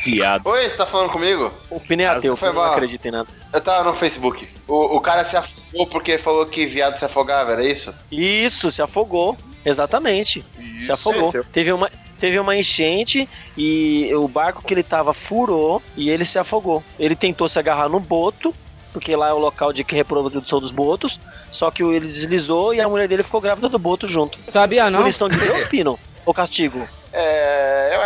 Viado. 0.05 0.45
Oi, 0.49 0.69
você 0.69 0.77
tá 0.77 0.85
falando 0.85 1.11
comigo? 1.11 1.53
O 1.71 1.79
Pino 1.79 2.03
é 2.03 2.07
ateu, 2.07 2.37
Foi 2.37 2.49
Pino 2.49 2.59
não 2.61 2.67
mal. 2.67 2.75
acredita 2.75 3.07
em 3.07 3.11
nada. 3.13 3.29
Eu 3.53 3.61
tava 3.61 3.85
no 3.89 3.95
Facebook. 3.97 4.49
O, 4.67 4.97
o 4.97 5.01
cara 5.01 5.25
se 5.25 5.37
afogou 5.37 5.87
porque 5.87 6.19
falou 6.19 6.45
que 6.47 6.67
viado 6.67 6.97
se 6.99 7.05
afogava, 7.05 7.53
era 7.53 7.65
isso? 7.65 7.95
Isso, 8.11 8.69
se 8.73 8.83
afogou. 8.83 9.37
Exatamente. 9.65 10.45
Isso. 10.59 10.87
se 10.87 10.93
afogou. 10.93 11.33
Teve 11.53 11.71
uma, 11.73 11.89
teve 12.23 12.39
uma 12.39 12.57
enchente 12.57 13.29
e 13.59 14.09
o 14.15 14.29
barco 14.29 14.63
que 14.63 14.73
ele 14.73 14.85
tava 14.85 15.13
furou 15.13 15.83
e 15.97 16.09
ele 16.09 16.25
se 16.25 16.39
afogou. 16.39 16.81
Ele 16.97 17.17
tentou 17.17 17.49
se 17.49 17.59
agarrar 17.59 17.89
no 17.89 17.99
boto, 17.99 18.55
porque 18.93 19.17
lá 19.17 19.31
é 19.31 19.33
o 19.33 19.39
local 19.39 19.73
de 19.73 19.85
reprodução 19.89 20.61
dos 20.61 20.71
botos, 20.71 21.19
só 21.51 21.69
que 21.69 21.83
ele 21.83 22.07
deslizou 22.07 22.73
e 22.73 22.81
a 22.81 22.89
mulher 22.89 23.09
dele 23.09 23.25
ficou 23.25 23.41
grávida 23.41 23.69
do 23.69 23.77
boto 23.77 24.07
junto. 24.07 24.39
Sabia 24.47 24.89
não? 24.89 25.01
Punição 25.01 25.29
de 25.29 25.37
Deus, 25.37 25.65
Pino? 25.67 25.99
Ou 26.25 26.33
castigo? 26.33 26.87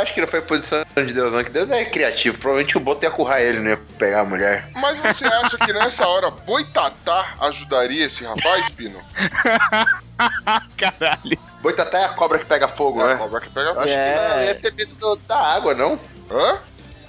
É, 0.06 0.08
acho 0.08 0.14
que 0.14 0.20
não 0.20 0.28
foi 0.28 0.40
posição 0.40 0.84
de 0.94 1.12
Deus, 1.12 1.32
não, 1.32 1.42
que 1.42 1.50
Deus 1.50 1.68
é 1.70 1.84
criativo. 1.84 2.38
Provavelmente 2.38 2.76
o 2.76 2.80
Boto 2.80 3.04
ia 3.04 3.10
currar 3.10 3.40
ele, 3.40 3.58
não 3.58 3.70
ia 3.70 3.76
pegar 3.98 4.20
a 4.20 4.24
mulher. 4.24 4.70
Mas 4.74 4.98
você 5.00 5.24
acha 5.26 5.58
que 5.58 5.72
nessa 5.72 6.06
hora 6.06 6.30
Boitatá 6.30 7.34
ajudaria 7.40 8.06
esse 8.06 8.24
rapaz, 8.24 8.68
Pino? 8.70 9.00
Caralho. 10.76 11.38
Boitatá 11.60 11.98
é 11.98 12.04
a 12.04 12.08
cobra 12.10 12.38
que 12.38 12.44
pega 12.44 12.68
fogo, 12.68 13.00
É 13.00 13.04
a 13.04 13.08
né? 13.08 13.16
cobra 13.16 13.40
que 13.40 13.50
pega 13.50 13.70
Eu 13.70 13.80
acho 13.80 13.88
É. 13.88 14.12
que 14.12 14.18
ela 14.18 14.44
ia 14.44 14.54
ter 14.54 14.72
medo 14.74 14.94
do- 14.94 15.16
da 15.16 15.36
água, 15.36 15.74
não? 15.74 15.98
Hã? 16.30 16.58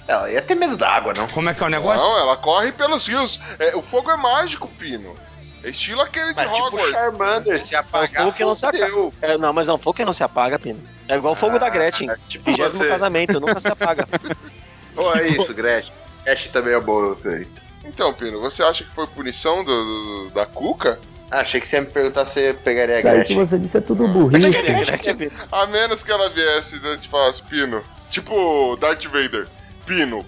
Ela 0.08 0.30
ia 0.30 0.42
ter 0.42 0.54
medo 0.54 0.76
da 0.76 0.90
água, 0.90 1.12
não? 1.14 1.28
Como 1.28 1.48
é 1.48 1.54
que 1.54 1.62
é 1.62 1.66
o 1.66 1.70
negócio? 1.70 2.02
Não, 2.02 2.18
ela 2.18 2.36
corre 2.36 2.72
pelos 2.72 3.06
rios. 3.06 3.40
É, 3.58 3.76
o 3.76 3.82
fogo 3.82 4.10
é 4.10 4.16
mágico, 4.16 4.66
Pino. 4.66 5.14
É 5.62 5.70
estilo 5.70 6.00
aquele 6.02 6.28
de 6.28 6.34
Mas 6.34 6.46
tipo 6.46 6.60
o 6.60 6.66
Hogwarts. 6.66 6.90
Charmander, 6.90 7.60
se 7.60 7.74
É 7.74 7.78
o 7.78 7.80
apagar, 7.80 8.22
fogo 8.24 8.32
que 8.36 8.44
não 8.44 8.54
se 8.54 8.66
apaga. 8.66 8.92
É, 9.20 9.38
não, 9.38 9.52
mas 9.52 9.66
não, 9.66 9.76
fogo 9.78 9.96
que 9.96 10.04
não 10.04 10.12
se 10.12 10.22
apaga, 10.22 10.58
Pino. 10.58 10.80
É 11.08 11.16
igual 11.16 11.32
o 11.32 11.36
fogo 11.36 11.58
da 11.58 11.68
Gretchen. 11.68 12.08
Tipo 12.28 12.44
Vigésimo 12.44 12.82
você. 12.84 12.88
casamento, 12.88 13.40
nunca 13.40 13.58
se 13.58 13.68
apaga. 13.68 14.06
Ou 14.96 15.14
é 15.16 15.28
isso, 15.28 15.52
Gretchen. 15.54 15.92
Gretchen 16.24 16.52
também 16.52 16.74
é 16.74 16.80
bom, 16.80 17.04
eu 17.04 17.16
sei. 17.18 17.46
Então, 17.84 18.12
Pino, 18.12 18.40
você 18.40 18.62
acha 18.62 18.84
que 18.84 18.94
foi 18.94 19.06
punição 19.06 19.64
do, 19.64 19.84
do- 20.26 20.30
da 20.34 20.44
Cuca? 20.46 20.98
Ah, 21.30 21.40
achei 21.40 21.60
que 21.60 21.66
você 21.66 21.76
ia 21.76 21.82
me 21.82 21.88
perguntar 21.88 22.24
se 22.26 22.40
eu 22.40 22.54
pegaria 22.54 22.94
a 22.94 22.98
aí 22.98 23.02
que 23.02 23.08
Gretchen. 23.10 23.36
você 23.36 23.58
disse 23.58 23.76
é 23.76 23.80
tudo 23.80 24.06
burrice. 24.08 24.46
a 24.46 24.50
Gretchen? 24.84 25.30
A 25.52 25.66
menos 25.66 26.02
que 26.02 26.10
ela 26.10 26.28
viesse 26.30 26.76
e 26.76 26.96
te 26.98 27.08
falasse, 27.08 27.42
Pino. 27.42 27.82
Tipo 28.10 28.76
Darth 28.76 29.04
Vader. 29.04 29.46
Pino, 29.88 30.24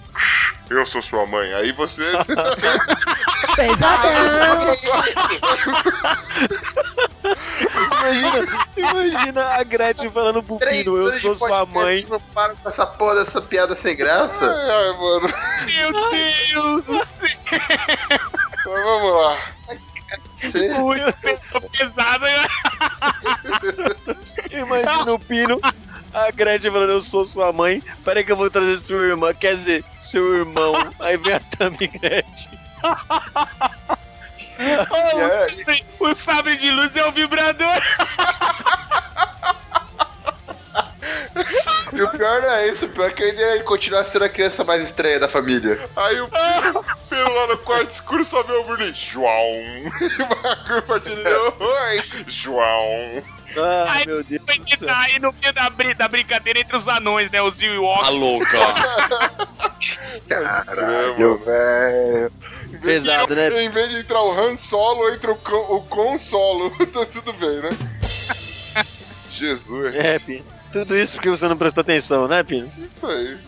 eu 0.71 0.87
sou 0.87 1.03
sua 1.03 1.27
mãe. 1.27 1.53
Aí 1.53 1.71
você. 1.73 2.03
Pesadão! 3.55 4.75
Imagina, 8.01 8.49
imagina 8.77 9.45
a 9.61 9.63
Gretchen 9.63 10.09
falando 10.09 10.43
pro 10.43 10.57
Pino, 10.57 10.97
eu 10.97 11.13
sou 11.21 11.35
sua 11.35 11.67
mãe. 11.67 12.07
Não 12.09 12.19
para 12.19 12.55
com 12.55 12.69
essa 12.69 12.87
porra 12.87 13.17
dessa 13.17 13.43
piada 13.43 13.77
sem 13.77 13.95
graça. 13.95 14.51
ai, 14.51 14.71
ai, 14.71 14.93
mano. 14.97 15.29
Meu 15.67 15.93
Deus 16.11 16.85
do 16.85 17.07
céu. 17.07 17.39
Mas 18.67 18.85
vamos 18.85 19.13
lá. 19.13 19.39
Muito 20.81 21.13
pesado. 21.71 22.25
né? 22.25 22.49
Imagina 24.51 25.13
o 25.13 25.19
Pino, 25.19 25.61
a 26.13 26.31
Gretchen 26.31 26.71
falando, 26.71 26.91
eu 26.91 27.01
sou 27.01 27.25
sua 27.25 27.53
mãe, 27.53 27.83
peraí 28.05 28.25
que 28.25 28.33
eu 28.33 28.37
vou 28.37 28.51
trazer 28.51 28.79
sua 28.79 29.07
irmã, 29.07 29.33
quer 29.35 29.55
dizer, 29.55 29.85
seu 29.99 30.39
irmão. 30.39 30.75
Aí 31.01 31.17
vem 31.17 31.35
a 31.35 31.41
Tami 31.41 31.87
Gretchen. 31.87 32.59
Oh, 36.01 36.05
o 36.05 36.15
sabre 36.15 36.55
de 36.59 36.71
luz 36.71 36.95
é 36.95 37.07
o 37.07 37.13
vibrador. 37.13 37.67
E 41.93 42.03
o 42.03 42.09
pior 42.09 42.41
não 42.43 42.51
é 42.51 42.69
isso, 42.69 42.87
o 42.87 42.89
pior 42.89 43.11
é 43.11 43.13
que 43.13 43.23
ele 43.23 43.41
ia 43.41 43.63
continuar 43.65 44.05
sendo 44.05 44.25
a 44.25 44.29
criança 44.29 44.63
mais 44.63 44.83
estranha 44.85 45.19
da 45.19 45.29
família. 45.29 45.79
Aí 45.97 46.21
o 46.21 46.29
Piro 46.29 47.35
lá 47.35 47.47
no 47.49 47.59
quarto 47.59 47.91
escuro 47.91 48.25
só 48.25 48.43
vê 48.43 48.53
o 48.53 48.65
Bruno. 48.65 48.93
João. 48.95 49.31
E 49.33 50.23
o 50.79 50.83
bagulho 50.87 52.25
João. 52.29 53.23
Ah, 53.57 53.87
Ai, 53.89 54.05
meu 54.07 54.23
Deus 54.23 54.43
tá 54.87 55.01
aí 55.01 55.19
no 55.19 55.33
meio 55.41 55.53
da, 55.53 55.69
brin- 55.71 55.95
da 55.97 56.07
brincadeira 56.09 56.61
entre 56.61 56.77
os 56.77 56.87
anões, 56.87 57.31
né? 57.31 57.43
Os 57.43 57.61
Ewoks. 57.61 58.07
A 58.07 58.11
louca. 58.11 58.59
Caralho, 60.29 61.39
velho. 61.39 62.33
Pesado, 62.81 63.35
né? 63.35 63.63
Em 63.63 63.71
vez 63.71 63.91
de 63.91 63.99
entrar 63.99 64.23
o 64.23 64.33
Han 64.33 64.57
Solo, 64.57 65.09
entra 65.13 65.33
o 65.33 65.37
Con, 65.37 65.57
o 65.77 65.83
Con 65.83 66.17
Solo. 66.19 66.71
tá 66.87 67.05
tudo 67.07 67.33
bem, 67.35 67.61
né? 67.61 67.71
Jesus. 69.33 69.95
É, 69.95 70.19
Pino. 70.19 70.45
Tudo 70.73 70.97
isso 70.97 71.17
porque 71.17 71.31
você 71.31 71.49
não 71.49 71.57
prestou 71.57 71.81
atenção, 71.81 72.29
né, 72.29 72.43
Pino? 72.45 72.73
Isso 72.79 73.07
aí. 73.07 73.39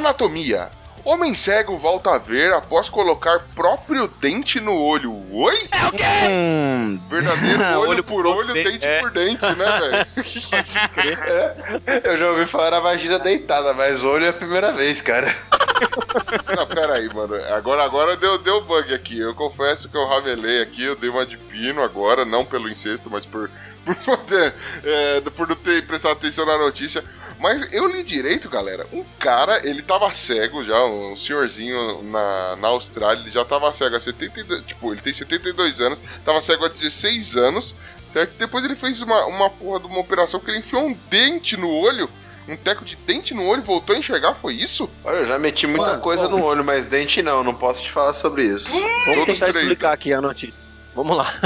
Anatomia. 0.00 0.70
Homem 1.04 1.34
cego 1.34 1.78
volta 1.78 2.14
a 2.14 2.18
ver 2.18 2.52
após 2.52 2.88
colocar 2.88 3.40
próprio 3.54 4.08
dente 4.20 4.58
no 4.60 4.74
olho. 4.74 5.12
Oi? 5.30 5.68
Hum, 6.28 7.00
Verdadeiro 7.08 7.62
olho, 7.78 7.90
Olho 7.90 8.04
por 8.04 8.22
por 8.22 8.26
olho, 8.26 8.52
dente, 8.54 8.70
dente 8.70 8.86
é. 8.86 9.00
por 9.00 9.10
dente, 9.10 9.46
né, 9.46 10.06
velho? 10.16 12.02
Eu 12.04 12.16
já 12.16 12.30
ouvi 12.30 12.46
falar 12.46 12.72
na 12.72 12.80
vagina 12.80 13.18
deitada, 13.18 13.72
mas 13.74 14.02
olho 14.02 14.24
é 14.24 14.28
a 14.30 14.32
primeira 14.32 14.72
vez, 14.72 15.00
cara. 15.00 15.34
Não, 16.56 16.66
pera 16.66 16.94
aí, 16.94 17.08
mano. 17.12 17.34
Agora, 17.54 17.84
agora 17.84 18.16
deu, 18.16 18.38
deu 18.38 18.60
bug 18.62 18.92
aqui. 18.92 19.18
Eu 19.18 19.34
confesso 19.34 19.90
que 19.90 19.96
eu 19.96 20.06
ramelei 20.06 20.62
aqui, 20.62 20.84
eu 20.84 20.96
dei 20.96 21.08
uma 21.08 21.24
de 21.24 21.36
pino 21.36 21.82
agora, 21.82 22.24
não 22.24 22.44
pelo 22.44 22.68
incesto, 22.68 23.08
mas 23.10 23.24
por, 23.24 23.50
por, 23.84 23.94
poder, 23.96 24.54
é, 24.84 25.20
por 25.20 25.48
não 25.48 25.56
ter 25.56 25.86
prestado 25.86 26.12
atenção 26.12 26.44
na 26.44 26.58
notícia. 26.58 27.02
Mas 27.40 27.72
eu 27.72 27.86
li 27.88 28.02
direito, 28.02 28.48
galera. 28.50 28.86
Um 28.92 29.02
cara, 29.18 29.66
ele 29.66 29.80
tava 29.82 30.12
cego 30.12 30.62
já, 30.62 30.84
um 30.84 31.16
senhorzinho 31.16 32.02
na, 32.02 32.56
na 32.56 32.68
Austrália, 32.68 33.22
ele 33.22 33.30
já 33.30 33.44
tava 33.44 33.72
cego 33.72 33.96
há 33.96 34.00
72. 34.00 34.62
Tipo, 34.62 34.92
ele 34.92 35.00
tem 35.00 35.14
72 35.14 35.80
anos, 35.80 35.98
tava 36.24 36.40
cego 36.42 36.66
há 36.66 36.68
16 36.68 37.36
anos, 37.36 37.74
certo? 38.12 38.34
Depois 38.38 38.62
ele 38.64 38.76
fez 38.76 39.00
uma, 39.00 39.24
uma 39.24 39.48
porra 39.48 39.80
de 39.80 39.86
uma 39.86 40.00
operação 40.00 40.38
que 40.38 40.50
ele 40.50 40.58
enfiou 40.58 40.84
um 40.86 40.96
dente 41.10 41.56
no 41.56 41.70
olho. 41.70 42.08
Um 42.48 42.56
teco 42.56 42.84
de 42.84 42.96
dente 42.96 43.32
no 43.32 43.46
olho, 43.46 43.62
voltou 43.62 43.94
a 43.94 43.98
enxergar, 43.98 44.34
foi 44.34 44.54
isso? 44.54 44.90
Olha, 45.04 45.18
eu 45.18 45.26
já 45.26 45.38
meti 45.38 45.66
muita 45.66 45.86
Mano, 45.92 46.00
coisa 46.02 46.28
bom. 46.28 46.38
no 46.38 46.44
olho, 46.44 46.64
mas 46.64 46.84
dente 46.84 47.22
não, 47.22 47.44
não 47.44 47.54
posso 47.54 47.80
te 47.80 47.90
falar 47.90 48.12
sobre 48.12 48.44
isso. 48.44 48.72
Vamos 48.72 49.04
Todos 49.04 49.38
tentar 49.38 49.52
três, 49.52 49.56
explicar 49.66 49.88
né? 49.88 49.94
aqui 49.94 50.12
a 50.12 50.20
notícia. 50.20 50.68
Vamos 50.94 51.16
lá. 51.16 51.32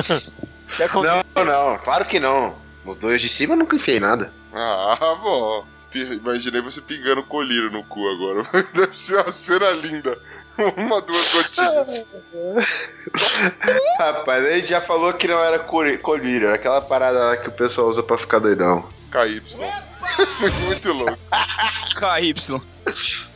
Não, 1.36 1.45
não, 1.45 1.78
claro 1.78 2.05
que 2.05 2.18
não. 2.18 2.57
Os 2.84 2.97
dois 2.97 3.20
de 3.20 3.28
cima 3.28 3.55
eu 3.55 3.59
nunca 3.59 3.76
enfiei 3.76 4.01
nada. 4.01 4.32
Ah, 4.53 5.16
bom. 5.22 5.64
Imaginei 5.95 6.61
você 6.61 6.80
pingando 6.80 7.22
colírio 7.22 7.70
no 7.70 7.84
cu 7.84 8.01
agora. 8.09 8.47
Deve 8.74 8.99
ser 8.99 9.20
uma 9.20 9.32
cena 9.32 9.70
linda. 9.70 10.18
Uma, 10.76 11.01
duas 11.01 11.32
gotinhas. 11.32 12.07
Rapaz, 13.99 14.45
a 14.45 14.53
gente 14.53 14.68
já 14.68 14.80
falou 14.80 15.12
que 15.12 15.26
não 15.26 15.42
era 15.42 15.59
colírio, 15.59 16.47
era 16.47 16.55
aquela 16.55 16.80
parada 16.80 17.18
lá 17.18 17.36
que 17.36 17.49
o 17.49 17.53
pessoal 17.53 17.88
usa 17.88 18.05
pra 18.05 18.16
ficar 18.16 18.38
doidão. 18.38 18.88
KY. 19.11 19.42
Muito 20.64 20.92
louco. 20.92 21.18
KY. 21.99 22.34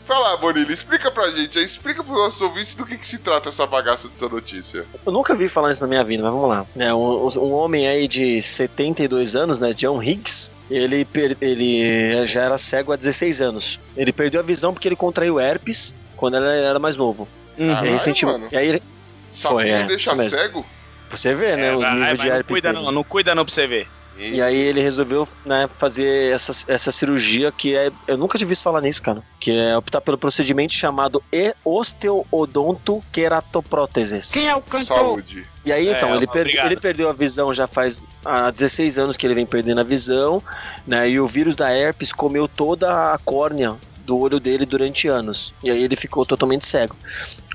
Fala, 0.08 0.36
Bonilha, 0.38 0.72
explica 0.72 1.10
pra 1.10 1.30
gente 1.30 1.58
aí, 1.58 1.64
explica 1.64 2.02
pros 2.02 2.16
nossos 2.16 2.40
ouvintes 2.40 2.74
do 2.74 2.86
que, 2.86 2.96
que 2.96 3.06
se 3.06 3.18
trata 3.18 3.50
essa 3.50 3.66
bagaça 3.66 4.08
dessa 4.08 4.26
notícia. 4.26 4.86
Eu 5.04 5.12
nunca 5.12 5.34
vi 5.36 5.50
falar 5.50 5.70
isso 5.70 5.82
na 5.82 5.86
minha 5.86 6.02
vida, 6.02 6.22
mas 6.22 6.32
vamos 6.32 6.48
lá. 6.48 6.64
É, 6.78 6.94
um, 6.94 7.28
um 7.28 7.52
homem 7.52 7.86
aí 7.86 8.08
de 8.08 8.40
72 8.40 9.36
anos, 9.36 9.60
né, 9.60 9.74
John 9.74 10.02
Higgs, 10.02 10.50
ele, 10.70 11.04
per- 11.04 11.36
ele 11.42 12.24
já 12.26 12.40
era 12.44 12.56
cego 12.56 12.92
há 12.92 12.96
16 12.96 13.42
anos. 13.42 13.78
Ele 13.94 14.10
perdeu 14.10 14.40
a 14.40 14.42
visão 14.44 14.72
porque 14.72 14.88
ele 14.88 14.96
contraiu 14.96 15.38
herpes 15.38 15.94
quando 16.16 16.38
ele 16.38 16.46
era 16.46 16.78
mais 16.78 16.96
novo. 16.96 17.28
Caralho, 17.58 17.86
e, 17.86 17.90
recentemente- 17.90 18.46
e 18.50 18.56
aí 18.56 18.66
ele, 18.68 18.82
Sabia 19.30 19.56
Foi, 19.58 19.68
é, 19.68 19.84
deixar 19.84 20.16
cego? 20.30 20.64
você 21.10 21.34
vê, 21.34 21.54
né, 21.54 21.68
É, 21.68 21.76
o 21.76 21.80
vai, 21.80 21.90
nível 21.92 22.06
mas 22.08 22.18
de 22.18 22.26
não 22.28 22.34
herpes 22.34 22.48
cuida 22.54 22.72
dele. 22.72 22.84
não, 22.84 22.92
não 22.92 23.04
cuida 23.04 23.34
não 23.34 23.44
pra 23.44 23.52
você 23.54 23.66
ver. 23.66 23.86
E 24.20 24.42
aí 24.42 24.56
ele 24.56 24.80
resolveu 24.80 25.28
né, 25.46 25.68
fazer 25.76 26.32
essa, 26.34 26.50
essa 26.66 26.90
cirurgia 26.90 27.52
que 27.52 27.76
é. 27.76 27.92
Eu 28.06 28.16
nunca 28.18 28.36
tinha 28.36 28.48
visto 28.48 28.64
falar 28.64 28.80
nisso, 28.80 29.00
cara. 29.00 29.22
Que 29.38 29.56
é 29.56 29.76
optar 29.76 30.00
pelo 30.00 30.18
procedimento 30.18 30.74
chamado 30.74 31.22
e- 31.32 31.54
osteodontoqueratopróteses. 31.64 34.32
Quem 34.32 34.48
é 34.48 34.56
o 34.56 34.62
cantor? 34.62 34.96
Saúde. 34.96 35.46
E 35.64 35.72
aí, 35.72 35.88
É, 35.88 35.96
então, 35.96 36.14
ele, 36.14 36.26
per- 36.26 36.42
obrigado. 36.42 36.66
ele 36.66 36.76
perdeu 36.80 37.08
a 37.08 37.12
visão 37.12 37.52
já 37.54 37.66
faz 37.66 38.02
há 38.24 38.50
16 38.50 38.98
anos 38.98 39.16
que 39.16 39.26
ele 39.26 39.34
vem 39.34 39.46
perdendo 39.46 39.80
a 39.80 39.84
visão, 39.84 40.42
né? 40.86 41.08
E 41.08 41.20
o 41.20 41.26
vírus 41.26 41.54
da 41.54 41.70
herpes 41.72 42.12
comeu 42.12 42.48
toda 42.48 43.12
a 43.12 43.18
córnea 43.18 43.76
do 44.06 44.18
olho 44.18 44.40
dele 44.40 44.64
durante 44.64 45.08
anos. 45.08 45.52
E 45.62 45.70
aí 45.70 45.82
ele 45.82 45.96
ficou 45.96 46.24
totalmente 46.24 46.66
cego. 46.66 46.96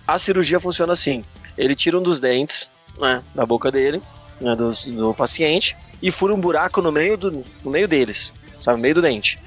A 0.07 0.19
cirurgia 0.19 0.59
funciona 0.59 0.93
assim: 0.93 1.23
ele 1.57 1.75
tira 1.75 1.97
um 1.97 2.03
dos 2.03 2.19
dentes 2.19 2.69
né, 2.99 3.21
da 3.33 3.45
boca 3.45 3.71
dele, 3.71 4.01
né, 4.39 4.55
dos- 4.55 4.85
do, 4.85 5.13
paciente, 5.13 5.75
e 6.03 6.11
fura 6.11 6.33
um 6.33 6.39
buraco 6.39 6.81
no 6.81 6.91
meio, 6.91 7.15
do, 7.15 7.45
no 7.63 7.71
meio 7.71 7.87
deles, 7.87 8.33
sabe? 8.59 8.75
No 8.75 8.81
meio 8.81 8.95
do 8.95 9.01
dente. 9.01 9.39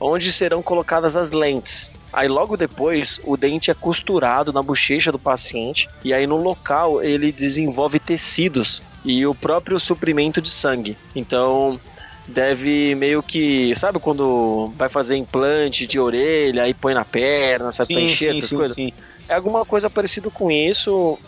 Onde 0.00 0.32
serão 0.32 0.60
colocadas 0.60 1.14
as 1.14 1.30
lentes. 1.30 1.92
Aí 2.12 2.26
logo 2.26 2.56
depois 2.56 3.20
o 3.22 3.36
dente 3.36 3.70
é 3.70 3.74
costurado 3.74 4.52
na 4.52 4.60
bochecha 4.60 5.12
do 5.12 5.18
paciente 5.20 5.88
e 6.02 6.12
aí 6.12 6.26
no 6.26 6.36
local 6.36 7.00
ele 7.00 7.30
desenvolve 7.30 8.00
tecidos 8.00 8.82
e 9.04 9.24
o 9.24 9.34
próprio 9.34 9.78
suprimento 9.78 10.42
de 10.42 10.50
sangue. 10.50 10.98
Então 11.14 11.78
deve 12.26 12.94
meio 12.96 13.22
que, 13.22 13.72
sabe 13.76 14.00
quando 14.00 14.72
vai 14.76 14.88
fazer 14.88 15.16
implante 15.16 15.86
de 15.86 16.00
orelha 16.00 16.66
e 16.66 16.74
põe 16.74 16.92
na 16.92 17.04
perna, 17.04 17.70
sabe, 17.70 17.94
pra 17.94 18.02
encher 18.02 18.34
essas 18.34 18.52
coisas? 18.52 18.74
sim. 18.74 18.92
É 19.28 19.36
alguma 19.36 19.64
coisa 19.64 19.88
parecida 19.88 20.28
com 20.30 20.50
isso, 20.50 21.18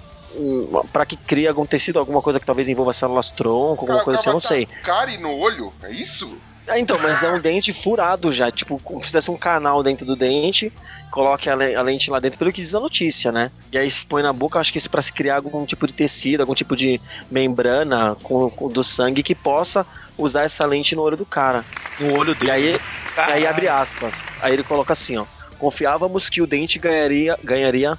para 0.93 1.07
que 1.07 1.17
crie 1.17 1.47
algum 1.49 1.65
tecido, 1.67 1.99
alguma 1.99 2.21
coisa 2.23 2.39
que 2.41 2.47
talvez 2.47 2.69
envolva 2.69 2.93
células 2.93 3.31
tronco, 3.31 3.83
alguma 3.83 3.95
Cara, 3.95 4.05
coisa 4.05 4.21
assim, 4.21 4.29
eu 4.31 4.33
não 4.35 4.41
sei. 4.41 4.67
Cárie 4.83 5.19
no 5.19 5.33
olho? 5.37 5.73
É 5.83 5.91
isso? 5.91 6.39
Ah, 6.69 6.81
então, 6.81 6.99
mas 6.99 7.23
é 7.23 7.31
um 7.31 7.41
dente 7.41 7.73
furado 7.73 8.33
já, 8.33 8.51
tipo, 8.51 8.81
como 8.83 8.99
se 8.99 9.07
fizesse 9.07 9.31
um 9.31 9.37
canal 9.37 9.85
dentro 9.85 10.05
do 10.05 10.17
dente, 10.17 10.73
coloque 11.13 11.49
a 11.49 11.55
le- 11.55 11.77
a 11.77 11.81
lente 11.81 12.11
lá 12.11 12.19
dentro, 12.19 12.37
pelo 12.41 12.53
que 12.53 12.61
diz 12.61 12.75
a 12.75 12.81
notícia, 12.81 13.31
né? 13.31 13.53
E 13.71 13.79
aí 13.79 13.89
se 13.89 14.05
põe 14.05 14.21
na 14.21 14.33
boca, 14.33 14.59
acho 14.59 14.73
que 14.73 14.79
isso 14.79 14.91
pra 14.91 15.01
se 15.01 15.13
criar 15.13 15.37
algum 15.37 15.65
tipo 15.65 15.87
de 15.87 15.95
tecido, 15.95 16.41
algum 16.41 16.55
tipo 16.55 16.75
de 16.75 17.01
membrana 17.31 18.17
com, 18.21 18.51
com- 18.51 18.69
do 18.69 18.83
sangue 18.83 19.23
que 19.23 19.33
possa 19.33 19.87
usar 20.19 20.43
essa 20.43 20.67
lente 20.67 20.97
no 20.97 21.03
olho 21.03 21.17
do 21.17 21.25
cara. 21.25 21.65
No 22.01 22.19
olho 22.19 22.33
E 22.33 22.35
dele. 22.35 22.51
aí, 22.51 22.81
aí 23.17 23.47
abre 23.47 23.69
aspas. 23.69 24.25
Aí 24.43 24.53
ele 24.53 24.65
coloca 24.65 24.93
assim, 24.93 25.17
ó. 25.17 25.25
Confiávamos 25.59 26.29
que 26.29 26.43
o 26.43 26.47
dente 26.49 26.81
ganharia, 26.81 27.39
ganharia 27.45 27.97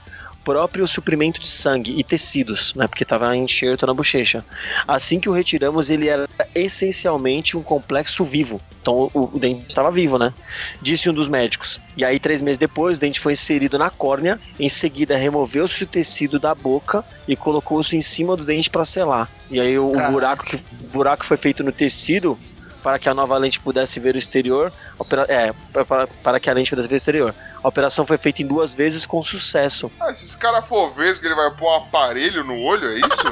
próprio 0.48 0.88
suprimento 0.88 1.42
de 1.42 1.48
sangue 1.48 1.94
e 1.98 2.02
tecidos, 2.06 2.74
né? 2.74 2.88
Porque 2.88 3.04
estava 3.04 3.36
enxerto 3.36 3.86
na 3.86 3.94
bochecha. 3.94 4.46
Assim 4.88 5.20
que 5.20 5.28
o 5.28 5.34
retiramos, 5.34 5.90
ele 5.90 6.08
era 6.08 6.26
essencialmente 6.56 7.58
um 7.58 7.62
complexo 7.62 8.24
vivo. 8.24 8.62
Então 8.82 9.12
o, 9.14 9.26
o 9.26 9.38
dente 9.38 9.66
estava 9.68 9.92
vivo, 9.92 10.18
né? 10.18 10.34
Disse 10.82 11.10
um 11.10 11.14
dos 11.14 11.28
médicos. 11.28 11.82
E 11.98 12.06
aí, 12.06 12.18
três 12.18 12.42
meses 12.42 12.58
depois, 12.58 12.98
o 12.98 13.02
dente 13.02 13.20
foi 13.20 13.34
inserido 13.34 13.78
na 13.78 13.90
córnea. 13.90 14.40
Em 14.58 14.70
seguida, 14.70 15.18
removeu-se 15.18 15.84
o 15.84 15.88
tecido 15.88 16.40
da 16.40 16.56
boca 16.56 17.04
e 17.28 17.36
colocou-se 17.36 17.98
em 17.98 18.02
cima 18.02 18.38
do 18.38 18.46
dente 18.46 18.70
para 18.70 18.86
selar. 18.86 19.30
E 19.52 19.60
aí, 19.60 19.78
o, 19.78 19.90
o 19.90 19.92
Caraca. 19.92 20.12
buraco 20.14 20.46
que 20.46 20.56
o 20.56 20.88
buraco 20.94 21.26
foi 21.26 21.36
feito 21.36 21.62
no 21.62 21.74
tecido 21.74 22.40
para 22.88 22.98
que 22.98 23.10
a 23.10 23.14
nova 23.14 23.38
lente 23.38 23.60
pudesse 23.60 24.00
ver 24.00 24.16
o 24.16 24.18
exterior. 24.18 24.72
opera- 24.98 25.26
é, 25.28 25.54
para, 25.74 26.08
para 26.08 26.40
que 26.40 26.50
a 26.50 26.54
lente 26.54 26.70
pudesse 26.70 26.88
ver 26.88 26.96
o 26.96 26.98
exterior. 26.98 27.36
A 27.62 27.68
operação 27.68 28.06
foi 28.06 28.18
feita 28.18 28.42
em 28.42 28.48
duas 28.48 28.74
vezes 28.74 29.06
com 29.06 29.22
sucesso. 29.22 29.92
Ah, 30.00 30.14
se 30.14 30.24
esse 30.24 30.38
cara 30.38 30.62
for 30.62 30.94
vesgo, 30.94 31.26
ele 31.26 31.36
vai 31.36 31.52
pôr 31.52 31.70
um 31.70 31.76
aparelho 31.76 32.46
no 32.46 32.58
olho, 32.62 32.88
é 32.94 33.00
isso? 33.00 33.24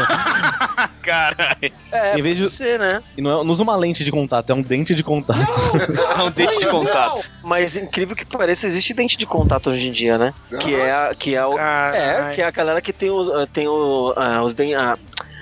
Caralho. 1.02 1.72
É, 1.92 2.18
Em 2.18 2.22
vez 2.22 2.38
de- 2.38 2.48
ser, 2.48 2.78
né? 2.78 3.02
E 3.18 3.20
não, 3.20 3.30
é, 3.40 3.44
não 3.44 3.52
usa 3.52 3.62
uma 3.62 3.76
lente 3.76 4.02
de 4.02 4.10
contato, 4.10 4.48
é 4.50 4.54
um 4.54 4.62
dente 4.62 4.94
de 4.94 5.02
contato. 5.02 5.38
É 6.20 6.22
um 6.22 6.30
dente 6.30 6.58
de 6.58 6.66
contato. 6.66 7.22
Mas 7.42 7.76
incrível 7.76 8.14
que 8.16 8.24
pareça, 8.24 8.66
existe 8.66 8.92
dente 8.94 9.16
de 9.16 9.26
contato 9.26 9.70
hoje 9.70 9.88
em 9.88 9.92
dia, 9.92 10.16
né? 10.18 10.34
Que 10.60 10.74
é, 10.74 10.90
a- 10.92 11.14
que 11.18 11.34
é 11.34 11.44
o. 11.46 11.58
É, 11.58 12.32
que 12.34 12.42
é 12.42 12.44
a 12.46 12.50
galera 12.50 12.80
que 12.80 12.92
tem, 12.92 13.10
os 13.10 13.28
tem 13.52 13.66
o, 13.68 14.12
ah, 14.16 14.42
os 14.42 14.54
dentes. 14.54 14.76
A, 14.76 14.98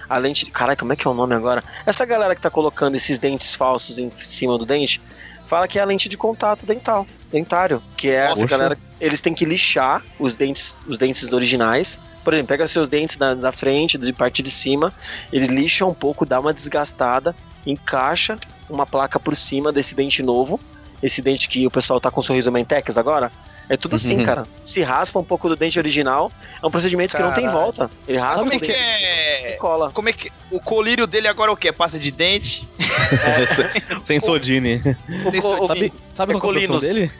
a 0.08 0.18
lente. 0.18 0.44
de- 0.44 0.50
Caralho, 0.50 0.78
como 0.78 0.92
é 0.92 0.96
que 0.96 1.06
é 1.06 1.10
o 1.10 1.14
nome 1.14 1.34
agora? 1.34 1.62
Essa 1.86 2.04
galera 2.04 2.34
que 2.34 2.40
tá 2.40 2.50
colocando 2.50 2.94
esses 2.94 3.18
dentes 3.18 3.54
falsos 3.54 3.98
em 3.98 4.10
cima 4.12 4.56
do 4.58 4.64
dente. 4.66 5.00
fala 5.46 5.66
que 5.66 5.78
é 5.78 5.82
a 5.82 5.84
lente 5.86 6.10
de 6.10 6.16
contato 6.18 6.66
dental, 6.66 7.06
dentário, 7.32 7.82
que 7.96 8.08
é 8.10 8.16
essa 8.30 8.46
galera, 8.46 8.78
eles 9.00 9.22
têm 9.22 9.32
que 9.32 9.46
lixar 9.46 10.04
os 10.18 10.34
dentes, 10.34 10.76
os 10.86 10.98
dentes 10.98 11.32
originais. 11.32 11.98
Por 12.22 12.34
exemplo, 12.34 12.48
pega 12.48 12.68
seus 12.68 12.86
dentes 12.86 13.16
da, 13.16 13.32
da 13.32 13.50
frente, 13.50 13.96
de 13.96 14.12
parte 14.12 14.42
de 14.42 14.50
cima, 14.50 14.92
ele 15.32 15.46
lixa 15.46 15.86
um 15.86 15.94
pouco, 15.94 16.26
dá 16.26 16.38
uma 16.38 16.52
desgastada, 16.52 17.34
encaixa 17.66 18.38
uma 18.68 18.84
placa 18.84 19.18
por 19.18 19.34
cima 19.34 19.72
desse 19.72 19.94
dente 19.94 20.22
novo, 20.22 20.60
esse 21.02 21.22
dente 21.22 21.48
que 21.48 21.66
o 21.66 21.70
pessoal 21.70 21.98
tá 21.98 22.10
com 22.10 22.20
sorriso 22.20 22.52
mentex 22.52 22.98
agora. 22.98 23.32
É 23.68 23.76
tudo 23.76 23.96
assim, 23.96 24.18
Uhum. 24.18 24.24
cara. 24.24 24.44
Se 24.62 24.80
raspa 24.82 25.18
um 25.18 25.24
pouco 25.24 25.48
do 25.48 25.54
dente 25.54 25.78
original, 25.78 26.32
é 26.62 26.66
um 26.66 26.70
procedimento 26.70 27.14
que 27.16 27.22
não 27.22 27.32
tem 27.32 27.46
volta. 27.48 27.90
Ele 28.06 28.16
raspa 28.18 28.38
Como 28.38 28.50
o 28.50 28.54
é 28.54 28.58
que 28.58 28.66
dente 28.68 28.78
e 28.80 29.04
é? 29.52 29.56
cola. 29.60 29.90
Como 29.92 30.08
é 30.08 30.12
que. 30.12 30.32
O 30.50 30.58
colírio 30.58 31.06
dele 31.06 31.28
agora 31.28 31.50
é 31.50 31.54
o 31.54 31.56
quê? 31.56 31.70
Pasta 31.70 31.98
de 31.98 32.10
dente? 32.10 32.66
Sem 34.04 34.20
Sodine. 34.20 34.82
O 35.26 35.40
co- 35.42 35.64
o- 35.64 35.66
Sabe, 35.66 35.92
sabe 36.12 36.34
É 36.34 36.40
qual 36.40 36.54
é 36.54 36.64
a 36.64 36.66
profissão 36.66 36.78
dele? 36.94 37.12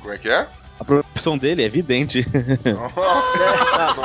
Como 0.00 0.14
é 0.14 0.18
que 0.18 0.28
é? 0.30 0.46
A 0.80 0.84
profissão 0.84 1.38
dele 1.38 1.62
é 1.64 1.68
vidente. 1.68 2.26
Nossa, 2.96 4.02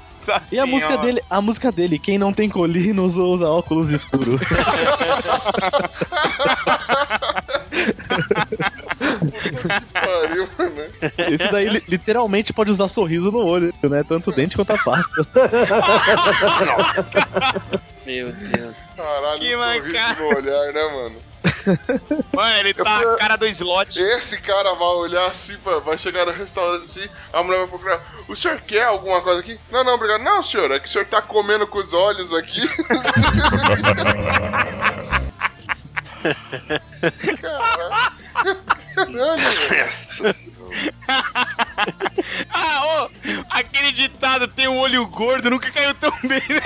E 0.52 0.58
a 0.58 0.66
música 0.66 0.96
dele, 0.98 1.20
a 1.28 1.40
música 1.40 1.72
dele, 1.72 1.98
quem 1.98 2.18
não 2.18 2.32
tem 2.32 2.48
colinos 2.48 3.16
usa 3.16 3.48
óculos 3.48 3.90
escuros. 3.90 4.40
pariu, 9.92 10.48
né? 10.74 10.90
Esse 11.28 11.48
daí 11.50 11.68
li- 11.68 11.82
literalmente 11.88 12.52
pode 12.52 12.70
usar 12.70 12.88
sorriso 12.88 13.30
no 13.30 13.44
olho, 13.44 13.72
né? 13.82 14.02
Tanto 14.06 14.30
dente 14.32 14.56
quanto 14.56 14.72
a 14.72 14.78
pasta. 14.78 15.26
Meu 18.06 18.32
Deus. 18.32 18.78
Caralho, 18.96 19.40
Que 19.40 19.56
um 19.56 19.60
sorriso 19.60 20.14
no 20.18 20.26
olhar, 20.36 20.72
né, 20.72 20.84
mano? 20.92 21.29
Mano, 22.32 22.56
ele 22.58 22.74
tá 22.74 22.98
a 22.98 23.16
cara 23.16 23.36
do 23.36 23.46
slot. 23.46 23.98
Esse 23.98 24.40
cara 24.40 24.74
vai 24.74 24.88
olhar 24.88 25.26
assim, 25.26 25.56
vai 25.84 25.96
chegar 25.96 26.26
no 26.26 26.32
restaurante 26.32 26.84
assim, 26.84 27.08
a 27.32 27.42
mulher 27.42 27.60
vai 27.60 27.68
procurar. 27.68 28.02
O 28.28 28.36
senhor 28.36 28.60
quer 28.60 28.84
alguma 28.84 29.22
coisa 29.22 29.40
aqui? 29.40 29.58
Não, 29.70 29.82
não, 29.84 29.94
obrigado. 29.94 30.22
Não, 30.22 30.42
senhor, 30.42 30.70
é 30.70 30.78
que 30.78 30.86
o 30.86 30.90
senhor 30.90 31.06
tá 31.06 31.22
comendo 31.22 31.66
com 31.66 31.78
os 31.78 31.92
olhos 31.92 32.32
aqui. 32.34 32.60
Caralho. 37.40 38.19
Caralho. 39.06 39.42
Nossa 40.22 40.34
Ah, 42.50 42.84
ô! 42.84 43.10
aquele 43.50 43.92
ditado 43.92 44.46
tem 44.48 44.68
um 44.68 44.78
olho 44.78 45.06
gordo, 45.06 45.50
nunca 45.50 45.70
caiu 45.70 45.94
tão 45.94 46.12
bem, 46.22 46.42
né? 46.48 46.60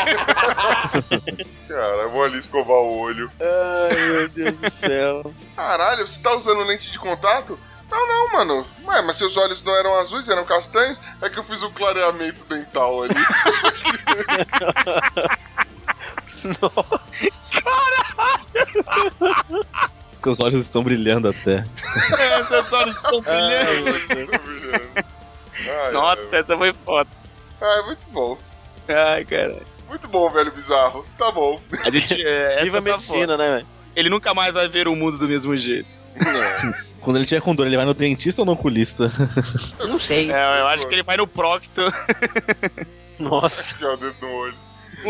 Cara, 1.69 2.03
eu 2.03 2.11
vou 2.11 2.25
ali 2.25 2.39
escovar 2.39 2.77
o 2.77 2.99
olho. 2.99 3.31
Ai, 3.41 3.97
meu 3.97 4.29
Deus 4.29 4.59
do 4.59 4.71
céu. 4.71 5.35
Caralho, 5.57 6.07
você 6.07 6.21
tá 6.21 6.35
usando 6.35 6.63
lente 6.65 6.91
de 6.91 6.99
contato? 6.99 7.59
Não, 7.91 8.09
não, 8.09 8.33
mano. 8.33 8.67
Ué, 8.87 9.03
mas 9.03 9.17
seus 9.17 9.37
olhos 9.37 9.63
não 9.63 9.75
eram 9.77 9.99
azuis, 10.01 10.29
eram 10.29 10.45
castanhos? 10.45 11.01
É 11.23 11.31
que 11.31 11.39
eu 11.39 11.45
fiz 11.45 11.63
um 11.63 11.71
clareamento 11.73 12.45
dental 12.47 13.05
ali. 13.05 13.15
Seus 20.25 20.41
olhos 20.41 20.61
estão 20.61 20.83
brilhando 20.83 21.29
até. 21.29 21.65
Seus 22.49 22.73
olhos 22.73 22.97
estão 22.97 23.21
brilhando. 23.21 24.31
Tô 24.31 24.39
brilhando. 24.39 25.07
Ai, 25.85 25.93
Nossa, 25.93 26.37
essa 26.37 26.57
foi 26.57 26.73
foda. 26.73 27.11
ai, 27.61 27.83
muito 27.83 28.09
bom. 28.11 28.39
Ai, 28.89 29.25
cara. 29.25 29.63
Muito 29.89 30.09
bom, 30.09 30.31
velho 30.31 30.51
bizarro. 30.51 31.05
Tá 31.19 31.31
bom. 31.31 31.61
A 31.85 31.91
gente, 31.91 32.15
é, 32.15 32.55
essa 32.55 32.65
Viva 32.65 32.79
a 32.79 32.81
tá 32.81 32.91
medicina, 32.91 33.37
né, 33.37 33.51
velho? 33.51 33.67
Ele 33.95 34.09
nunca 34.09 34.35
mais 34.35 34.53
vai 34.53 34.69
ver 34.69 34.89
o 34.89 34.97
mundo 34.97 35.19
do 35.19 35.29
mesmo 35.29 35.57
jeito. 35.57 35.89
Quando 37.01 37.17
ele 37.17 37.27
tiver 37.27 37.43
com 37.43 37.55
dor, 37.55 37.67
ele 37.67 37.77
vai 37.77 37.85
no 37.85 37.93
dentista 37.93 38.41
ou 38.41 38.47
no 38.47 38.53
oculista? 38.53 39.13
Não 39.79 39.99
sei. 39.99 40.33
É, 40.33 40.61
eu 40.61 40.67
acho 40.69 40.89
que 40.89 40.95
ele 40.95 41.03
vai 41.03 41.19
no 41.19 41.27
Procto. 41.27 41.83
Nossa, 43.19 43.75
o 43.87 43.97
dedo 43.99 44.17
no 44.23 44.33
olho. 44.33 44.55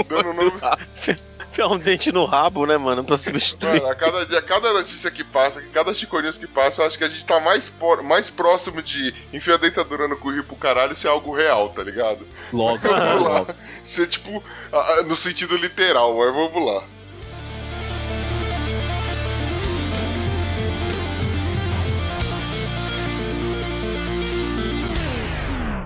Dando 0.09 0.31
um 0.31 0.35
novo. 0.35 0.61
enfiar 1.55 1.69
um 1.69 1.79
dente 1.79 2.11
no 2.11 2.25
rabo, 2.25 2.67
né, 2.67 2.77
mano? 2.77 3.05
Pra 3.05 3.17
substituir. 3.17 3.81
Mano, 3.81 3.89
a 3.89 3.95
cada 3.95 4.27
dia, 4.27 4.43
cada 4.43 4.73
notícia 4.73 5.09
que 5.11 5.23
passa, 5.23 5.63
cada 5.73 5.95
Chico 5.95 6.19
News 6.21 6.37
que 6.37 6.49
passa, 6.49 6.83
eu 6.83 6.87
acho 6.87 6.99
que 6.99 7.05
a 7.05 7.09
gente 7.09 7.25
tá 7.25 7.39
mais, 7.39 7.69
por- 7.69 8.03
mais 8.03 8.29
próximo 8.29 8.83
de 8.83 9.15
enfiar 9.33 9.55
a 9.55 9.59
dentadura 9.59 10.09
no 10.09 10.17
cu 10.17 10.33
e 10.33 10.39
ir 10.39 10.43
pro 10.45 10.57
caralho 10.57 10.97
ser 10.97 11.09
algo 11.09 11.33
real, 11.33 11.69
tá 11.71 11.85
ligado? 11.85 12.27
Logo, 12.53 12.79
Vamos 12.79 13.29
lá. 13.29 13.55
Ser 13.85 14.07
tipo, 14.09 14.43
ah, 14.73 14.79
ah, 14.99 15.03
no 15.05 15.15
sentido 15.15 15.57
literal, 15.57 16.17
mas 16.17 16.35
vamos 16.35 16.67
lá. 16.67 16.83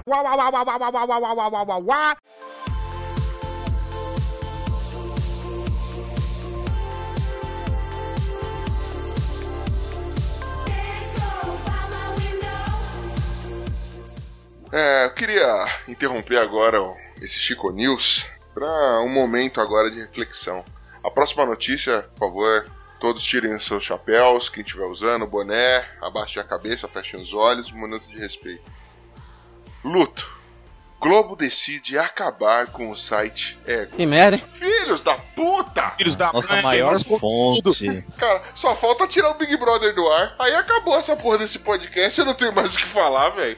Wah, 0.06 0.22
wah, 0.22 0.36
wah, 0.36 0.50
wah, 0.50 0.64
wah, 0.64 0.88
wah, 0.88 1.04
wah, 1.04 1.34
wah, 1.34 1.48
wah, 1.50 1.64
wah, 1.64 1.78
wah, 1.78 2.14
queria 15.18 15.80
interromper 15.88 16.38
agora 16.38 16.78
esse 17.20 17.40
Chico 17.40 17.72
News 17.72 18.24
para 18.54 19.00
um 19.00 19.08
momento 19.08 19.60
agora 19.60 19.90
de 19.90 19.98
reflexão. 20.00 20.64
A 21.02 21.10
próxima 21.10 21.44
notícia, 21.44 22.02
por 22.14 22.28
favor, 22.28 22.70
todos 23.00 23.24
tirem 23.24 23.52
os 23.52 23.66
seus 23.66 23.82
chapéus, 23.82 24.48
quem 24.48 24.62
estiver 24.62 24.84
usando, 24.86 25.26
boné, 25.26 25.84
abaixem 26.00 26.40
a 26.40 26.44
cabeça, 26.44 26.86
fechem 26.86 27.20
os 27.20 27.34
olhos, 27.34 27.72
um 27.72 27.80
minuto 27.82 28.06
de 28.06 28.16
respeito. 28.16 28.62
Luto. 29.84 30.38
Globo 31.00 31.34
decide 31.34 31.98
acabar 31.98 32.68
com 32.68 32.90
o 32.90 32.96
site 32.96 33.58
Ego. 33.66 33.96
Que 33.96 34.06
merda, 34.06 34.36
hein? 34.36 34.44
Filhos 34.52 35.02
da 35.02 35.14
puta! 35.16 35.90
Filhos 35.92 36.16
da 36.16 36.32
Nossa 36.32 36.52
mãe. 36.54 36.62
maior 36.62 36.98
fonte. 37.04 38.04
Cara, 38.16 38.42
só 38.54 38.74
falta 38.74 39.06
tirar 39.06 39.30
o 39.30 39.34
Big 39.34 39.56
Brother 39.56 39.94
do 39.94 40.08
ar. 40.08 40.34
Aí 40.38 40.54
acabou 40.54 40.96
essa 40.96 41.14
porra 41.16 41.38
desse 41.38 41.60
podcast, 41.60 42.18
eu 42.18 42.26
não 42.26 42.34
tenho 42.34 42.52
mais 42.52 42.74
o 42.74 42.78
que 42.78 42.86
falar, 42.86 43.30
velho. 43.30 43.56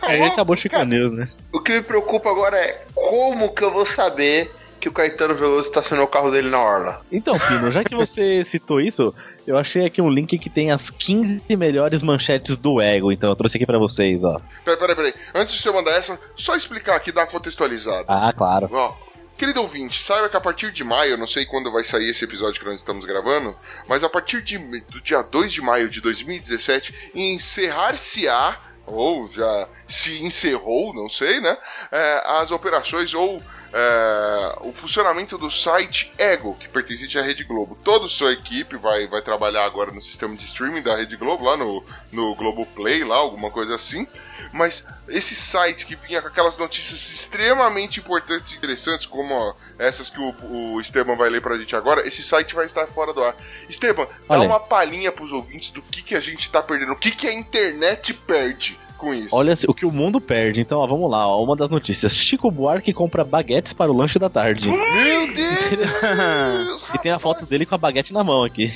Tá 0.00 0.06
Aí 0.08 0.18
louco? 0.18 0.32
acabou 0.34 0.54
o 0.54 0.58
Chico 0.58 0.82
News, 0.84 1.12
né? 1.12 1.28
O 1.52 1.60
que 1.60 1.72
me 1.72 1.82
preocupa 1.82 2.30
agora 2.30 2.56
é 2.56 2.84
como 2.94 3.52
que 3.54 3.62
eu 3.64 3.72
vou 3.72 3.86
saber 3.86 4.50
que 4.80 4.88
o 4.88 4.92
Caetano 4.92 5.34
Veloso 5.34 5.68
estacionou 5.68 6.06
o 6.06 6.08
carro 6.08 6.30
dele 6.30 6.48
na 6.48 6.58
orla. 6.58 7.02
Então, 7.12 7.38
Pino, 7.38 7.70
já 7.70 7.84
que 7.84 7.94
você 7.94 8.42
citou 8.46 8.80
isso, 8.80 9.14
eu 9.46 9.58
achei 9.58 9.84
aqui 9.84 10.00
um 10.00 10.08
link 10.08 10.38
que 10.38 10.48
tem 10.48 10.70
as 10.70 10.88
15 10.88 11.42
melhores 11.56 12.02
manchetes 12.02 12.56
do 12.56 12.80
Ego. 12.80 13.12
Então 13.12 13.28
eu 13.28 13.36
trouxe 13.36 13.58
aqui 13.58 13.66
pra 13.66 13.78
vocês, 13.78 14.24
ó. 14.24 14.40
Peraí, 14.64 14.78
peraí, 14.78 14.96
peraí. 14.96 15.14
Antes 15.34 15.52
de 15.52 15.60
você 15.60 15.70
mandar 15.70 15.92
essa, 15.92 16.18
só 16.34 16.56
explicar 16.56 16.96
aqui, 16.96 17.12
dar 17.12 17.22
uma 17.22 17.26
contextualizada. 17.26 18.04
Ah, 18.08 18.32
claro. 18.34 18.70
Ó, 18.72 18.94
querido 19.36 19.60
ouvinte, 19.60 20.02
saiba 20.02 20.30
que 20.30 20.36
a 20.36 20.40
partir 20.40 20.72
de 20.72 20.82
maio, 20.82 21.18
não 21.18 21.26
sei 21.26 21.44
quando 21.44 21.70
vai 21.70 21.84
sair 21.84 22.08
esse 22.10 22.24
episódio 22.24 22.60
que 22.60 22.66
nós 22.66 22.78
estamos 22.78 23.04
gravando, 23.04 23.54
mas 23.86 24.02
a 24.02 24.08
partir 24.08 24.40
de, 24.42 24.56
do 24.56 25.00
dia 25.02 25.20
2 25.20 25.52
de 25.52 25.60
maio 25.60 25.90
de 25.90 26.00
2017, 26.00 27.10
encerrar-se-á, 27.14 28.58
ou 28.92 29.28
já 29.28 29.68
se 29.86 30.22
encerrou, 30.22 30.92
não 30.94 31.08
sei, 31.08 31.40
né? 31.40 31.56
é, 31.90 32.22
as 32.26 32.50
operações 32.50 33.14
ou 33.14 33.42
é, 33.72 34.58
o 34.62 34.72
funcionamento 34.72 35.38
do 35.38 35.50
site 35.50 36.12
Ego, 36.18 36.56
que 36.58 36.68
pertence 36.68 37.18
à 37.18 37.22
Rede 37.22 37.44
Globo. 37.44 37.78
Toda 37.84 38.08
sua 38.08 38.32
equipe 38.32 38.76
vai, 38.76 39.06
vai 39.06 39.22
trabalhar 39.22 39.64
agora 39.64 39.92
no 39.92 40.02
sistema 40.02 40.34
de 40.36 40.44
streaming 40.44 40.82
da 40.82 40.96
Rede 40.96 41.16
Globo, 41.16 41.44
lá 41.44 41.56
no, 41.56 41.84
no 42.10 42.34
Globoplay, 42.34 43.04
lá, 43.04 43.16
alguma 43.16 43.50
coisa 43.50 43.74
assim. 43.74 44.06
Mas 44.52 44.84
esse 45.08 45.36
site 45.36 45.86
que 45.86 45.94
vinha 45.94 46.20
com 46.20 46.28
aquelas 46.28 46.56
notícias 46.56 47.00
extremamente 47.12 48.00
importantes 48.00 48.52
e 48.52 48.56
interessantes, 48.56 49.06
como 49.06 49.34
ó, 49.34 49.54
essas 49.78 50.10
que 50.10 50.18
o, 50.20 50.74
o 50.74 50.80
Esteban 50.80 51.16
vai 51.16 51.30
ler 51.30 51.40
pra 51.40 51.56
gente 51.56 51.76
agora, 51.76 52.06
esse 52.06 52.22
site 52.22 52.54
vai 52.54 52.64
estar 52.64 52.86
fora 52.88 53.12
do 53.12 53.22
ar. 53.22 53.36
Esteban, 53.68 54.06
dá 54.06 54.10
Olha 54.28 54.42
aí. 54.42 54.46
uma 54.48 54.58
palhinha 54.58 55.12
pros 55.12 55.30
ouvintes 55.30 55.70
do 55.70 55.80
que, 55.82 56.02
que 56.02 56.14
a 56.16 56.20
gente 56.20 56.50
tá 56.50 56.60
perdendo, 56.62 56.92
o 56.92 56.96
que, 56.96 57.12
que 57.12 57.28
a 57.28 57.32
internet 57.32 58.12
perde 58.14 58.78
com 59.00 59.12
isso. 59.14 59.34
Olha 59.34 59.54
o 59.66 59.74
que 59.74 59.86
o 59.86 59.90
mundo 59.90 60.20
perde. 60.20 60.60
Então, 60.60 60.78
ó, 60.78 60.86
vamos 60.86 61.10
lá. 61.10 61.26
Ó, 61.26 61.42
uma 61.42 61.56
das 61.56 61.70
notícias. 61.70 62.12
Chico 62.14 62.50
Buarque 62.50 62.92
compra 62.92 63.24
baguetes 63.24 63.72
para 63.72 63.90
o 63.90 63.96
lanche 63.96 64.18
da 64.18 64.28
tarde. 64.28 64.70
Meu 64.70 65.26
Deus! 65.34 66.84
E 66.94 66.98
tem 66.98 67.10
a 67.12 67.18
foto 67.18 67.46
dele 67.46 67.64
com 67.66 67.74
a 67.74 67.78
baguete 67.78 68.12
na 68.12 68.22
mão 68.22 68.44
aqui. 68.44 68.72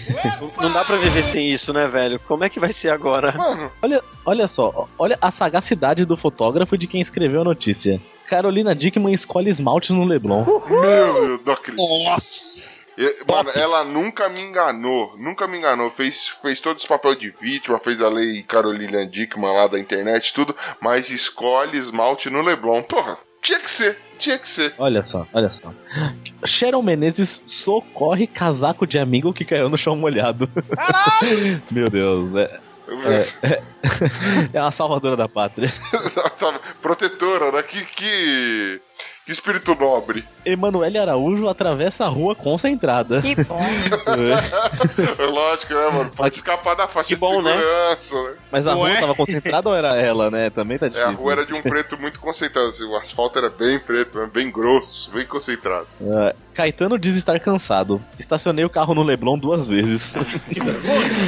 Não 0.61 0.73
dá 0.73 0.85
pra 0.85 0.97
viver 0.97 1.23
sem 1.23 1.49
isso, 1.51 1.73
né, 1.73 1.87
velho? 1.87 2.19
Como 2.21 2.43
é 2.45 2.49
que 2.49 2.59
vai 2.59 2.73
ser 2.73 2.91
agora? 2.91 3.33
Mano, 3.33 3.71
Olha, 3.83 4.03
olha 4.25 4.49
só, 4.49 4.89
olha 4.99 5.19
a 5.21 5.31
sagacidade 5.31 6.05
do 6.05 6.17
fotógrafo 6.17 6.75
e 6.75 6.79
de 6.79 6.87
quem 6.87 7.01
escreveu 7.01 7.43
a 7.43 7.45
notícia. 7.45 8.01
Carolina 8.29 8.75
Dickman 8.75 9.13
escolhe 9.13 9.51
esmaltes 9.51 9.91
no 9.91 10.05
Leblon. 10.05 10.45
meu 10.45 10.61
Deus, 10.69 11.41
não 11.45 11.53
acredito. 11.53 12.05
Nossa! 12.05 12.74
Mano, 13.27 13.51
ela 13.55 13.85
nunca 13.85 14.29
me 14.29 14.41
enganou, 14.41 15.15
nunca 15.19 15.47
me 15.47 15.59
enganou. 15.59 15.91
Fez, 15.91 16.29
fez 16.29 16.61
todo 16.61 16.77
esse 16.77 16.87
papel 16.87 17.15
de 17.15 17.31
vítima, 17.31 17.79
fez 17.79 18.01
a 18.01 18.09
lei 18.09 18.43
Carolina 18.43 19.07
Dickman 19.07 19.53
lá 19.53 19.67
da 19.67 19.79
internet, 19.79 20.33
tudo, 20.33 20.55
mas 20.81 21.11
escolhe 21.11 21.77
esmalte 21.77 22.31
no 22.31 22.43
Leblon. 22.43 22.83
Porra, 22.83 23.19
tinha 23.43 23.59
que 23.59 23.71
ser. 23.71 23.99
Tinha 24.17 24.39
que 24.39 24.49
ser. 24.49 24.73
Olha 24.79 25.03
só, 25.03 25.27
olha 25.33 25.51
só. 25.51 25.73
Sharon 26.47 26.83
Menezes 26.83 27.43
socorre 27.47 28.27
casaco 28.27 28.87
de 28.87 28.99
amigo 28.99 29.33
que 29.33 29.45
caiu 29.45 29.69
no 29.69 29.77
chão 29.77 29.97
molhado. 29.97 30.49
Caralho! 30.75 31.61
Meu 31.71 31.91
Deus, 31.91 32.35
é, 32.37 32.61
é 34.53 34.61
uma 34.61 34.71
salvadora 34.71 35.17
da 35.17 35.29
pátria. 35.29 35.73
Protetora, 36.81 37.51
né? 37.53 37.63
Que, 37.63 37.85
que, 37.85 38.81
que 39.25 39.33
espírito 39.33 39.75
nobre. 39.75 40.25
Emanuele 40.45 40.99
Araújo 40.99 41.49
atravessa 41.49 42.05
a 42.05 42.09
rua 42.09 42.35
concentrada. 42.35 43.23
Que 43.23 43.35
bom. 43.45 43.59
É 45.19 45.25
lógico, 45.27 45.75
né, 45.75 45.89
mano? 45.91 46.11
Pode 46.15 46.37
escapar 46.37 46.75
da 46.75 46.87
faixa 46.87 47.09
Que 47.09 47.17
bom, 47.17 47.39
de 47.39 47.45
né? 47.49 47.53
segurança, 47.55 48.23
né? 48.31 48.37
Mas 48.53 48.67
a 48.67 48.71
Não 48.73 48.79
rua 48.79 48.91
é? 48.91 49.01
tava 49.01 49.15
concentrada 49.15 49.69
ou 49.69 49.75
era 49.75 49.95
ela, 49.97 50.31
né? 50.31 50.51
Também 50.51 50.79
tá 50.79 50.87
É, 50.87 50.89
difícil. 50.91 51.09
a 51.09 51.13
rua 51.13 51.33
era 51.33 51.47
de 51.47 51.55
um 51.55 51.63
preto 51.63 51.99
muito 51.99 52.21
concentrado. 52.21 52.69
assim, 52.69 52.85
O 52.85 52.97
asfalto 52.97 53.39
era 53.39 53.49
bem 53.51 53.79
preto, 53.79 54.19
né? 54.19 54.29
bem 54.33 54.51
grosso, 54.51 55.11
bem 55.13 55.25
concentrado. 55.27 55.87
É, 56.01 56.35
Caetano 56.55 56.99
diz 56.99 57.17
estar 57.17 57.39
cansado. 57.41 58.01
Estacionei 58.19 58.65
o 58.65 58.71
carro 58.71 58.95
no 58.95 59.03
Leblon 59.03 59.37
duas 59.37 59.69
vezes. 59.69 60.15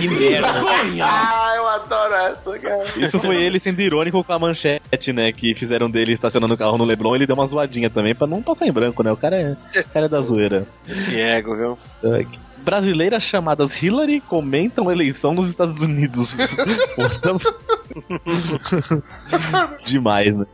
Que 0.01 0.09
merda. 0.09 0.63
Ah, 1.03 1.55
eu 1.57 1.69
adoro 1.69 2.15
essa, 2.15 2.59
cara. 2.59 2.85
Isso 2.97 3.19
foi 3.19 3.37
ele 3.37 3.59
sendo 3.59 3.81
irônico 3.81 4.23
com 4.23 4.33
a 4.33 4.39
manchete, 4.39 5.13
né? 5.13 5.33
Que 5.33 5.55
fizeram 5.55 5.91
dele 5.91 6.13
estacionando 6.13 6.55
o 6.55 6.57
carro 6.57 6.79
no 6.79 6.85
Leblon. 6.85 7.17
Ele 7.17 7.27
deu 7.27 7.35
uma 7.35 7.47
zoadinha 7.47 7.91
também 7.91 8.15
pra 8.15 8.27
não 8.27 8.43
passar 8.43 8.67
em 8.67 8.73
branco, 8.73 9.03
né? 9.03 9.11
O 9.11 9.17
cara 9.17 9.37
é, 9.37 9.53
o 9.53 9.89
cara 9.89 10.07
é 10.07 10.09
da 10.09 10.21
zoeira. 10.21 10.67
Esse 10.89 11.19
ego, 11.19 11.57
viu? 11.57 11.79
Brasileiras 12.59 13.23
chamadas 13.23 13.83
Hillary 13.83 14.21
comentam 14.21 14.91
eleição 14.91 15.35
nos 15.35 15.49
Estados 15.49 15.81
Unidos. 15.81 16.37
Demais, 19.85 20.37
né? 20.37 20.47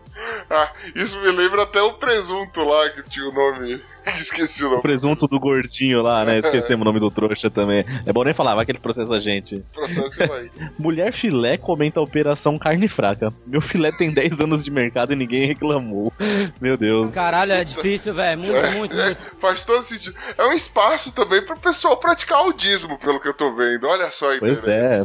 Ah, 0.50 0.72
isso 0.94 1.18
me 1.20 1.30
lembra 1.30 1.62
até 1.62 1.80
o 1.82 1.94
presunto 1.94 2.60
lá 2.60 2.90
que 2.90 3.02
tinha 3.08 3.28
o 3.28 3.32
nome. 3.32 3.80
Esqueci 4.18 4.64
o 4.64 4.66
O 4.66 4.70
nome. 4.70 4.82
presunto 4.82 5.26
do 5.26 5.38
gordinho 5.38 6.02
lá, 6.02 6.24
né? 6.24 6.38
Esquecemos 6.38 6.82
o 6.82 6.84
nome 6.84 7.00
do 7.00 7.10
trouxa 7.10 7.50
também. 7.50 7.84
É 8.06 8.12
bom 8.12 8.24
nem 8.24 8.34
falar, 8.34 8.54
vai 8.54 8.64
que 8.64 8.72
ele 8.72 8.78
processa 8.78 9.12
a 9.12 9.18
gente. 9.18 9.62
Processo 9.72 10.26
vai. 10.26 10.50
Mulher 10.78 11.12
filé 11.12 11.56
comenta 11.56 12.00
a 12.00 12.02
operação 12.02 12.58
carne 12.58 12.88
fraca. 12.88 13.32
Meu 13.46 13.60
filé 13.60 13.92
tem 13.92 14.12
10 14.12 14.40
anos 14.40 14.62
de 14.62 14.70
mercado 14.70 15.12
e 15.12 15.16
ninguém 15.16 15.46
reclamou. 15.46 16.12
Meu 16.60 16.76
Deus. 16.76 17.12
Caralho, 17.12 17.52
é 17.52 17.64
difícil, 17.64 18.14
velho. 18.14 18.40
Muito, 18.40 18.72
muito, 18.72 18.96
muito. 18.96 19.18
Faz 19.40 19.64
todo 19.64 19.82
sentido. 19.82 20.16
É 20.36 20.46
um 20.46 20.52
espaço 20.52 21.12
também 21.12 21.42
pro 21.44 21.58
pessoal 21.58 21.96
praticar 21.96 22.38
audismo, 22.38 22.98
pelo 22.98 23.20
que 23.20 23.28
eu 23.28 23.34
tô 23.34 23.54
vendo. 23.54 23.86
Olha 23.86 24.10
só 24.10 24.32
a 24.34 24.38
Pois 24.38 24.66
é. 24.66 25.04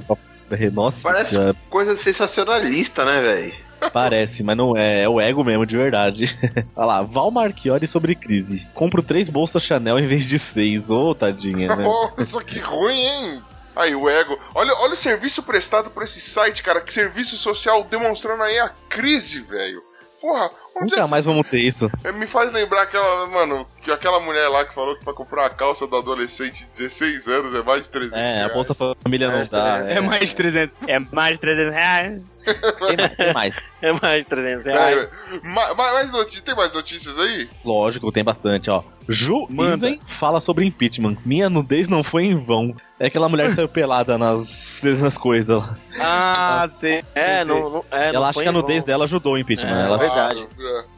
Nossa, 0.72 1.02
Parece 1.04 1.36
coisa 1.70 1.96
sensacionalista, 1.96 3.04
né, 3.04 3.20
velho? 3.22 3.67
Parece, 3.92 4.44
mas 4.44 4.58
não 4.58 4.76
é. 4.76 5.04
É 5.04 5.10
o 5.10 5.20
ego 5.20 5.44
mesmo, 5.44 5.66
de 5.66 5.78
verdade. 5.78 6.38
Olha 6.76 6.86
lá, 6.86 7.02
Val 7.02 7.32
Marchiori 7.32 7.88
sobre 7.88 8.16
crise. 8.16 8.68
Compro 8.74 9.02
três 9.02 9.30
bolsas 9.30 9.64
Chanel 9.64 10.00
em 10.00 10.08
vez 10.08 10.26
de 10.26 10.40
seis. 10.40 10.90
Ô, 10.90 11.14
tadinha, 11.14 11.76
né? 11.76 11.84
Nossa, 12.18 12.44
que 12.44 12.60
ruim, 12.60 13.00
hein? 13.00 13.42
Aí, 13.76 13.94
o 13.94 14.10
ego. 14.10 14.38
Olha, 14.56 14.74
olha 14.80 14.94
o 14.94 14.98
serviço 14.98 15.44
prestado 15.44 15.92
por 15.92 16.04
esse 16.04 16.20
site, 16.20 16.64
cara. 16.64 16.82
Que 16.82 16.92
serviço 16.92 17.38
social 17.38 17.84
demonstrando 17.84 18.42
aí 18.42 18.58
a 18.60 18.70
crise, 18.90 19.42
velho. 19.42 19.84
Porra, 20.20 20.50
onde 20.76 20.96
Nunca 20.96 21.02
é 21.02 21.08
mais 21.08 21.26
vamos 21.26 21.48
ter 21.48 21.60
isso. 21.60 21.90
É, 22.04 22.12
Me 22.12 22.26
faz 22.26 22.52
lembrar 22.52 22.82
aquela, 22.84 23.28
mano, 23.28 23.68
que 23.82 23.92
aquela 23.92 24.20
mulher 24.20 24.48
lá 24.50 24.66
que 24.66 24.74
falou 24.74 24.98
que 24.98 25.04
pra 25.04 25.14
comprar 25.14 25.46
a 25.46 25.50
calça 25.50 25.86
do 25.86 25.96
adolescente 25.96 26.66
de 26.66 26.70
16 26.72 27.28
anos 27.28 27.54
é 27.54 27.62
mais 27.62 27.84
de 27.86 27.92
300 27.92 28.18
É, 28.20 28.32
a 28.32 28.36
reais. 28.36 28.54
Bolsa 28.54 28.74
Família 28.74 29.30
não 29.30 29.46
dá. 29.46 29.78
É 29.90 30.00
mais 30.00 30.30
de 30.30 30.36
300. 30.36 30.76
É 30.88 31.00
mais 31.00 31.34
de 31.34 31.40
300 31.40 31.74
reais. 31.74 32.22
Tem 32.44 32.98
mais, 32.98 33.16
tem 33.16 33.34
mais. 33.34 33.56
É 33.80 33.92
mais 33.94 34.24
de 34.24 34.30
300 34.30 34.66
reais. 34.66 35.12
É, 35.34 35.40
ma- 35.48 35.74
ma- 35.76 35.94
mais 35.94 36.12
notícias, 36.12 36.42
tem 36.42 36.56
mais 36.56 36.74
notícias 36.74 37.20
aí? 37.20 37.48
Lógico, 37.64 38.12
tem 38.12 38.24
bastante, 38.24 38.72
ó. 38.72 38.84
Ju 39.08 39.48
Manda. 39.50 39.88
Isen 39.88 40.00
fala 40.08 40.42
sobre 40.42 40.66
impeachment. 40.66 41.18
Minha 41.26 41.50
nudez 41.50 41.88
não 41.88 42.04
foi 42.04 42.26
em 42.26 42.36
vão. 42.36 42.76
É 43.00 43.08
aquela 43.08 43.30
mulher 43.30 43.50
que 43.50 43.56
saiu 43.56 43.70
pelada 43.70 44.18
nas, 44.18 44.82
nas 45.00 45.18
coisas 45.18 45.56
lá. 45.58 45.76
Ah, 46.00 46.68
sim. 46.70 47.02
É, 47.14 47.44
não, 47.46 47.70
não, 47.70 47.86
é, 47.92 48.08
não 48.12 48.16
Ela 48.16 48.30
acha 48.30 48.42
que 48.42 48.48
a 48.48 48.52
nudez 48.52 48.80
vão. 48.80 48.88
dela 48.88 49.04
ajudou 49.06 49.34
o 49.34 49.38
impeachment. 49.38 49.70
É, 49.76 49.86
ela... 49.86 49.98
verdade. 49.98 50.48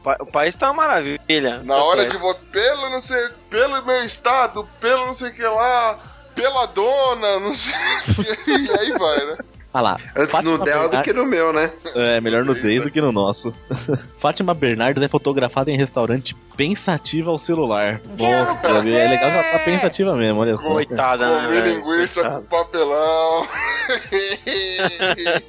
Ah, 0.06 0.16
é. 0.18 0.22
O 0.22 0.26
país 0.26 0.54
tá 0.54 0.68
uma 0.68 0.74
maravilha. 0.82 1.62
Na 1.62 1.74
Tá 1.76 1.84
hora 1.84 2.00
certo. 2.00 2.12
de 2.12 2.18
votar, 2.18 2.42
pelo 2.50 2.90
não 2.90 3.00
sei, 3.00 3.28
pelo 3.50 3.84
meu 3.84 4.04
estado, 4.04 4.66
pelo 4.80 5.06
não 5.06 5.14
sei 5.14 5.28
o 5.28 5.34
que 5.34 5.42
lá, 5.42 5.98
pela 6.34 6.66
dona, 6.66 7.38
não 7.40 7.54
sei 7.54 7.72
o 8.08 8.34
que, 8.44 8.50
e 8.50 8.70
aí 8.70 8.92
vai, 8.98 9.26
né? 9.26 9.36
Ah 9.72 9.80
lá. 9.80 9.98
Antes 10.16 10.32
Fátima 10.32 10.58
no 10.58 10.64
dela 10.64 10.82
do 10.84 10.90
Bernardes- 10.90 11.12
que 11.12 11.18
no 11.18 11.24
meu, 11.26 11.52
né? 11.52 11.70
É, 11.94 12.20
melhor 12.20 12.44
nudez 12.44 12.82
do 12.82 12.90
que 12.90 13.00
no 13.00 13.12
nosso. 13.12 13.54
Fátima 14.18 14.52
Bernardes 14.52 15.00
é 15.02 15.06
fotografada 15.08 15.70
em 15.70 15.76
restaurante 15.76 16.34
pensativa 16.56 17.30
ao 17.30 17.38
celular. 17.38 18.00
Nossa, 18.18 18.66
é 18.66 19.08
legal 19.08 19.30
que 19.30 19.36
ela 19.36 19.44
tá 19.52 19.58
pensativa 19.60 20.16
mesmo, 20.16 20.40
olha 20.40 20.56
só. 20.56 20.62
Coitada, 20.68 21.28
né? 21.36 21.46
Comer 21.46 21.62
velho? 21.62 21.76
linguiça 21.76 22.28
com 22.28 22.42
papelão. 22.46 23.46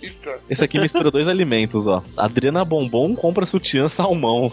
Eita. 0.02 0.40
Esse 0.50 0.64
aqui 0.64 0.80
mistura 0.80 1.10
dois 1.12 1.28
alimentos, 1.28 1.88
ó. 1.88 2.04
Adriana 2.16 2.64
Bombom 2.64 3.16
compra 3.16 3.46
sutiã 3.46 3.90
salmão. 3.90 4.52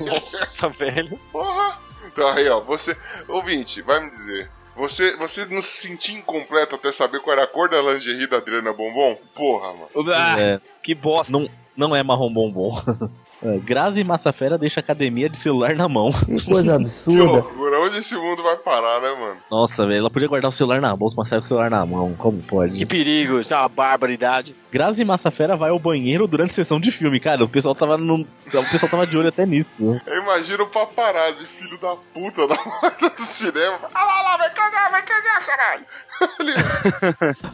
Nossa, 0.00 0.68
velho. 0.72 1.18
Porra. 1.32 1.78
Então 2.06 2.26
aí, 2.28 2.48
ó, 2.48 2.60
você, 2.62 2.96
ouvinte, 3.28 3.82
vai 3.82 4.02
me 4.02 4.08
dizer. 4.10 4.50
Você, 4.76 5.16
você 5.16 5.46
não 5.46 5.62
se 5.62 5.88
sentia 5.88 6.16
incompleto 6.18 6.74
até 6.74 6.92
saber 6.92 7.20
qual 7.20 7.32
era 7.34 7.44
a 7.44 7.48
cor 7.48 7.68
da 7.68 7.80
lingerie 7.80 8.26
da 8.26 8.36
Adriana 8.36 8.72
Bombom? 8.72 9.16
Porra, 9.34 9.72
mano. 9.72 10.12
Ah, 10.14 10.38
É, 10.40 10.60
Que 10.82 10.94
bosta. 10.94 11.32
não, 11.32 11.48
não 11.76 11.96
é 11.96 12.02
marrom 12.02 12.32
bombom. 12.32 12.80
É, 13.42 13.58
Grazi 13.58 14.02
Massafera 14.02 14.56
deixa 14.56 14.80
a 14.80 14.82
academia 14.82 15.28
de 15.28 15.36
celular 15.36 15.74
na 15.76 15.88
mão. 15.88 16.10
Que 16.12 16.44
coisa 16.44 16.72
Que 16.76 16.82
absurda. 16.82 17.24
loucura. 17.24 17.80
Onde 17.80 17.98
esse 17.98 18.16
mundo 18.16 18.42
vai 18.42 18.56
parar, 18.56 19.00
né, 19.00 19.10
mano? 19.20 19.36
Nossa, 19.50 19.86
velho, 19.86 19.98
ela 20.00 20.10
podia 20.10 20.26
guardar 20.28 20.48
o 20.48 20.52
celular 20.52 20.80
na 20.80 20.96
bolsa, 20.96 21.14
mas 21.18 21.28
saiu 21.28 21.40
com 21.40 21.44
o 21.44 21.48
celular 21.48 21.70
na 21.70 21.84
mão. 21.84 22.14
Como 22.16 22.40
pode? 22.42 22.78
Que 22.78 22.86
perigo, 22.86 23.38
isso 23.38 23.52
é 23.52 23.56
uma 23.58 23.68
barbaridade. 23.68 24.54
Grazi 24.72 25.04
Massafera 25.04 25.54
vai 25.56 25.70
ao 25.70 25.78
banheiro 25.78 26.26
durante 26.26 26.54
sessão 26.54 26.80
de 26.80 26.90
filme, 26.90 27.20
cara. 27.20 27.44
O 27.44 27.48
pessoal 27.48 27.74
tava 27.74 27.96
no... 27.98 28.20
o 28.22 28.70
pessoal 28.70 28.90
tava 28.90 29.06
de 29.06 29.16
olho 29.18 29.28
até 29.28 29.44
nisso. 29.46 30.00
Eu 30.06 30.22
imagino 30.22 30.64
o 30.64 30.68
paparazzi, 30.68 31.44
filho 31.44 31.78
da 31.78 31.94
puta 32.14 32.46
da 32.48 32.56
porta 32.56 33.10
do 33.10 33.22
cinema. 33.22 33.78
Ah 33.94 34.04
lá, 34.04 34.22
lá, 34.22 34.36
vai 34.38 34.50
cagar, 34.50 34.90
vai 34.90 35.02
cagar, 35.02 35.46
caralho. 35.46 35.84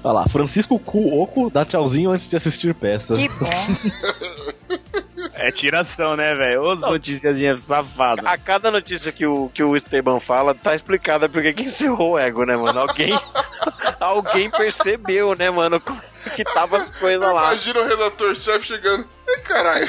Olha 0.04 0.12
lá, 0.12 0.24
Francisco 0.28 0.78
Cuoco 0.78 1.50
dá 1.50 1.64
tchauzinho 1.64 2.10
antes 2.12 2.28
de 2.28 2.36
assistir 2.36 2.72
peça. 2.74 3.16
Que 3.16 3.28
bom. 3.28 3.50
É 5.34 5.50
tiração, 5.50 6.14
né, 6.16 6.34
velho? 6.34 6.62
Os 6.62 6.80
noticiazinhas 6.80 7.62
safadas. 7.62 8.24
A 8.24 8.36
cada 8.36 8.70
notícia 8.70 9.10
que 9.10 9.26
o, 9.26 9.48
que 9.48 9.62
o 9.62 9.74
Esteban 9.74 10.20
fala, 10.20 10.54
tá 10.54 10.74
explicada 10.74 11.28
porque 11.28 11.52
que 11.52 11.62
encerrou 11.62 12.12
o 12.12 12.18
ego, 12.18 12.44
né, 12.44 12.56
mano? 12.56 12.80
Alguém, 12.80 13.18
alguém 13.98 14.50
percebeu, 14.50 15.34
né, 15.34 15.50
mano, 15.50 15.80
como 15.80 16.00
que 16.34 16.44
tava 16.44 16.76
as 16.76 16.90
coisas 16.90 17.20
lá. 17.20 17.52
imagina 17.52 17.80
o 17.80 17.86
redator-chefe 17.86 18.66
chegando. 18.66 19.06
Ai, 19.28 19.40
caralho. 19.40 19.88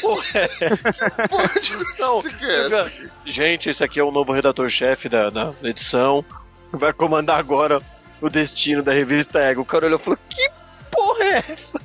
Porra, 0.00 0.24
é. 0.34 0.48
Porra, 1.28 1.50
Não, 1.98 2.22
que 2.22 2.44
é 2.44 2.66
essa? 2.66 2.92
Gente, 3.24 3.70
esse 3.70 3.82
aqui 3.82 3.98
é 3.98 4.04
o 4.04 4.10
novo 4.10 4.32
redator-chefe 4.32 5.08
da, 5.08 5.30
da 5.30 5.52
edição. 5.64 6.24
Vai 6.72 6.92
comandar 6.92 7.38
agora 7.38 7.80
o 8.20 8.28
destino 8.28 8.82
da 8.82 8.92
revista 8.92 9.38
Ego. 9.40 9.62
O 9.62 9.64
cara 9.64 9.86
olhou 9.86 9.98
e 9.98 10.02
falou: 10.02 10.18
Que 10.28 10.48
porra 10.90 11.24
é 11.24 11.44
essa? 11.48 11.80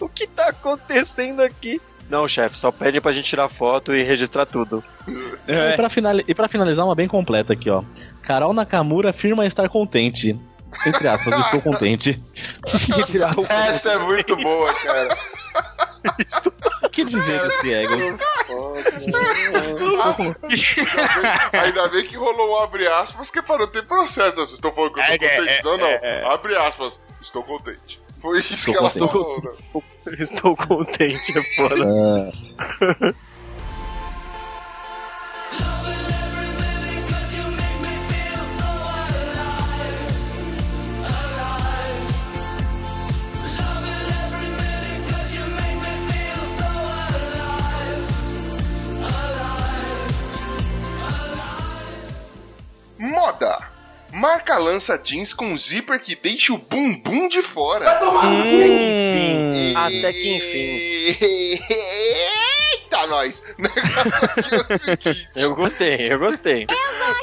O 0.00 0.08
que 0.08 0.26
tá 0.26 0.48
acontecendo 0.48 1.40
aqui? 1.42 1.80
Não, 2.08 2.26
chefe, 2.28 2.56
só 2.58 2.70
pede 2.70 3.00
pra 3.00 3.12
gente 3.12 3.24
tirar 3.28 3.48
foto 3.48 3.94
e 3.94 4.02
registrar 4.02 4.46
tudo. 4.46 4.82
E, 5.48 5.76
pra 5.76 5.88
finali- 5.88 6.24
e 6.28 6.34
pra 6.34 6.48
finalizar, 6.48 6.84
uma 6.84 6.94
bem 6.94 7.08
completa 7.08 7.52
aqui, 7.52 7.68
ó. 7.68 7.82
Carol 8.22 8.52
Nakamura 8.52 9.10
afirma 9.10 9.44
estar 9.46 9.68
contente. 9.68 10.38
Entre 10.86 11.08
aspas, 11.08 11.38
estou 11.40 11.60
contente. 11.62 12.20
Essa 13.48 13.90
é 13.90 13.98
muito 13.98 14.36
boa, 14.36 14.72
cara. 14.74 15.16
O 16.84 16.88
que 16.90 17.04
dizer 17.04 17.42
desse 17.48 17.72
ego? 17.74 18.18
Ainda 21.52 21.88
bem 21.88 22.04
que 22.06 22.16
rolou 22.16 22.50
um 22.52 22.62
abre 22.62 22.86
aspas 22.86 23.30
que 23.30 23.38
é 23.38 23.42
não 23.42 23.66
ter 23.66 23.82
processo. 23.84 24.34
Vocês 24.36 24.52
estão 24.52 24.72
falando 24.72 24.92
que 24.94 25.00
eu 25.00 25.04
tô 25.04 25.10
É, 25.10 25.14
é, 25.14 25.18
contente? 25.18 25.58
é, 25.58 25.62
não, 25.62 25.76
não. 25.78 25.86
é, 25.86 26.00
é. 26.02 26.24
Abre 26.32 26.56
aspas. 26.56 27.00
Estou 27.22 27.42
contente. 27.42 28.00
Foi 28.20 28.38
isso 28.38 28.54
Estou 28.54 28.74
que 28.74 28.78
ela 28.78 28.90
contente. 28.90 29.12
falou. 29.12 29.42
né? 29.42 29.82
Estou 30.18 30.56
contente, 30.56 31.36
é 31.36 31.42
foda. 31.56 32.32
Moda. 52.98 53.55
Marca 54.16 54.56
lança 54.56 54.96
jeans 54.96 55.34
com 55.34 55.56
zíper 55.58 56.00
que 56.00 56.16
deixa 56.16 56.50
o 56.54 56.56
bumbum 56.56 57.28
de 57.28 57.42
fora. 57.42 58.00
Enfim, 58.24 59.74
até 59.76 60.10
que 60.10 60.36
enfim. 60.36 61.18
Eita, 62.72 63.06
nós. 63.08 63.42
O 63.58 63.62
negócio 63.62 64.24
aqui 64.24 64.54
é 64.54 64.58
o 64.58 64.78
seguinte. 64.78 65.28
Eu 65.36 65.54
gostei, 65.54 66.12
eu 66.12 66.18
gostei. 66.18 66.66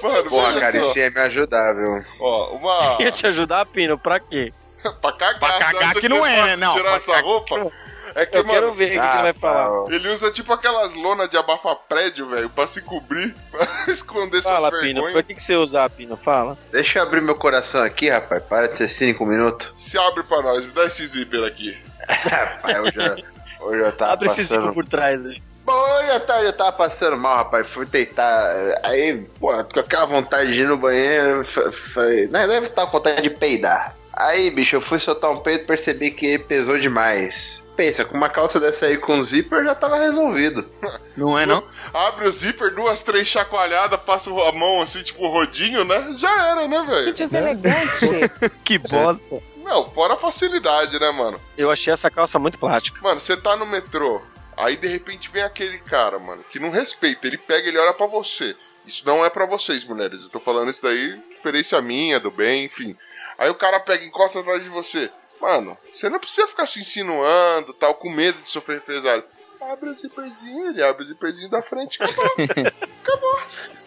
Mano, 0.04 0.30
Porra, 0.30 0.50
olha 0.50 0.60
cara, 0.60 0.78
isso 0.78 1.00
ia 1.00 1.10
me 1.10 1.20
ajudar, 1.22 1.74
viu? 1.74 2.06
Ó, 2.20 2.58
uma. 2.58 2.98
Ia 3.02 3.12
te 3.12 3.26
ajudar, 3.26 3.66
Pino, 3.66 3.98
pra 3.98 4.20
quê? 4.20 4.54
pra 5.02 5.14
cagar, 5.14 5.40
Pra 5.40 5.60
cagar 5.60 5.90
acha 5.90 6.00
que 6.00 6.10
não 6.10 6.24
é, 6.24 6.46
né? 6.46 6.56
Não, 6.58 6.74
Tirar 6.74 6.90
pra 6.90 6.96
essa 6.98 7.12
cagar 7.14 7.24
roupa? 7.24 7.72
É 8.16 8.26
que, 8.26 8.38
Eu 8.38 8.42
mano, 8.44 8.54
quero 8.54 8.74
ver 8.74 8.86
o 8.86 8.88
que, 8.90 8.94
ele 8.96 9.22
vai 9.24 9.34
falar. 9.34 9.86
ele 9.92 10.08
usa 10.10 10.32
tipo 10.32 10.54
aquelas 10.54 10.94
lonas 10.94 11.30
de 11.30 11.38
abafar 11.38 11.76
prédio, 11.90 12.30
velho, 12.30 12.50
pra 12.50 12.68
se 12.68 12.82
cobrir, 12.82 13.34
pra 13.52 13.68
esconder 13.88 14.42
Fala, 14.42 14.70
suas 14.70 14.82
Pino, 14.82 14.94
vergonhas. 15.02 15.14
por 15.14 15.24
que, 15.24 15.34
que 15.36 15.42
você 15.44 15.56
usa, 15.56 15.90
Pino? 15.90 16.16
Fala. 16.18 16.58
Deixa 16.72 17.00
eu 17.00 17.04
abrir 17.04 17.22
meu 17.22 17.36
coração 17.36 17.82
aqui, 17.84 18.10
rapaz. 18.10 18.44
Para 18.44 18.68
de 18.68 18.78
ser 18.78 18.90
cínico 18.90 19.24
um 19.24 19.28
minuto. 19.28 19.72
Se 19.76 19.98
abre 19.98 20.24
pra 20.24 20.42
nós, 20.42 20.66
me 20.66 20.72
dá 20.72 20.86
esse 20.86 21.06
zíper 21.08 21.44
aqui. 21.44 21.78
Rapaz, 22.08 22.76
eu 22.78 22.92
já, 22.92 23.16
eu 23.62 23.80
já 23.80 23.92
tava 23.94 24.14
Abre 24.14 24.28
esse 24.28 24.42
passando... 24.42 24.60
ciclo 24.60 24.74
por 24.74 24.86
trás 24.86 25.26
aí. 25.26 25.42
Bom, 25.66 25.88
eu 26.02 26.08
já 26.08 26.20
tava, 26.20 26.42
eu 26.42 26.52
tava 26.54 26.72
passando 26.74 27.16
mal, 27.18 27.38
rapaz. 27.38 27.70
Fui 27.70 27.86
deitar. 27.86 28.54
Aí, 28.84 29.26
pô, 29.40 29.48
com 29.64 29.80
aquela 29.80 30.06
vontade 30.06 30.54
de 30.54 30.62
ir 30.62 30.68
no 30.68 30.76
banheiro. 30.78 31.46
fa- 31.46 31.72
Falei, 31.72 32.28
né, 32.28 32.46
deve 32.48 32.68
estar 32.68 32.86
com 32.86 32.92
vontade 32.92 33.22
de 33.22 33.30
peidar. 33.30 33.96
Aí, 34.12 34.52
bicho, 34.52 34.76
eu 34.76 34.82
fui 34.82 35.00
soltar 35.00 35.32
um 35.32 35.38
peito 35.38 35.64
e 35.64 35.68
percebi 35.68 36.12
que 36.12 36.26
ele 36.26 36.40
pesou 36.44 36.78
demais. 36.78 37.63
Pensa, 37.76 38.06
com 38.06 38.16
uma 38.16 38.30
calça 38.30 38.60
dessa 38.60 38.86
aí 38.86 38.98
com 38.98 39.24
zíper 39.24 39.64
já 39.64 39.74
tava 39.74 39.98
resolvido. 39.98 40.66
Não 41.18 41.38
é, 41.38 41.46
não? 41.46 41.64
Abre 41.94 42.28
o 42.28 42.32
zíper, 42.32 42.74
duas, 42.74 43.02
três 43.02 43.28
chacoalhadas, 43.28 44.00
passa 44.02 44.30
a 44.32 44.52
mão 44.52 44.82
assim, 44.82 45.04
tipo 45.04 45.28
rodinho, 45.28 45.84
né? 45.84 46.14
Já 46.16 46.50
era, 46.50 46.68
né, 46.68 46.84
velho? 46.84 47.14
Deselegante. 47.14 48.32
Que 48.64 48.78
bosta. 48.78 49.42
Não, 49.58 49.90
fora 49.92 50.16
a 50.16 50.18
facilidade, 50.18 51.00
né, 51.00 51.12
mano? 51.12 51.40
Eu 51.58 51.72
achei 51.72 51.94
essa 51.94 52.10
calça 52.10 52.38
muito 52.40 52.60
plástica. 52.60 53.00
Mano, 53.02 53.20
você 53.20 53.38
tá 53.38 53.56
no 53.56 53.66
metrô, 53.66 54.22
aí 54.58 54.76
de 54.76 54.88
repente 54.88 55.30
vem 55.32 55.44
aquele 55.44 55.78
cara, 55.80 56.20
mano, 56.20 56.44
que 56.50 56.60
não 56.60 56.70
respeita, 56.70 57.28
ele 57.28 57.38
pega, 57.38 57.68
ele 57.68 57.78
olha 57.78 57.94
pra 57.94 58.08
você. 58.08 58.56
Isso 58.86 59.06
não 59.06 59.24
é 59.24 59.30
pra 59.30 59.46
vocês, 59.46 59.86
mulheres. 59.86 60.24
Eu 60.24 60.30
tô 60.30 60.40
falando 60.40 60.70
isso 60.70 60.84
daí, 60.84 61.20
experiência 61.32 61.82
minha, 61.82 62.20
do 62.20 62.30
bem, 62.30 62.66
enfim. 62.66 62.98
Aí 63.38 63.50
o 63.50 63.56
cara 63.56 63.80
pega 63.80 64.04
e 64.04 64.08
encosta 64.08 64.40
atrás 64.40 64.64
de 64.64 64.70
você. 64.70 65.10
Mano, 65.44 65.78
você 65.94 66.10
não 66.10 66.20
precisa 66.20 66.48
ficar 66.48 66.66
se 66.66 66.80
insinuando, 66.80 67.74
tal, 67.74 67.96
com 67.96 68.10
medo 68.10 68.42
de 68.42 68.48
sofrer 68.50 68.76
represália. 68.76 69.26
Abre 69.62 69.90
o 69.90 69.94
zíperzinho, 69.94 70.70
ele 70.70 70.82
abre 70.82 71.04
o 71.04 71.06
zíperzinho 71.06 71.50
da 71.50 71.62
frente, 71.62 72.02
acabou. 72.02 72.26
acabou. 73.04 73.40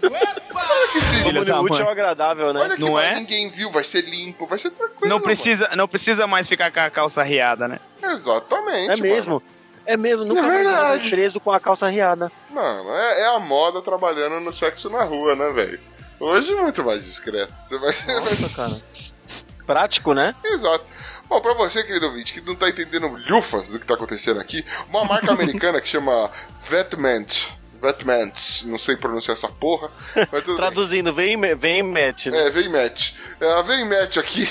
Olha 0.03 0.89
que 0.93 1.01
simples. 1.01 1.23
Filha 1.29 1.45
da 1.47 1.61
Útil 1.63 1.87
ao 1.87 1.91
agradável, 1.91 2.53
né? 2.53 2.61
Olha 2.61 2.75
que 2.75 2.81
Não 2.83 2.93
mais 2.93 3.17
é? 3.17 3.21
ninguém 3.21 3.49
viu, 3.49 3.71
vai 3.71 3.85
ser 3.85 4.03
limpo, 4.03 4.47
vai 4.47 4.59
ser 4.59 4.71
tranquilo. 4.71 5.09
Não 5.09 5.19
precisa, 5.19 5.71
não 5.75 5.89
precisa 5.89 6.27
mais 6.27 6.47
ficar 6.47 6.71
com 6.71 6.81
a 6.81 6.91
calça 6.91 7.23
riada, 7.23 7.67
né? 7.67 7.81
Exatamente. 8.03 8.91
É 8.93 8.97
mesmo. 8.97 9.43
É 9.87 9.97
mesmo, 9.97 10.27
nunca 10.27 10.41
É 10.41 10.49
verdade. 10.49 11.09
preso 11.09 11.41
com 11.41 11.53
a 11.53 11.59
calça 11.61 11.89
riada. 11.89 12.31
Mano, 12.51 12.91
é, 12.93 13.21
é 13.23 13.27
a 13.35 13.39
moda 13.39 13.81
trabalhando 13.81 14.41
no 14.41 14.53
sexo 14.53 14.91
na 14.91 15.05
rua, 15.05 15.35
né, 15.35 15.49
velho? 15.51 15.81
Hoje 16.21 16.53
é 16.53 16.61
muito 16.61 16.85
mais 16.85 17.03
discreto. 17.05 17.53
Você 17.65 17.79
vai 17.79 17.95
ser. 17.95 18.13
Nossa, 18.21 18.57
cara. 18.85 19.47
Prático, 19.67 20.15
né? 20.15 20.35
Exato. 20.45 20.85
Bom, 21.29 21.41
pra 21.41 21.55
você, 21.55 21.83
querido 21.83 22.07
ouvinte, 22.07 22.33
que 22.33 22.41
não 22.41 22.55
tá 22.55 22.69
entendendo 22.69 23.09
lufas 23.29 23.71
do 23.71 23.81
que 23.81 23.87
tá 23.87 23.95
acontecendo 23.95 24.41
aqui, 24.41 24.65
uma 24.89 25.05
marca 25.05 25.33
americana 25.33 25.81
que 25.81 25.89
chama 25.89 26.31
Vetment. 26.69 27.57
Vetments, 27.83 28.65
não 28.67 28.79
sei 28.79 28.97
pronunciar 28.97 29.35
essa 29.35 29.49
porra, 29.49 29.91
tudo 30.15 30.31
bem. 30.47 30.57
Traduzindo, 30.57 31.13
vem, 31.13 31.39
vem 31.57 31.83
match, 31.83 32.27
né? 32.27 32.47
É, 32.47 32.51
vem 32.51 32.69
match. 32.71 33.13
A 33.41 33.63
vem 33.63 33.85
match 33.85 34.17
aqui. 34.17 34.49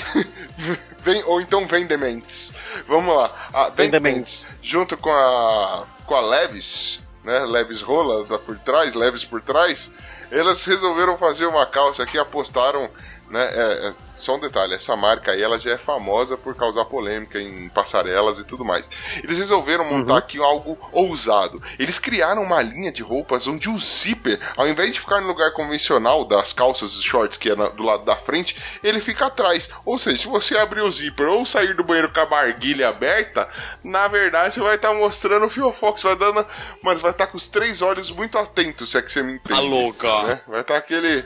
vem, 1.02 1.22
ou 1.24 1.40
então 1.40 1.66
vem 1.66 1.86
Dementes. 1.86 2.54
Vamos 2.86 3.14
lá. 3.14 3.48
A 3.52 3.68
Vem 3.70 3.90
Dementes, 3.90 4.48
junto 4.62 4.96
com 4.96 5.10
a 5.10 5.86
com 6.06 6.14
a 6.14 6.20
Levis, 6.20 7.02
né? 7.24 7.40
Levis 7.40 7.82
Rola 7.82 8.24
da 8.24 8.38
por 8.38 8.56
trás, 8.58 8.94
Levis 8.94 9.24
por 9.24 9.42
trás. 9.42 9.90
Elas 10.30 10.64
resolveram 10.64 11.16
fazer 11.18 11.46
uma 11.46 11.66
calça 11.66 12.02
aqui, 12.02 12.18
apostaram, 12.18 12.88
né? 13.30 13.44
é- 13.52 13.88
é, 13.88 13.94
só 14.14 14.36
um 14.36 14.40
detalhe, 14.40 14.72
essa 14.74 14.96
marca 14.96 15.32
aí 15.32 15.42
ela 15.42 15.58
já 15.58 15.72
é 15.72 15.76
famosa 15.78 16.38
por 16.38 16.54
causar 16.54 16.86
polêmica 16.86 17.38
em 17.38 17.68
passarelas 17.68 18.38
e 18.38 18.44
tudo 18.44 18.64
mais. 18.64 18.90
Eles 19.22 19.36
resolveram 19.36 19.84
montar 19.84 20.16
aqui 20.18 20.38
algo 20.38 20.78
ousado. 20.90 21.62
Eles 21.78 21.98
criaram 21.98 22.42
uma 22.42 22.62
linha 22.62 22.90
de 22.90 23.02
roupas 23.02 23.46
onde 23.46 23.68
o 23.68 23.78
zíper, 23.78 24.40
ao 24.56 24.66
invés 24.66 24.94
de 24.94 25.00
ficar 25.00 25.20
no 25.20 25.26
lugar 25.26 25.52
convencional 25.52 26.24
das 26.24 26.52
calças 26.54 26.92
e 26.96 27.02
shorts 27.02 27.36
que 27.36 27.50
é 27.50 27.54
na- 27.56 27.68
do 27.68 27.82
lado 27.82 28.04
da 28.06 28.16
frente, 28.16 28.56
ele 28.82 29.00
fica 29.00 29.26
atrás. 29.26 29.68
Ou 29.84 29.98
seja, 29.98 30.16
se 30.22 30.28
você 30.28 30.56
abrir 30.56 30.80
o 30.80 30.90
zíper 30.90 31.28
ou 31.28 31.44
sair 31.44 31.74
do 31.74 31.84
banheiro 31.84 32.10
com 32.10 32.20
a 32.20 32.26
barguilha 32.26 32.88
aberta, 32.88 33.46
na 33.84 34.08
verdade 34.08 34.54
você 34.54 34.60
vai 34.60 34.76
estar 34.76 34.94
mostrando 34.94 35.44
o 35.44 35.50
fiofox, 35.50 36.02
vai 36.02 36.16
dando, 36.16 36.46
mano, 36.82 37.00
vai 37.00 37.10
estar 37.10 37.26
com 37.26 37.36
os 37.36 37.46
três 37.46 37.82
olhos 37.82 38.10
muito 38.10 38.38
atentos, 38.38 38.92
se 38.92 38.96
é 38.98 39.02
que 39.02 39.12
você 39.12 39.22
me 39.22 39.34
entende. 39.34 39.54
Tá 39.54 39.60
louca. 39.60 40.42
Vai 40.48 40.62
estar 40.62 40.76
aquele 40.78 41.22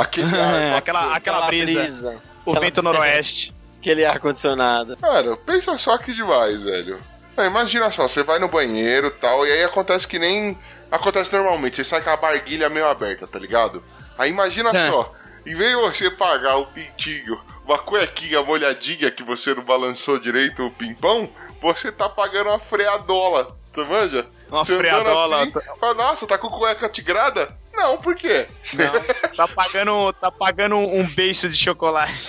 aquele 0.00 0.36
ar 0.40 0.76
aquela, 0.78 1.00
macio. 1.02 1.16
aquela 1.16 1.46
brisa. 1.46 2.16
O 2.44 2.50
Aquela- 2.50 2.60
vento 2.66 2.82
noroeste. 2.82 3.54
Aquele 3.78 4.04
ar-condicionado. 4.04 4.96
Cara, 4.96 5.36
pensa 5.36 5.78
só 5.78 5.96
que 5.98 6.12
demais, 6.12 6.60
velho. 6.64 6.98
Ah, 7.36 7.46
imagina 7.46 7.90
só, 7.92 8.08
você 8.08 8.24
vai 8.24 8.40
no 8.40 8.48
banheiro 8.48 9.06
e 9.06 9.10
tal, 9.12 9.46
e 9.46 9.52
aí 9.52 9.62
acontece 9.62 10.06
que 10.06 10.18
nem 10.18 10.58
acontece 10.90 11.32
normalmente. 11.32 11.76
Você 11.76 11.84
sai 11.84 12.00
com 12.02 12.10
a 12.10 12.16
barguilha 12.16 12.68
meio 12.68 12.88
aberta, 12.88 13.24
tá 13.28 13.38
ligado? 13.38 13.82
Aí 14.18 14.30
imagina 14.30 14.70
É. 14.76 14.90
só, 14.90 15.14
em 15.46 15.54
vez 15.54 15.70
de 15.70 15.76
você 15.76 16.10
pagar 16.10 16.56
o 16.56 16.66
pintinho, 16.66 17.40
uma 17.64 17.78
cuequinha 17.78 18.42
molhadinha 18.42 19.12
que 19.12 19.22
você 19.22 19.54
não 19.54 19.62
balançou 19.62 20.18
direito 20.18 20.66
o 20.66 20.72
pimpão, 20.72 21.30
você 21.62 21.92
tá 21.92 22.08
pagando 22.08 22.50
uma 22.50 22.58
freadola. 22.58 23.56
Tu 23.78 23.86
manja? 23.86 24.26
Uma 24.48 24.64
você 24.64 24.76
freadola. 24.76 25.42
assim, 25.42 25.52
fala, 25.78 25.94
nossa, 25.94 26.26
tá 26.26 26.36
com 26.36 26.48
cueca 26.48 26.88
tigrada? 26.88 27.56
Não, 27.72 27.96
por 27.96 28.16
quê? 28.16 28.48
Não, 28.74 29.36
tá 29.36 29.46
pagando, 29.46 30.12
tá 30.14 30.32
pagando 30.32 30.76
um 30.76 31.06
beijo 31.06 31.48
de 31.48 31.56
chocolate. 31.56 32.28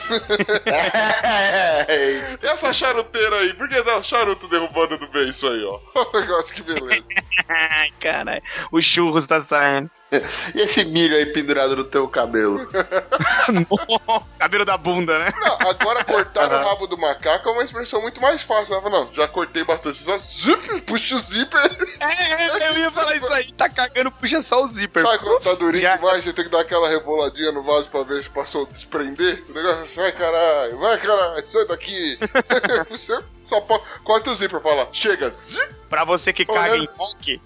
E 2.40 2.46
essa 2.46 2.72
charuteira 2.72 3.38
aí? 3.38 3.56
Por 3.56 3.68
que 3.68 3.82
não? 3.82 4.04
Charuto 4.04 4.48
derrubando 4.48 5.00
do 5.00 5.08
beiço 5.08 5.48
aí, 5.48 5.64
ó. 5.64 5.80
Negócio 6.14 6.54
que 6.54 6.62
beleza. 6.62 7.04
Caralho. 8.00 8.44
O 8.72 8.80
churros 8.80 9.26
tá 9.26 9.42
saindo. 9.42 9.90
E 10.56 10.62
esse 10.62 10.84
milho 10.86 11.16
aí 11.16 11.28
pendurado 11.28 11.76
no 11.76 11.84
teu 11.84 12.08
cabelo? 12.08 12.68
Cabelo 14.40 14.66
da 14.66 14.78
bunda, 14.78 15.20
né? 15.20 15.32
Não, 15.40 15.70
agora 15.70 16.04
cortar 16.04 16.52
o 16.52 16.68
rabo 16.68 16.88
do 16.88 16.98
macaco 16.98 17.50
é 17.50 17.52
uma 17.52 17.64
expressão 17.64 18.02
muito 18.02 18.20
mais 18.22 18.42
fácil. 18.42 18.74
Ela 18.74 18.82
fala, 18.82 19.00
não, 19.06 19.14
já 19.14 19.28
cortei 19.28 19.64
bastante. 19.64 19.98
Só 19.98 20.18
zip, 20.20 20.82
puxa 20.82 21.16
o 21.16 21.20
zíper. 21.20 21.62
É, 22.00 22.70
eu 22.70 22.78
ia 22.78 22.92
falar 22.92 23.16
isso 23.16 23.32
aí. 23.32 23.52
Tá 23.52 23.70
cagando, 23.70 24.12
puxa 24.12 24.42
só 24.42 24.64
o 24.64 24.68
zíper. 24.68 25.04
Sabe 25.04 25.20
quando 25.20 25.44
tá 25.44 25.54
durinho 25.54 25.82
Já- 25.84 25.96
demais, 25.98 26.24
você 26.24 26.34
tem 26.34 26.46
que 26.46 26.52
dar 26.52 26.62
aquela 26.62 26.90
reboladinha 26.90 27.52
no 27.52 27.64
vaso 27.64 27.90
pra 27.90 28.04
ver 28.04 28.24
se 28.24 28.30
passou 28.30 28.66
a 28.66 28.72
desprender? 28.72 29.44
O 29.50 29.54
negócio 29.54 29.84
assim, 29.84 30.02
vai 30.02 30.12
caralho, 30.12 30.78
vai 30.80 30.98
caralho, 31.00 31.48
sai 31.48 31.66
daqui. 31.68 32.18
você 32.90 33.20
só 33.42 33.62
pode... 33.62 33.84
Corta 34.04 34.32
o 34.32 34.36
zíper, 34.36 34.60
fala, 34.62 34.88
chega, 34.92 35.30
zip. 35.30 35.79
Pra 35.90 36.04
você 36.06 36.32
que 36.32 36.46
caga 36.46 36.74
Olhando- 36.74 36.84
em 36.84 36.90
rock, 36.98 37.42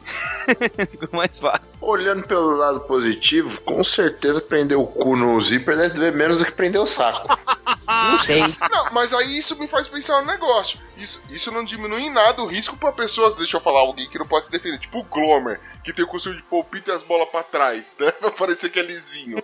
ficou 0.91 1.09
mais 1.13 1.39
fácil. 1.39 1.77
Olhando 1.79 2.27
pelo 2.27 2.57
lado 2.57 2.81
positivo, 2.81 3.59
com 3.61 3.83
certeza 3.83 4.41
prender 4.41 4.77
o 4.77 4.85
cu 4.85 5.15
no 5.15 5.39
zíper 5.41 5.77
deve 5.77 5.93
doer 5.93 6.13
menos 6.13 6.39
do 6.39 6.45
que 6.45 6.51
prender 6.51 6.81
o 6.81 6.85
saco. 6.85 7.27
Não 7.87 8.19
sei. 8.19 8.41
Não, 8.41 8.91
mas 8.91 9.13
aí 9.13 9.37
isso 9.37 9.57
me 9.59 9.67
faz 9.67 9.87
pensar 9.87 10.21
no 10.21 10.27
negócio. 10.27 10.79
Isso, 10.97 11.21
isso 11.29 11.51
não 11.51 11.63
diminui 11.63 12.03
em 12.03 12.13
nada 12.13 12.41
o 12.41 12.47
risco 12.47 12.77
pra 12.77 12.91
pessoas, 12.91 13.35
deixa 13.35 13.57
eu 13.57 13.61
falar, 13.61 13.79
alguém 13.79 14.09
que 14.09 14.17
não 14.17 14.25
pode 14.25 14.45
se 14.45 14.51
defender. 14.51 14.79
Tipo 14.79 14.99
o 14.99 15.03
Glomer, 15.03 15.59
que 15.83 15.91
tem 15.91 16.05
o 16.05 16.07
costume 16.07 16.37
de 16.37 16.43
pôr 16.43 16.59
o 16.59 16.63
pito 16.63 16.89
e 16.89 16.93
as 16.93 17.03
bolas 17.03 17.29
pra 17.29 17.43
trás, 17.43 17.97
né? 17.99 18.11
Pra 18.23 18.31
parecer 18.31 18.69
que 18.69 18.79
é 18.79 18.83
lisinho. 18.83 19.37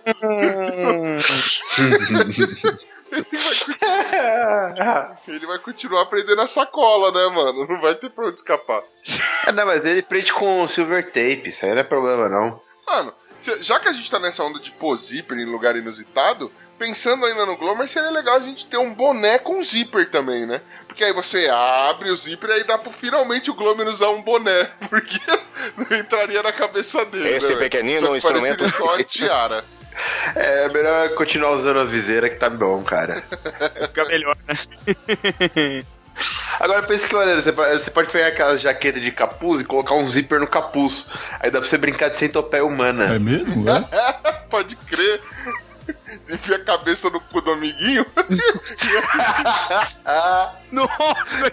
Ele 5.26 5.46
vai 5.46 5.58
continuar 5.58 6.06
prendendo 6.06 6.40
a 6.40 6.46
sacola, 6.46 7.10
né, 7.12 7.26
mano? 7.34 7.66
Não 7.66 7.80
vai 7.80 7.94
ter 7.94 8.10
pra 8.10 8.26
onde 8.26 8.38
escapar. 8.38 8.82
Ah, 9.46 9.52
não, 9.52 9.66
mas 9.66 9.84
ele 9.84 10.02
prende 10.02 10.32
com 10.32 10.66
silver 10.68 11.06
tape, 11.06 11.48
isso 11.48 11.64
aí 11.64 11.72
não 11.72 11.80
é 11.80 11.84
problema 11.84 12.28
não. 12.28 12.60
Mano, 12.86 13.12
já 13.60 13.80
que 13.80 13.88
a 13.88 13.92
gente 13.92 14.10
tá 14.10 14.18
nessa 14.18 14.44
onda 14.44 14.60
de 14.60 14.70
pôr 14.72 14.96
zíper 14.96 15.38
em 15.38 15.44
lugar 15.44 15.76
inusitado, 15.76 16.52
pensando 16.80 17.26
ainda 17.26 17.44
no 17.44 17.58
Glomer, 17.58 17.86
seria 17.86 18.10
legal 18.10 18.36
a 18.36 18.40
gente 18.40 18.64
ter 18.64 18.78
um 18.78 18.94
boné 18.94 19.38
com 19.38 19.62
zíper 19.62 20.10
também, 20.10 20.46
né? 20.46 20.62
Porque 20.86 21.04
aí 21.04 21.12
você 21.12 21.46
abre 21.46 22.10
o 22.10 22.16
zíper 22.16 22.48
e 22.48 22.52
aí 22.54 22.64
dá 22.64 22.78
pra 22.78 22.90
finalmente 22.90 23.50
o 23.50 23.54
Glomer 23.54 23.86
usar 23.86 24.08
um 24.08 24.22
boné. 24.22 24.64
Porque 24.88 25.20
não 25.76 25.98
entraria 25.98 26.42
na 26.42 26.52
cabeça 26.52 27.04
dele. 27.04 27.28
Este 27.28 27.52
né, 27.52 27.58
pequenino 27.58 28.00
Só 28.00 28.10
que 28.10 28.16
instrumento- 28.16 28.72
só 28.72 28.84
uma 28.94 29.04
tiara. 29.04 29.62
É 30.34 30.68
melhor 30.68 31.10
continuar 31.10 31.50
usando 31.50 31.80
a 31.80 31.84
viseira 31.84 32.30
que 32.30 32.36
tá 32.36 32.48
bom, 32.48 32.82
cara. 32.82 33.22
Fica 33.88 34.04
melhor, 34.06 34.34
né? 34.48 35.84
Agora 36.58 36.82
pensa 36.84 37.06
que 37.06 37.14
maneiro, 37.14 37.42
você 37.42 37.52
pode, 37.52 37.78
você 37.78 37.90
pode 37.90 38.10
pegar 38.10 38.28
aquela 38.28 38.56
jaqueta 38.56 38.98
de 38.98 39.10
capuz 39.12 39.60
e 39.60 39.64
colocar 39.64 39.94
um 39.94 40.08
zíper 40.08 40.40
no 40.40 40.46
capuz. 40.46 41.08
Aí 41.40 41.50
dá 41.50 41.60
pra 41.60 41.68
você 41.68 41.76
brincar 41.76 42.08
de 42.08 42.16
centopeia 42.18 42.64
humana. 42.64 43.14
É 43.14 43.18
mesmo? 43.18 43.68
É? 43.68 43.80
Pode 44.48 44.76
crer. 44.76 45.20
Enfia 46.28 46.56
a 46.56 46.64
cabeça 46.64 47.10
no 47.10 47.20
cu 47.20 47.40
do 47.40 47.52
amiguinho. 47.52 48.04
Nossa, 50.70 51.50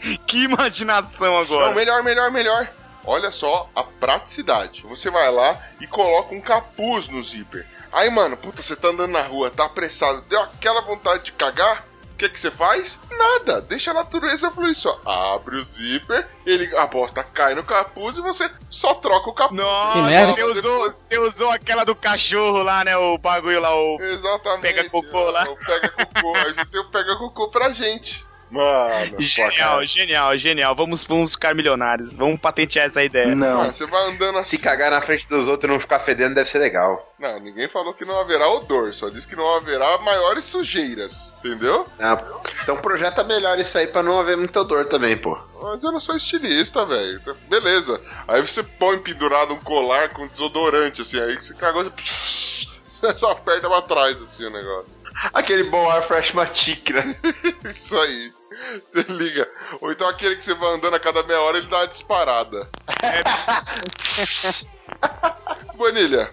que, 0.00 0.18
que 0.18 0.44
imaginação 0.44 1.10
Não, 1.20 1.38
agora. 1.38 1.74
melhor, 1.74 2.02
melhor, 2.02 2.30
melhor. 2.30 2.68
Olha 3.04 3.32
só 3.32 3.68
a 3.74 3.82
praticidade. 3.82 4.82
Você 4.82 5.10
vai 5.10 5.30
lá 5.30 5.58
e 5.80 5.86
coloca 5.86 6.34
um 6.34 6.40
capuz 6.40 7.08
no 7.08 7.22
zíper. 7.22 7.66
Aí, 7.92 8.08
mano, 8.08 8.36
puta, 8.36 8.62
você 8.62 8.76
tá 8.76 8.88
andando 8.88 9.10
na 9.10 9.22
rua, 9.22 9.50
tá 9.50 9.66
apressado, 9.66 10.22
deu 10.22 10.40
aquela 10.40 10.80
vontade 10.80 11.24
de 11.24 11.32
cagar. 11.32 11.84
O 12.22 12.24
que 12.24 12.34
que 12.34 12.38
você 12.40 12.52
faz? 12.52 13.00
Nada. 13.10 13.60
Deixa 13.62 13.90
a 13.90 13.94
natureza 13.94 14.48
fluir 14.52 14.76
só. 14.76 14.96
Abre 15.04 15.56
o 15.56 15.64
zíper, 15.64 16.24
ele 16.46 16.72
a 16.76 16.86
bosta 16.86 17.24
cai 17.24 17.52
no 17.56 17.64
capuz 17.64 18.16
e 18.16 18.20
você 18.20 18.48
só 18.70 18.94
troca 18.94 19.28
o 19.28 19.34
capuz. 19.34 19.56
Nossa, 19.60 19.92
Que 19.94 20.02
merda. 20.02 20.32
você 20.32 20.44
usou, 20.44 20.90
você 20.92 21.18
usou 21.18 21.50
aquela 21.50 21.82
do 21.82 21.96
cachorro 21.96 22.62
lá, 22.62 22.84
né? 22.84 22.96
O 22.96 23.18
bagulho 23.18 23.60
lá, 23.60 23.74
o. 23.74 24.00
Exatamente. 24.00 24.60
Pega 24.62 24.88
cocô 24.88 25.30
lá. 25.30 25.42
O 25.50 25.56
Pega 25.56 25.88
cocô. 25.88 26.36
A 26.36 26.52
gente 26.52 26.66
tem 26.66 26.80
o 26.80 26.90
pega 26.90 27.16
cocô 27.18 27.48
pra 27.50 27.70
gente. 27.70 28.24
Mano, 28.52 29.16
pô, 29.16 29.22
Genial, 29.22 29.52
cara. 29.56 29.86
genial, 29.86 30.36
genial. 30.36 30.74
Vamos, 30.76 31.04
vamos 31.04 31.32
ficar 31.32 31.54
milionários. 31.54 32.14
Vamos 32.14 32.38
patentear 32.38 32.86
essa 32.86 33.02
ideia. 33.02 33.34
Mano, 33.34 33.72
você 33.72 33.86
vai 33.86 34.10
andando 34.10 34.38
assim. 34.38 34.56
Se 34.56 34.62
cagar 34.62 34.90
na 34.90 35.00
frente 35.00 35.26
dos 35.26 35.48
outros 35.48 35.68
e 35.68 35.72
não 35.72 35.80
ficar 35.80 36.00
fedendo 36.00 36.34
deve 36.34 36.48
ser 36.48 36.58
legal. 36.58 37.12
Não, 37.18 37.40
ninguém 37.40 37.68
falou 37.68 37.94
que 37.94 38.04
não 38.04 38.20
haverá 38.20 38.48
odor, 38.48 38.92
só 38.92 39.08
disse 39.08 39.26
que 39.26 39.36
não 39.36 39.48
haverá 39.56 39.98
maiores 39.98 40.44
sujeiras, 40.44 41.34
entendeu? 41.38 41.86
Ah, 41.98 42.20
então 42.62 42.76
projeta 42.76 43.22
melhor 43.24 43.58
isso 43.58 43.78
aí 43.78 43.86
pra 43.86 44.02
não 44.02 44.18
haver 44.18 44.36
muita 44.36 44.60
odor 44.60 44.86
também, 44.86 45.16
pô. 45.16 45.38
Mas 45.62 45.82
eu 45.84 45.92
não 45.92 46.00
sou 46.00 46.16
estilista, 46.16 46.84
velho. 46.84 47.16
Então, 47.22 47.36
Beleza. 47.48 48.00
Aí 48.26 48.42
você 48.42 48.62
põe 48.62 48.98
pendurado 48.98 49.54
um 49.54 49.58
colar 49.60 50.08
com 50.10 50.26
desodorante, 50.26 51.02
assim, 51.02 51.20
aí 51.20 51.36
você 51.36 51.54
cagou, 51.54 51.84
você 51.84 52.66
só 53.16 53.30
aperta 53.32 53.68
pra 53.68 53.82
trás, 53.82 54.20
assim, 54.20 54.44
o 54.44 54.50
negócio. 54.50 55.00
Aquele 55.32 55.64
bom 55.64 55.88
ar 55.90 56.02
freshmatic, 56.02 56.90
né? 56.90 57.14
Isso 57.70 57.96
aí. 57.96 58.32
Você 58.86 59.02
liga. 59.08 59.48
Ou 59.80 59.92
então 59.92 60.08
aquele 60.08 60.36
que 60.36 60.44
você 60.44 60.54
vai 60.54 60.74
andando 60.74 60.94
a 60.94 61.00
cada 61.00 61.22
meia 61.22 61.40
hora 61.40 61.58
ele 61.58 61.66
dá 61.66 61.78
uma 61.78 61.86
disparada. 61.86 62.68
Bonilha, 65.76 66.32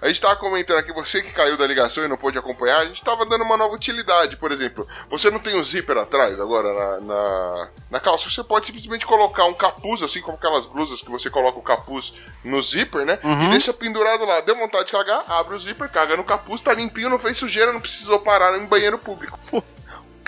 a 0.00 0.08
gente 0.08 0.20
tava 0.20 0.36
comentando 0.36 0.78
aqui, 0.78 0.92
você 0.92 1.22
que 1.22 1.32
caiu 1.32 1.56
da 1.56 1.66
ligação 1.66 2.04
e 2.04 2.08
não 2.08 2.16
pôde 2.16 2.38
acompanhar, 2.38 2.80
a 2.80 2.84
gente 2.84 3.02
tava 3.02 3.26
dando 3.26 3.42
uma 3.42 3.56
nova 3.56 3.74
utilidade, 3.74 4.36
por 4.36 4.52
exemplo. 4.52 4.86
Você 5.10 5.30
não 5.30 5.38
tem 5.38 5.58
o 5.58 5.64
zíper 5.64 5.96
atrás 5.98 6.38
agora 6.40 6.72
na, 6.72 7.00
na, 7.00 7.68
na 7.92 8.00
calça, 8.00 8.30
você 8.30 8.42
pode 8.44 8.66
simplesmente 8.66 9.06
colocar 9.06 9.44
um 9.46 9.54
capuz, 9.54 10.02
assim 10.02 10.20
como 10.20 10.36
aquelas 10.36 10.66
blusas 10.66 11.02
que 11.02 11.10
você 11.10 11.28
coloca 11.30 11.58
o 11.58 11.62
capuz 11.62 12.14
no 12.44 12.62
zíper, 12.62 13.04
né? 13.04 13.18
E 13.46 13.50
deixa 13.50 13.72
pendurado 13.72 14.24
lá. 14.24 14.40
Deu 14.40 14.56
vontade 14.56 14.86
de 14.86 14.92
cagar, 14.92 15.24
abre 15.28 15.54
o 15.54 15.60
zíper, 15.60 15.88
caga 15.90 16.16
no 16.16 16.24
capuz, 16.24 16.60
tá 16.60 16.72
limpinho, 16.72 17.10
não 17.10 17.18
fez 17.18 17.36
sujeira, 17.36 17.72
não 17.72 17.80
precisou 17.80 18.20
parar 18.20 18.56
em 18.56 18.66
banheiro 18.66 18.98
público. 18.98 19.38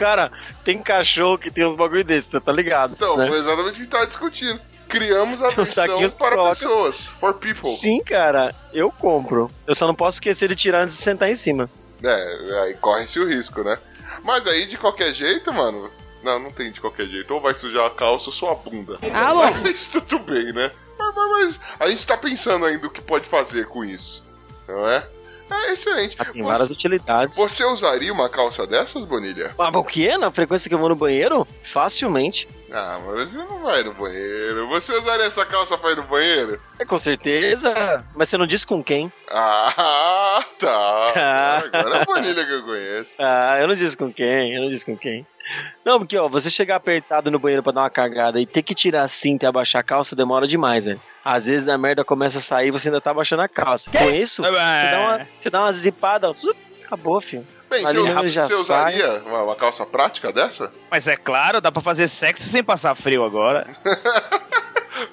Cara, 0.01 0.33
tem 0.65 0.83
cachorro 0.83 1.37
que 1.37 1.51
tem 1.51 1.65
uns 1.65 1.75
bagulho 1.75 2.03
desses, 2.03 2.31
você 2.31 2.41
tá 2.41 2.51
ligado? 2.51 2.95
Então, 2.95 3.17
né? 3.19 3.29
foi 3.29 3.37
exatamente 3.39 3.69
o 3.69 3.73
que 3.75 3.81
a 3.81 3.83
gente 3.85 3.91
tava 3.91 4.07
discutindo. 4.07 4.61
Criamos 4.89 5.43
a 5.43 5.49
um 5.49 5.51
versão 5.51 5.87
para 6.19 6.37
coloca- 6.37 6.51
pessoas, 6.51 7.09
for 7.21 7.35
people. 7.35 7.69
Sim, 7.69 8.01
cara, 8.03 8.55
eu 8.73 8.91
compro. 8.91 9.51
Eu 9.67 9.75
só 9.75 9.87
não 9.87 9.95
posso 9.95 10.17
esquecer 10.17 10.49
de 10.49 10.57
tirar 10.57 10.81
antes 10.83 10.97
de 10.97 11.03
sentar 11.03 11.31
em 11.31 11.37
cima. 11.37 11.69
É, 12.03 12.63
aí 12.65 12.75
corre-se 12.75 13.21
o 13.21 13.29
risco, 13.29 13.63
né? 13.63 13.79
Mas 14.25 14.47
aí, 14.47 14.67
de 14.67 14.77
qualquer 14.79 15.13
jeito, 15.15 15.53
mano... 15.53 15.85
Não, 16.23 16.39
não 16.39 16.51
tem 16.51 16.71
de 16.73 16.81
qualquer 16.81 17.07
jeito. 17.07 17.33
Ou 17.33 17.41
vai 17.41 17.55
sujar 17.55 17.87
a 17.87 17.91
calça 17.91 18.27
ou 18.27 18.33
sua 18.33 18.55
bunda. 18.55 18.99
Ah, 19.15 19.33
bom. 19.33 19.61
Mas 19.63 19.87
tudo 19.93 20.19
bem, 20.19 20.53
né? 20.53 20.71
Mas, 20.99 21.15
mas- 21.15 21.31
mas 21.31 21.61
a 21.79 21.89
gente 21.89 22.07
tá 22.07 22.17
pensando 22.17 22.65
ainda 22.67 22.87
o 22.87 22.91
que 22.91 23.01
pode 23.01 23.27
fazer 23.27 23.67
com 23.67 23.85
isso. 23.85 24.25
Não 24.69 24.89
é? 24.89 25.07
É 25.51 25.73
excelente. 25.73 26.17
Ah, 26.19 26.25
Tem 26.27 26.43
várias 26.43 26.69
Você, 26.69 26.73
utilidades. 26.75 27.37
você 27.37 27.65
usaria 27.65 28.13
uma 28.13 28.29
calça 28.29 28.67
dessas, 28.67 29.05
Bonilha? 29.05 29.55
Ah, 29.59 29.77
o 29.77 29.85
que? 29.85 30.17
Na 30.17 30.31
frequência 30.31 30.69
que 30.69 30.75
eu 30.75 30.79
vou 30.79 30.89
no 30.89 30.97
banheiro? 30.97 31.47
Facilmente. 31.63 32.49
Ah, 32.73 33.01
mas 33.05 33.31
você 33.31 33.39
não 33.39 33.63
vai 33.63 33.83
no 33.83 33.93
banheiro. 33.95 34.69
Você 34.69 34.93
usaria 34.95 35.27
essa 35.27 35.45
calça 35.45 35.77
pra 35.77 35.91
ir 35.91 35.97
no 35.97 36.05
banheiro? 36.05 36.61
É, 36.79 36.85
com 36.85 36.99
certeza. 36.99 37.75
Mas 38.15 38.29
você 38.29 38.39
não 38.39 38.47
disse 38.47 38.65
com 38.67 38.83
quem? 38.83 39.13
Ah, 39.29 40.45
tá. 40.59 41.13
Ah. 41.17 41.63
Agora 41.73 41.97
é 41.99 42.03
a 42.03 42.05
Bonilha 42.05 42.45
que 42.47 42.53
eu 42.53 42.63
conheço. 42.63 43.15
Ah, 43.19 43.59
eu 43.61 43.67
não 43.69 43.75
disse 43.75 43.97
com 43.97 44.13
quem, 44.13 44.55
eu 44.55 44.63
não 44.63 44.69
disse 44.71 44.87
com 44.87 44.97
quem. 44.97 45.27
Não, 45.85 45.99
porque, 45.99 46.17
ó, 46.17 46.29
você 46.29 46.51
chegar 46.51 46.77
apertado 46.77 47.31
no 47.31 47.39
banheiro 47.39 47.63
pra 47.63 47.73
dar 47.73 47.83
uma 47.83 47.91
cagada 47.91 48.41
e 48.41 48.47
ter 48.47 48.63
que 48.63 48.75
tirar 48.75 49.03
a 49.03 49.09
cinta 49.09 49.47
e 49.47 49.49
abaixar 49.49 49.81
a 49.81 49.85
calça 49.85 50.15
demora 50.15 50.47
demais, 50.47 50.87
né? 50.87 50.99
Às 51.25 51.47
vezes 51.47 51.69
a 51.69 51.77
merda 51.77 52.05
começa 52.05 52.39
a 52.39 52.41
sair 52.41 52.69
e 52.69 52.71
você 52.71 52.89
ainda 52.89 53.01
tá 53.01 53.11
abaixando 53.11 53.43
a 53.43 53.49
calça. 53.49 53.91
Com 53.91 54.11
isso, 54.11 54.43
você 54.43 54.51
dá 54.91 55.01
uma, 55.01 55.27
você 55.41 55.51
dá 55.51 55.61
uma 55.61 55.73
zipada, 55.73 56.33
acabou, 56.85 57.21
filho. 57.21 57.47
Bem, 57.69 57.87
Ali 57.87 57.99
você, 58.01 58.31
já 58.33 58.47
você 58.47 58.55
usaria 58.55 59.23
uma, 59.27 59.43
uma 59.45 59.57
calça 59.57 59.87
prática 59.87 60.33
dessa? 60.33 60.73
Mas 60.91 61.07
é 61.07 61.17
claro, 61.17 61.61
dá 61.61 61.71
pra 61.71 61.83
fazer 61.83 62.09
sexo 62.09 62.49
sem 62.49 62.65
passar 62.65 62.95
frio 62.97 63.25
agora. 63.25 63.67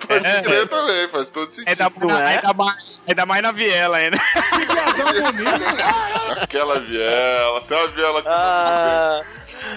Pode 0.08 0.26
É. 0.26 0.42
crer 0.42 0.68
também, 0.68 1.08
faz 1.10 1.30
todo 1.30 1.50
sentido. 1.50 1.70
Ainda, 1.70 2.20
é? 2.20 2.36
ainda, 2.38 2.54
mais, 2.54 3.04
ainda 3.08 3.26
mais 3.26 3.44
na 3.44 3.52
viela 3.52 3.98
ainda. 3.98 4.18
Aquela 6.42 6.80
viela, 6.80 7.62
tem 7.62 7.78
uma 7.78 7.88
viela 7.90 8.24
com 8.24 8.30
Ah, 8.30 9.22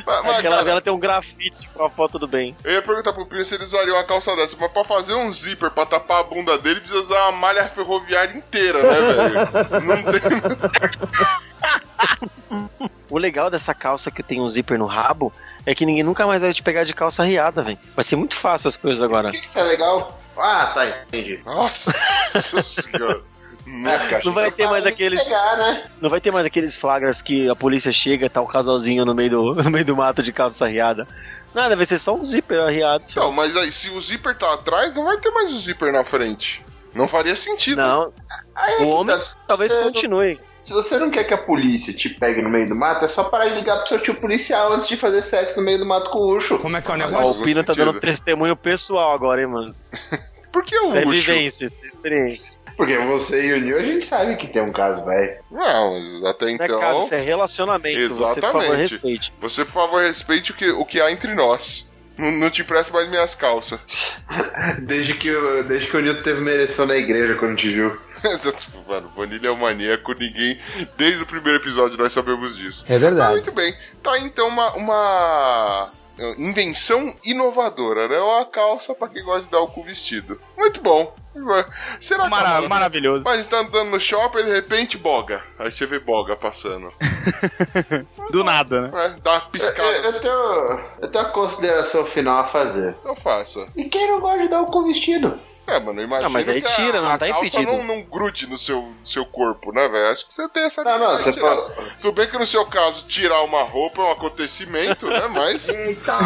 mas, 0.07 0.25
mas, 0.25 0.39
aquela 0.39 0.57
cara, 0.57 0.65
vela 0.65 0.81
tem 0.81 0.93
um 0.93 0.99
grafite 0.99 1.69
com 1.69 1.85
a 1.85 1.91
foto 1.91 2.19
do 2.19 2.27
bem. 2.27 2.57
Eu 2.65 2.73
ia 2.73 2.83
perguntar 2.83 3.13
pro 3.13 3.27
Pino 3.27 3.45
se 3.45 3.55
ele 3.55 3.63
usaria 3.65 3.93
uma 3.95 4.05
calça 4.05 4.35
dessa, 4.37 4.57
mas 4.59 4.73
pra 4.73 4.85
fazer 4.85 5.15
um 5.15 5.31
zíper 5.33 5.71
pra 5.71 5.87
tapar 5.87 6.21
a 6.21 6.25
bunda 6.25 6.59
dele, 6.59 6.81
precisa 6.81 7.01
usar 7.01 7.29
uma 7.29 7.33
malha 7.33 7.69
ferroviária 7.69 8.37
inteira, 8.37 8.83
né, 8.83 9.01
velho? 9.01 9.33
Não 9.87 10.03
tem. 10.03 10.21
O 13.11 13.19
legal 13.19 13.51
dessa 13.51 13.75
calça 13.75 14.11
que 14.11 14.23
tem 14.23 14.41
um 14.41 14.49
zíper 14.49 14.79
no 14.79 14.87
rabo 14.87 15.33
é 15.67 15.75
que 15.75 15.85
ninguém 15.85 16.05
nunca 16.05 16.27
mais 16.27 16.41
vai 16.41 16.55
te 16.55 16.63
pegar 16.63 16.85
de 16.85 16.95
calça 16.95 17.25
riada, 17.25 17.63
velho. 17.63 17.79
Vai 17.95 18.05
ser 18.05 18.15
muito 18.15 18.37
fácil 18.37 18.69
as 18.69 18.77
coisas 18.77 19.03
agora. 19.03 19.29
Por 19.29 19.35
que 19.35 19.41
que 19.41 19.49
isso 19.49 19.59
é 19.59 19.65
legal? 19.65 20.19
Ah, 20.37 20.71
tá, 20.73 20.87
entendi. 20.87 21.41
Nossa 21.45 21.93
senhora. 22.63 23.21
É, 23.73 23.95
eu 23.95 23.99
achei 24.19 24.21
Não 24.25 24.33
vai 24.33 24.51
ter 24.51 24.67
mais 24.69 24.85
aqueles- 24.87 25.23
Pegar, 25.23 25.57
né? 25.57 25.85
Não 26.01 26.11
vai 26.11 26.21
ter 26.21 26.31
mais 26.31 26.45
aqueles 26.47 26.75
flagras 26.77 27.23
que 27.23 27.49
a 27.49 27.55
polícia 27.55 27.93
chega 27.93 28.27
e 28.27 28.29
tá 28.29 28.41
o 28.41 28.47
casalzinho 28.47 29.05
no 29.05 29.15
meio 29.15 29.31
do, 29.31 29.55
no 29.63 29.71
meio 29.71 29.85
do 29.85 29.97
mato 29.97 30.23
de 30.23 30.33
calça 30.33 30.67
riada. 30.67 31.07
Nada, 31.55 31.75
vai 31.77 31.85
ser 31.87 31.99
só 31.99 32.15
um 32.15 32.25
zíper 32.25 32.61
arriado. 32.61 33.11
só. 33.11 33.21
Não, 33.23 33.33
mas 33.33 33.57
aí, 33.57 33.73
se 33.73 33.91
o 33.91 34.01
zíper 34.01 34.37
tá 34.37 34.55
atrás, 34.55 34.95
não 34.95 35.05
vai 35.05 35.19
ter 35.19 35.31
mais 35.31 35.53
o 35.53 35.59
zíper 35.59 35.93
na 35.93 36.05
frente. 36.05 36.65
Não 36.95 37.07
faria 37.09 37.35
sentido. 37.37 37.77
Não, 37.79 38.13
Aí 38.55 38.75
é 38.75 38.83
o 38.83 38.89
homem 38.89 39.17
tá. 39.17 39.25
talvez 39.47 39.73
continue. 39.75 40.39
Se 40.63 40.73
você 40.73 40.99
não 40.99 41.11
quer 41.11 41.25
que 41.25 41.33
a 41.33 41.39
polícia 41.39 41.93
te 41.93 42.09
pegue 42.11 42.43
no 42.43 42.51
meio 42.51 42.69
do 42.69 42.75
mato, 42.77 43.05
é 43.05 43.09
só 43.09 43.25
parar 43.25 43.47
de 43.49 43.55
ligar 43.55 43.79
pro 43.79 43.89
seu 43.89 43.99
tio 43.99 44.15
policial 44.15 44.73
antes 44.73 44.87
de 44.89 44.97
fazer 44.97 45.23
sexo 45.23 45.59
no 45.59 45.65
meio 45.65 45.79
do 45.79 45.87
mato 45.87 46.11
com 46.11 46.19
o 46.19 46.37
Ucho. 46.37 46.59
Como 46.59 46.77
é 46.77 46.83
que 46.83 46.89
é 46.89 46.91
o 46.91 46.95
Ó, 46.95 46.97
negócio? 46.99 47.41
o 47.41 47.45
Pina 47.45 47.65
tá 47.65 47.73
sentido. 47.73 47.93
dando 47.93 48.01
testemunho 48.01 48.55
pessoal 48.57 49.13
agora, 49.15 49.41
hein, 49.41 49.47
mano. 49.47 49.75
Por 50.53 50.65
que 50.65 50.77
o 50.77 50.87
Isso 50.89 50.97
é 50.97 51.01
Ucho? 51.03 51.11
vivência, 51.11 51.65
isso 51.65 51.81
é 51.83 51.87
experiência. 51.87 52.55
Porque 52.81 52.97
você 52.97 53.45
e 53.49 53.53
o 53.53 53.61
Nil, 53.61 53.77
a 53.79 53.83
gente 53.83 54.07
sabe 54.07 54.37
que 54.37 54.47
tem 54.47 54.63
um 54.63 54.73
caso, 54.73 55.05
velho. 55.05 55.37
Não, 55.51 55.93
mas 55.93 56.25
até 56.25 56.47
Isso 56.47 56.57
não 56.57 56.65
então. 56.65 56.79
é 56.79 56.81
caso, 56.81 57.03
isso 57.03 57.15
é 57.15 57.21
relacionamento. 57.21 58.15
Você, 58.15 58.41
por 58.41 58.41
favor, 58.41 58.59
Exatamente. 58.63 58.93
respeite. 58.95 59.33
Você, 59.39 59.65
por 59.67 59.73
favor, 59.73 60.03
respeite 60.03 60.51
o 60.51 60.55
que, 60.55 60.71
o 60.71 60.85
que 60.87 60.99
há 60.99 61.13
entre 61.13 61.35
nós. 61.35 61.91
Não, 62.17 62.31
não 62.31 62.49
te 62.49 62.63
empresta 62.63 62.91
mais 62.91 63.07
minhas 63.11 63.35
calças. 63.35 63.79
Desde 64.81 65.13
que, 65.13 65.31
o- 65.31 65.63
desde 65.65 65.89
que 65.89 65.97
o 65.99 66.01
Nil 66.01 66.23
teve 66.23 66.41
uma 66.41 66.51
ereção 66.51 66.87
na 66.87 66.97
igreja 66.97 67.35
quando 67.35 67.57
te 67.59 67.69
viu. 67.71 67.95
Exato, 68.25 68.67
Mano, 68.89 69.13
Vanilla 69.15 69.47
é 69.49 69.51
um 69.51 69.57
maníaco, 69.57 70.15
ninguém. 70.19 70.59
Desde 70.97 71.23
o 71.23 71.27
primeiro 71.27 71.59
episódio 71.59 71.99
nós 71.99 72.15
sabemos 72.15 72.57
disso. 72.57 72.87
É 72.89 72.99
verdade. 72.99 73.33
muito 73.33 73.53
bem. 73.53 73.75
Tá 74.03 74.13
aí, 74.13 74.25
então 74.25 74.49
uma, 74.49 74.73
uma 74.73 75.91
uh, 76.19 76.35
invenção 76.41 77.15
inovadora, 77.27 78.09
né? 78.09 78.19
Uma 78.21 78.47
calça 78.47 78.95
pra 78.95 79.09
quem 79.09 79.23
gosta 79.23 79.43
de 79.43 79.51
dar 79.51 79.61
o 79.61 79.69
cu 79.69 79.83
vestido. 79.85 80.41
Muito 80.57 80.81
bom. 80.81 81.15
Será 82.01 82.25
que 82.25 82.29
Mara- 82.31 82.69
maravilhoso. 82.69 83.25
Mas 83.25 83.47
tá 83.47 83.59
andando 83.61 83.91
no 83.91 84.01
shopping 84.01 84.39
e 84.41 84.45
de 84.45 84.53
repente 84.53 84.99
boga. 84.99 85.43
Aí 85.59 85.71
você 85.71 85.87
vê 85.87 85.99
boga 86.01 86.35
passando. 86.37 86.93
Do 88.31 88.43
nada, 88.45 88.83
né? 88.83 88.91
É, 88.93 89.09
dá 89.23 89.33
uma 89.33 89.39
Eu, 89.39 89.51
piscada. 89.51 89.89
eu 89.89 90.13
tenho, 90.21 90.81
eu 91.03 91.09
tenho 91.09 91.25
uma 91.25 91.31
consideração 91.33 92.05
final 92.05 92.41
a 92.41 92.45
fazer. 92.49 92.97
Então 93.01 93.15
faça. 93.15 93.67
E 93.77 93.85
quem 93.85 94.09
não 94.09 94.21
gosta 94.21 94.41
de 94.41 94.49
dar 94.49 94.61
o 94.63 94.67
cu 94.67 94.85
vestido? 94.85 95.39
É, 95.67 95.79
mano, 95.79 96.03
imagina 96.03 96.27
Ah, 96.27 96.31
mas 96.31 96.49
aí 96.49 96.59
a- 96.59 96.63
tira, 96.75 97.01
não 97.01 97.11
a 97.11 97.19
tá 97.19 97.29
impedido. 97.29 97.63
não, 97.71 97.85
não 97.85 98.03
grude 98.03 98.49
no 98.49 98.59
seu, 98.59 98.83
no 98.83 99.07
seu 99.07 99.25
corpo, 99.25 99.71
né, 99.73 99.87
velho? 99.89 100.09
Acho 100.13 100.27
que 100.27 100.35
você 100.35 100.49
tem 100.49 100.65
essa 100.65 100.83
Não, 100.83 100.99
não, 100.99 101.17
você 101.19 101.33
pode. 101.39 102.01
Tudo 102.03 102.15
bem 102.17 102.27
que 102.27 102.37
no 102.39 102.47
seu 102.47 102.67
caso, 102.67 103.07
tirar 103.07 103.43
uma 103.45 103.63
roupa 103.63 104.03
é 104.03 104.05
um 104.07 104.11
acontecimento, 104.11 105.07
né? 105.07 105.29
Mas. 105.29 105.69
Eita! 105.69 106.19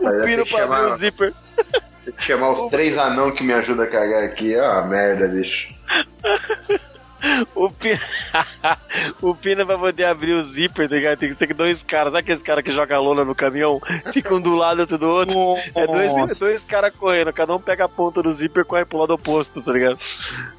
O 0.00 0.08
eu 0.08 0.24
Pino 0.26 0.46
pra 0.46 0.64
abrir 0.64 0.80
o 0.84 0.92
zíper. 0.96 1.32
Chamar 2.18 2.50
os 2.50 2.70
três 2.70 2.96
anão 2.98 3.30
que 3.30 3.44
me 3.44 3.52
ajudam 3.52 3.84
a 3.84 3.88
cagar 3.88 4.24
aqui. 4.24 4.54
É 4.54 4.62
uma 4.62 4.86
merda, 4.86 5.26
bicho. 5.28 5.68
O 7.54 7.70
Pina... 7.70 8.00
o 9.22 9.34
Pina 9.34 9.64
vai 9.64 9.78
poder 9.78 10.04
abrir 10.04 10.32
o 10.32 10.42
zíper, 10.42 10.88
tá 10.88 10.94
ligado? 10.94 11.18
Tem 11.18 11.28
que 11.28 11.34
ser 11.34 11.46
que 11.46 11.54
dois 11.54 11.82
caras. 11.82 12.12
Sabe 12.12 12.20
aqueles 12.20 12.42
caras 12.42 12.64
que 12.64 12.70
jogam 12.70 13.02
lona 13.02 13.24
no 13.24 13.34
caminhão? 13.34 13.80
Ficam 14.12 14.40
do 14.40 14.54
lado, 14.54 14.80
outro 14.80 14.98
do 14.98 15.08
outro. 15.08 15.38
É 15.74 15.86
dois, 15.86 16.38
dois 16.38 16.64
caras 16.64 16.94
correndo, 16.96 17.32
cada 17.32 17.54
um 17.54 17.60
pega 17.60 17.84
a 17.84 17.88
ponta 17.88 18.22
do 18.22 18.32
zíper 18.32 18.62
e 18.62 18.66
corre 18.66 18.84
pro 18.84 18.98
lado 18.98 19.14
oposto, 19.14 19.62
tá 19.62 19.72
ligado? 19.72 19.98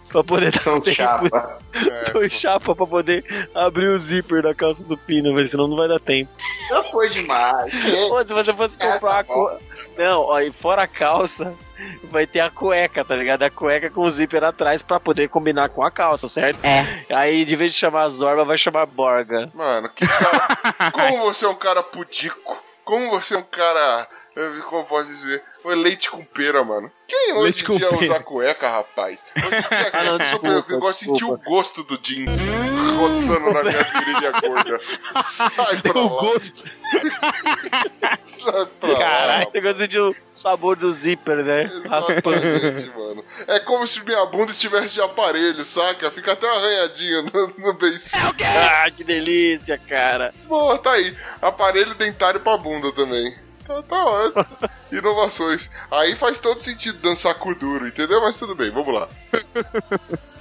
Pra 0.09 0.23
poder 0.23 0.51
dar 0.51 0.61
São 0.61 0.77
os 0.77 0.83
tempo. 0.83 0.95
chapa. 0.97 1.57
Dois 2.13 2.31
chapa 2.31 2.75
pra 2.75 2.85
poder 2.85 3.47
abrir 3.55 3.87
o 3.87 3.97
zíper 3.97 4.43
da 4.43 4.53
calça 4.53 4.83
do 4.83 4.95
Pina, 4.95 5.33
velho, 5.33 5.47
senão 5.47 5.67
não 5.67 5.75
vai 5.75 5.87
dar 5.87 5.99
tempo. 5.99 6.29
Já 6.69 6.83
foi 6.83 7.09
demais. 7.09 7.73
Pô, 8.09 8.23
se 8.23 8.31
você 8.31 8.53
fosse 8.53 8.77
comprar 8.77 9.23
co... 9.23 9.57
Não, 9.97 10.21
ó, 10.21 10.39
e 10.39 10.51
fora 10.51 10.83
a 10.83 10.87
calça, 10.87 11.51
vai 12.03 12.25
ter 12.25 12.39
a 12.39 12.49
cueca, 12.49 13.03
tá 13.03 13.15
ligado? 13.15 13.43
A 13.43 13.49
cueca 13.49 13.89
com 13.89 14.01
o 14.01 14.09
zíper 14.09 14.43
atrás 14.43 14.81
pra 14.81 14.99
poder 14.99 15.29
combinar 15.29 15.69
com 15.69 15.83
a 15.83 15.91
calça, 15.91 16.27
certo? 16.27 16.63
É. 16.63 17.05
Aí, 17.13 17.45
de 17.45 17.55
vez 17.55 17.71
de 17.71 17.77
chamar 17.77 18.07
Zorba, 18.09 18.43
vai 18.43 18.57
chamar 18.57 18.85
Borga. 18.85 19.49
Mano, 19.53 19.89
que 19.89 20.05
cara. 20.07 20.91
Como 20.91 21.23
você 21.23 21.45
é 21.45 21.49
um 21.49 21.55
cara 21.55 21.83
pudico? 21.83 22.57
Como 22.83 23.09
você 23.09 23.35
é 23.35 23.37
um 23.37 23.43
cara. 23.43 24.07
Como 24.69 24.81
eu 24.81 24.85
posso 24.85 25.09
dizer? 25.09 25.43
Um 25.65 25.69
leite 25.69 26.09
com 26.11 26.23
pera, 26.25 26.63
mano. 26.63 26.91
Quem 27.07 27.33
hoje 27.33 27.43
Leite 27.43 27.63
em 27.63 27.67
com 27.67 27.77
dia 27.77 27.89
pera. 27.89 28.01
usa 28.01 28.19
cueca, 28.19 28.69
rapaz? 28.69 29.23
Hoje 29.37 29.45
em 29.47 29.49
dia, 29.49 29.89
Ah, 29.93 30.03
não, 30.03 30.11
eu, 30.13 30.19
desculpa, 30.19 30.47
eu, 30.47 30.65
eu 30.67 30.79
gosto 30.79 30.99
de 30.99 31.05
sentir 31.05 31.23
o 31.25 31.37
gosto 31.37 31.83
do 31.83 31.97
jeans 31.99 32.43
roçando 32.97 33.51
na 33.53 33.63
minha 33.63 33.83
virilha 33.83 34.31
gorda. 34.41 34.79
Sai 35.23 35.81
pra 35.81 35.93
O 36.01 36.15
lá. 36.15 36.21
gosto. 36.21 36.63
Sai 37.89 38.65
pra 38.79 38.95
Caralho, 38.97 39.43
lá. 39.45 39.51
eu 39.53 39.61
gosto 39.61 39.87
de 39.87 39.99
o 39.99 40.15
sabor 40.33 40.75
do 40.75 40.91
zíper, 40.91 41.37
né? 41.43 41.63
Exatamente, 41.63 42.89
mano. 42.97 43.23
É 43.47 43.59
como 43.59 43.85
se 43.87 44.03
minha 44.03 44.25
bunda 44.25 44.51
estivesse 44.51 44.95
de 44.95 45.01
aparelho, 45.01 45.63
saca? 45.65 46.11
Fica 46.11 46.33
até 46.33 46.47
arranhadinho 46.49 47.23
no, 47.33 47.47
no 47.57 47.73
beicinho. 47.73 48.33
Ah, 48.43 48.89
que 48.91 49.03
delícia, 49.03 49.77
cara. 49.77 50.33
Pô, 50.47 50.77
tá 50.77 50.91
aí. 50.93 51.15
Aparelho 51.41 51.93
dentário 51.95 52.39
pra 52.39 52.57
bunda 52.57 52.91
também. 52.91 53.33
Tá, 53.65 53.81
tá 53.83 54.05
ótimo. 54.05 54.69
Inovações. 54.91 55.71
Aí 55.89 56.15
faz 56.15 56.39
todo 56.39 56.61
sentido 56.61 56.99
dançar 56.99 57.35
com 57.35 57.53
duro, 57.53 57.87
entendeu? 57.87 58.21
Mas 58.21 58.37
tudo 58.37 58.55
bem, 58.55 58.71
vamos 58.71 58.93
lá. 58.93 59.07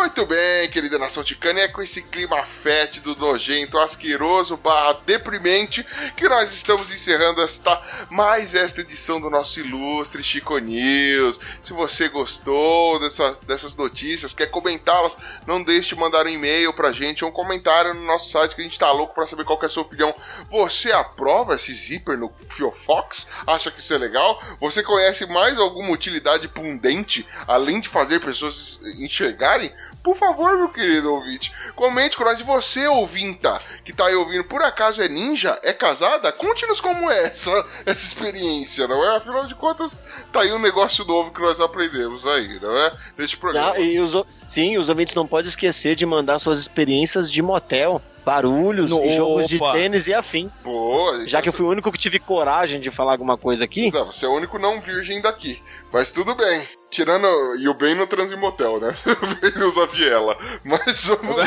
Muito 0.00 0.24
bem, 0.24 0.68
querida 0.70 0.98
nação 0.98 1.22
ticana, 1.22 1.60
é 1.60 1.68
com 1.68 1.82
esse 1.82 2.00
clima 2.00 2.42
fétido, 2.42 3.14
nojento, 3.16 3.78
asqueroso, 3.78 4.56
barra 4.56 4.94
deprimente, 5.04 5.86
que 6.16 6.26
nós 6.26 6.50
estamos 6.54 6.90
encerrando 6.90 7.42
esta, 7.42 7.80
mais 8.08 8.54
esta 8.54 8.80
edição 8.80 9.20
do 9.20 9.28
nosso 9.28 9.60
ilustre 9.60 10.24
Chico 10.24 10.56
News. 10.56 11.38
Se 11.62 11.74
você 11.74 12.08
gostou 12.08 12.98
dessa- 12.98 13.36
dessas 13.46 13.76
notícias, 13.76 14.32
quer 14.32 14.46
comentá-las, 14.46 15.18
não 15.46 15.62
deixe 15.62 15.90
de 15.90 15.96
mandar 15.96 16.24
um 16.24 16.30
e-mail 16.30 16.72
pra 16.72 16.92
gente 16.92 17.22
ou 17.22 17.30
um 17.30 17.34
comentário 17.34 17.92
no 17.92 18.02
nosso 18.06 18.30
site, 18.30 18.54
que 18.54 18.62
a 18.62 18.64
gente 18.64 18.78
tá 18.78 18.90
louco 18.90 19.14
pra 19.14 19.26
saber 19.26 19.44
qual 19.44 19.60
é 19.62 19.66
a 19.66 19.68
sua 19.68 19.82
opinião. 19.82 20.14
Você 20.50 20.90
aprova 20.92 21.54
esse 21.56 21.74
zíper 21.74 22.16
no 22.16 22.32
Fiofox? 22.48 23.28
Acha 23.46 23.70
que 23.70 23.80
isso 23.80 23.92
é 23.92 23.98
legal? 23.98 24.42
Você 24.60 24.82
conhece 24.82 25.26
mais 25.26 25.58
alguma 25.58 25.90
utilidade 25.90 26.48
pra 26.48 26.62
um 26.62 26.76
dente, 26.76 27.28
além 27.46 27.80
de 27.80 27.88
fazer 27.90 28.18
pessoas 28.20 28.80
enxergarem? 28.98 29.70
Por 30.02 30.16
favor, 30.16 30.56
meu 30.56 30.68
querido 30.70 31.12
ouvinte, 31.12 31.52
comente 31.74 32.16
com 32.16 32.24
nós. 32.24 32.40
E 32.40 32.42
você, 32.42 32.86
ouvinta, 32.88 33.60
que 33.84 33.92
tá 33.92 34.06
aí 34.06 34.14
ouvindo, 34.14 34.44
por 34.44 34.62
acaso 34.62 35.02
é 35.02 35.08
ninja? 35.08 35.58
É 35.62 35.72
casada? 35.72 36.32
Conte-nos 36.32 36.80
como 36.80 37.10
é 37.10 37.24
essa, 37.26 37.50
essa 37.84 38.06
experiência, 38.06 38.88
não 38.88 39.04
é? 39.04 39.16
Afinal 39.16 39.46
de 39.46 39.54
contas, 39.54 40.02
tá 40.32 40.40
aí 40.40 40.52
um 40.52 40.58
negócio 40.58 41.04
novo 41.04 41.30
que 41.32 41.40
nós 41.40 41.60
aprendemos 41.60 42.26
aí, 42.26 42.58
não 42.60 42.76
é? 42.76 42.92
Neste 43.18 43.36
programa. 43.36 43.72
Ah, 43.74 43.80
e 43.80 44.00
os, 44.00 44.14
sim, 44.46 44.78
os 44.78 44.88
ouvintes 44.88 45.14
não 45.14 45.26
podem 45.26 45.48
esquecer 45.48 45.94
de 45.94 46.06
mandar 46.06 46.38
suas 46.38 46.58
experiências 46.60 47.30
de 47.30 47.42
motel, 47.42 48.00
barulhos 48.24 48.90
No- 48.90 49.04
e 49.04 49.12
jogos 49.12 49.48
de 49.48 49.56
opa. 49.56 49.72
tênis 49.72 50.06
e 50.06 50.14
afim. 50.14 50.50
Boa, 50.62 51.26
Já 51.26 51.42
que 51.42 51.48
eu 51.48 51.52
fui 51.52 51.66
o 51.66 51.68
único 51.70 51.90
que 51.92 51.98
tive 51.98 52.18
coragem 52.18 52.80
de 52.80 52.90
falar 52.90 53.12
alguma 53.12 53.36
coisa 53.36 53.64
aqui. 53.64 53.90
Não, 53.92 54.06
você 54.06 54.24
é 54.24 54.28
o 54.28 54.32
único 54.32 54.58
não 54.58 54.80
virgem 54.80 55.20
daqui. 55.20 55.62
Mas 55.92 56.10
tudo 56.10 56.34
bem. 56.34 56.66
Tirando. 56.90 57.56
E 57.56 57.68
o 57.68 57.74
Ben 57.74 57.94
não 57.94 58.06
transa 58.06 58.34
em 58.34 58.38
motel, 58.38 58.80
né? 58.80 58.94
Ele 59.42 59.64
usa 59.64 59.86
viela. 59.86 60.36
Mas 60.64 61.06
vamos 61.06 61.36
lá. 61.36 61.46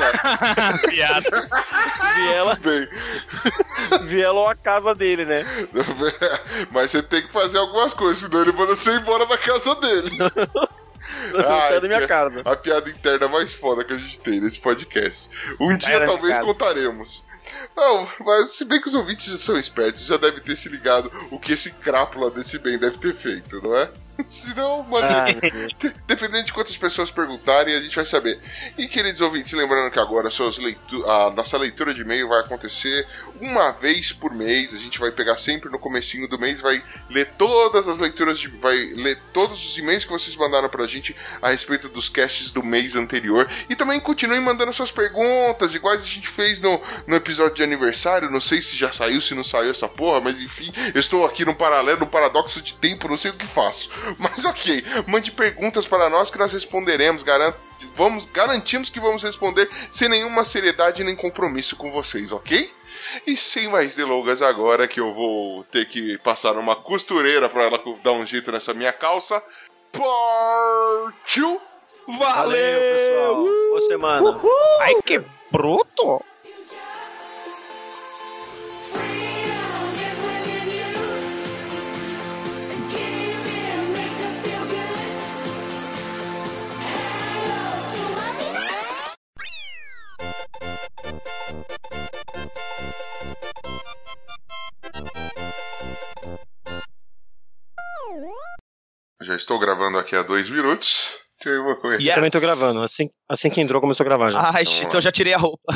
Piada. 0.89 1.50
Viela, 2.16 2.56
Bem. 2.56 2.88
Viela 4.08 4.39
ou 4.39 4.48
a 4.48 4.56
casa 4.56 4.96
dele, 4.96 5.26
né? 5.26 5.44
Mas 6.72 6.91
você 6.91 7.04
tem 7.04 7.22
que 7.22 7.32
fazer 7.32 7.58
algumas 7.58 7.94
coisas, 7.94 8.24
senão 8.24 8.41
ele 8.41 8.52
manda 8.52 8.76
você 8.76 8.91
embora 8.96 9.26
da 9.26 9.38
casa 9.38 9.76
dele. 9.76 10.12
Sai 11.41 11.82
da 11.82 11.88
minha 11.88 12.08
casa. 12.08 12.41
A 12.46 12.56
piada 12.56 12.89
interna 12.89 13.28
mais 13.28 13.54
foda 13.54 13.84
que 13.84 13.94
a 13.94 13.98
gente 13.98 14.20
tem 14.20 14.39
nesse 14.39 14.60
podcast. 14.60 15.30
Um 15.60 15.68
Sai 15.80 15.98
dia 15.98 16.06
talvez 16.06 16.34
casa. 16.36 16.46
contaremos. 16.46 17.24
Não, 17.76 18.08
mas 18.22 18.52
se 18.52 18.64
bem 18.66 18.80
que 18.80 18.88
os 18.88 18.94
ouvintes 18.94 19.26
já 19.26 19.38
são 19.38 19.58
espertos, 19.58 20.06
já 20.06 20.16
devem 20.16 20.41
ter 20.41 20.56
se 20.56 20.70
ligado 20.70 21.12
o 21.30 21.38
que 21.38 21.52
esse 21.52 21.72
crápula 21.72 22.32
desse 22.32 22.58
bem 22.58 22.78
deve 22.78 22.98
ter 22.98 23.14
feito, 23.14 23.62
não 23.62 23.76
é? 23.78 23.91
Senão, 24.24 24.84
mano, 24.84 25.07
Ah, 25.07 25.26
dependendo 26.07 26.43
de 26.45 26.53
quantas 26.53 26.78
pessoas 26.78 27.09
perguntarem, 27.09 27.76
a 27.76 27.82
gente 27.82 27.95
vai 27.95 28.05
saber. 28.05 28.39
E, 28.78 28.88
queridos 28.88 29.22
ouvintes, 29.22 29.51
lembrando 29.53 29.91
que 29.91 29.99
agora 29.99 30.30
leitu- 30.61 31.09
a 31.09 31.32
nossa 31.32 31.57
leitura 31.57 31.93
de 31.93 32.01
e-mail 32.01 32.28
vai 32.28 32.39
acontecer 32.41 33.07
uma 33.44 33.72
vez 33.72 34.12
por 34.12 34.34
mês. 34.34 34.74
A 34.74 34.78
gente 34.78 35.00
vai 35.00 35.12
pegar 35.12 35.38
sempre 35.38 35.70
no 35.70 35.78
comecinho 35.78 36.28
do 36.28 36.39
mês, 36.39 36.62
vai 36.62 36.82
ler 37.10 37.26
todas 37.38 37.88
as 37.88 38.00
leituras, 38.00 38.39
de, 38.39 38.48
vai 38.48 38.78
ler 38.96 39.20
todos 39.34 39.64
os 39.64 39.78
e-mails 39.78 40.06
que 40.06 40.12
vocês 40.12 40.36
mandaram 40.36 40.70
pra 40.70 40.88
gente 40.88 41.16
a 41.41 41.50
respeito 41.50 41.89
dos 41.89 42.10
casts 42.10 42.52
do 42.52 42.64
mês 42.64 42.96
anterior. 42.96 43.50
E 43.70 43.76
também 43.76 44.00
continuem 44.00 44.41
mandando 44.41 44.72
suas 44.74 44.91
perguntas, 44.91 45.76
iguais 45.76 46.04
a 46.04 46.08
gente 46.08 46.28
fez 46.28 46.62
no, 46.62 46.82
no 47.06 47.16
episódio 47.16 47.56
de 47.56 47.64
aniversário. 47.64 48.32
Não 48.32 48.41
sei 48.41 48.62
se 48.62 48.78
já 48.78 48.91
saiu, 48.91 49.22
se 49.22 49.36
não 49.36 49.44
saiu 49.44 49.72
essa 49.72 49.88
porra, 49.88 50.22
mas 50.22 50.39
enfim, 50.39 50.72
eu 50.94 51.00
estou 51.00 51.26
aqui 51.26 51.44
no 51.44 51.56
paralelo, 51.56 52.02
no 52.02 52.08
paradoxo 52.08 52.62
de 52.62 52.74
tempo, 52.76 53.10
não 53.10 53.18
sei 53.18 53.32
o 53.32 53.36
que 53.36 53.46
faço. 53.46 53.89
Mas 54.18 54.46
ok, 54.46 54.84
mande 55.08 55.32
perguntas 55.32 55.86
para 55.86 56.10
nós 56.10 56.30
que 56.30 56.38
nós 56.38 56.54
responderemos, 56.54 57.24
garanto. 57.24 57.58
Vamos, 57.96 58.26
garantimos 58.26 58.89
que 58.89 59.00
vamos 59.00 59.22
responder 59.24 59.70
sem 59.91 60.10
nenhuma 60.10 60.44
seriedade 60.44 61.04
nem 61.04 61.16
compromisso 61.16 61.76
com 61.76 61.91
vocês, 61.91 62.32
ok? 62.32 62.72
E 63.26 63.38
sem 63.38 63.68
mais 63.68 63.95
delongas 63.95 64.41
agora, 64.41 64.88
que 64.88 64.99
eu 64.99 65.14
vou 65.14 65.64
ter 65.66 65.88
que 65.88 66.18
passar 66.20 66.57
uma 66.57 66.76
costureira 66.76 67.47
para 67.49 67.64
ela 67.64 67.82
dar 68.03 68.14
um 68.14 68.26
jeito 68.26 68.51
nessa 68.51 68.74
minha 68.74 68.93
calça. 68.93 69.43
Partiu! 69.91 71.61
Valeu, 72.07 72.80
pessoal. 72.82 73.36
Boa 73.36 73.82
semana. 73.82 74.41
Ai, 74.82 74.93
que 75.05 75.22
bruto. 75.51 76.22
Já 99.22 99.36
estou 99.36 99.58
gravando 99.60 99.98
aqui 99.98 100.16
há 100.16 100.24
dois 100.24 100.50
minutos. 100.50 101.16
Então 101.44 101.52
eu 101.52 101.64
vou 101.66 101.76
começar. 101.76 102.02
Yes. 102.02 102.16
Também 102.16 102.32
tô 102.32 102.40
gravando. 102.40 102.82
Assim, 102.84 103.04
assim 103.28 103.50
que 103.50 103.60
entrou, 103.60 103.82
começou 103.82 104.06
a 104.06 104.08
gravar 104.08 104.30
já. 104.30 104.40
Ai, 104.40 104.64
então 104.82 104.94
eu 104.94 105.02
já 105.02 105.12
tirei 105.12 105.34
a 105.34 105.38
roupa. 105.38 105.74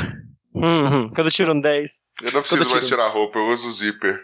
Hum, 0.54 0.86
hum. 0.86 1.10
Quando 1.14 1.26
eu 1.26 1.30
tiro 1.30 1.52
um 1.52 1.60
10. 1.60 1.90
Eu 2.22 2.32
não 2.32 2.40
preciso 2.40 2.64
eu 2.64 2.70
mais 2.70 2.88
tirar 2.88 3.04
a 3.04 3.08
roupa, 3.08 3.38
eu 3.38 3.48
uso 3.48 3.68
o 3.68 3.70
zíper. 3.70 4.18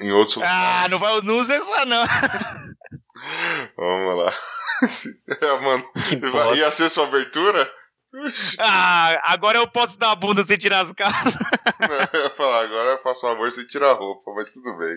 Em 0.00 0.10
outros 0.10 0.38
Ah, 0.38 0.40
lugares. 0.86 0.90
não 0.90 0.98
vai 0.98 1.20
não 1.20 1.38
usa 1.38 1.54
essa 1.54 1.84
não. 1.84 2.04
Vamos 3.76 4.16
lá. 4.16 4.34
é, 5.40 5.60
mano. 5.60 5.84
Que 6.08 6.16
bosta. 6.16 6.56
Ia 6.56 6.72
ser 6.72 6.90
sua 6.90 7.04
abertura? 7.06 7.70
Ah, 8.58 9.32
agora 9.32 9.58
eu 9.58 9.68
posso 9.68 9.96
dar 9.96 10.10
a 10.10 10.16
bunda 10.16 10.42
sem 10.42 10.56
tirar 10.58 10.80
as 10.80 10.92
calças. 10.92 11.36
eu 12.14 12.20
ia 12.20 12.30
falar, 12.30 12.64
agora 12.64 12.90
eu 12.92 13.02
faço 13.02 13.28
um 13.28 13.30
amor 13.30 13.52
sem 13.52 13.64
tirar 13.66 13.90
a 13.90 13.94
roupa, 13.94 14.32
mas 14.34 14.50
tudo 14.50 14.76
bem. 14.76 14.96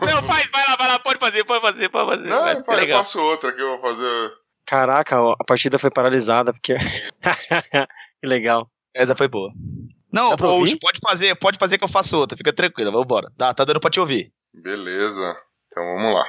Não, 0.00 0.22
faz, 0.22 0.50
vai 0.50 0.64
lá, 0.68 0.76
vai 0.76 0.88
lá, 0.88 0.98
pode 0.98 1.18
fazer, 1.18 1.44
pode 1.44 1.60
fazer, 1.60 1.88
pode 1.88 2.10
fazer. 2.10 2.28
Não, 2.28 2.40
vai, 2.40 2.56
eu 2.56 2.62
tá 2.62 2.74
legal. 2.74 2.98
faço 3.00 3.20
outra 3.20 3.52
que 3.52 3.60
eu 3.60 3.68
vou 3.68 3.80
fazer. 3.80 4.32
Caraca, 4.66 5.20
ó, 5.20 5.34
a 5.38 5.44
partida 5.44 5.78
foi 5.78 5.90
paralisada, 5.90 6.52
porque. 6.52 6.76
que 8.20 8.26
legal. 8.26 8.70
Essa 8.94 9.16
foi 9.16 9.28
boa. 9.28 9.50
Não, 10.12 10.36
pode 10.78 11.00
fazer, 11.02 11.34
pode 11.36 11.58
fazer 11.58 11.78
que 11.78 11.84
eu 11.84 11.88
faço 11.88 12.16
outra, 12.18 12.36
fica 12.36 12.52
tranquila, 12.52 12.90
vamos 12.90 13.06
embora. 13.06 13.32
Tá, 13.36 13.54
tá 13.54 13.64
dando 13.64 13.80
pra 13.80 13.90
te 13.90 13.98
ouvir. 13.98 14.30
Beleza, 14.52 15.36
então 15.66 15.82
vamos 15.96 16.14
lá. 16.14 16.24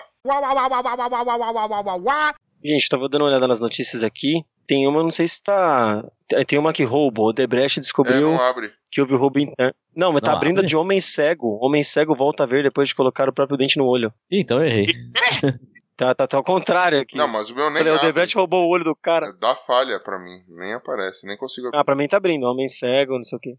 Gente, 2.64 2.88
tava 2.88 3.10
dando 3.10 3.24
uma 3.24 3.28
olhada 3.28 3.46
nas 3.46 3.60
notícias 3.60 4.04
aqui. 4.04 4.42
Tem 4.66 4.88
uma, 4.88 5.04
não 5.04 5.12
sei 5.12 5.28
se 5.28 5.44
tá. 5.44 6.02
Tem 6.48 6.58
uma 6.58 6.72
que 6.72 6.86
rouba. 6.86 7.22
O 7.22 7.34
Debrecht 7.34 7.82
descobriu 7.82 8.34
é, 8.34 8.72
que 8.90 9.02
houve 9.02 9.16
roubo 9.16 9.38
interno. 9.38 9.76
Não, 9.96 10.12
mas 10.12 10.22
tá 10.22 10.32
Não 10.32 10.38
abrindo 10.38 10.58
a 10.58 10.60
abre? 10.60 10.68
de 10.70 10.76
homem 10.76 11.00
cego. 11.00 11.58
Homem 11.62 11.84
cego 11.84 12.16
volta 12.16 12.44
a 12.44 12.46
ver 12.46 12.64
depois 12.64 12.90
de 12.90 12.96
colocar 12.96 13.30
o 13.30 13.34
próprio 13.34 13.58
dente 13.58 13.78
no 13.78 13.86
olho. 13.88 14.12
Ih, 14.32 14.40
então 14.42 14.58
eu 14.60 14.66
errei. 14.66 14.88
Tá, 15.96 16.14
tá, 16.16 16.28
tá 16.28 16.38
ao 16.38 16.44
contrário 16.44 17.00
aqui. 17.00 17.16
Não, 17.16 17.28
mas 17.28 17.52
o 17.52 17.56
meu 17.56 17.70
nem 17.70 17.78
Falei, 17.78 17.94
o 17.94 17.96
abre. 17.98 18.08
Debrecht 18.08 18.36
roubou 18.36 18.66
o 18.66 18.70
olho 18.70 18.84
do 18.84 18.96
cara. 18.96 19.32
Dá 19.40 19.56
falha 19.56 20.00
pra 20.00 20.18
mim. 20.18 20.42
Nem 20.50 20.74
aparece, 20.74 21.26
nem 21.28 21.38
consigo 21.38 21.68
abrir. 21.68 21.78
Ah, 21.78 21.84
pra 21.86 21.94
mim 21.96 22.08
tá 22.08 22.18
abrindo. 22.18 22.46
Homem 22.50 22.68
cego, 22.68 23.16
não 23.16 23.24
sei 23.24 23.38
o 23.38 23.40
quê. 23.40 23.56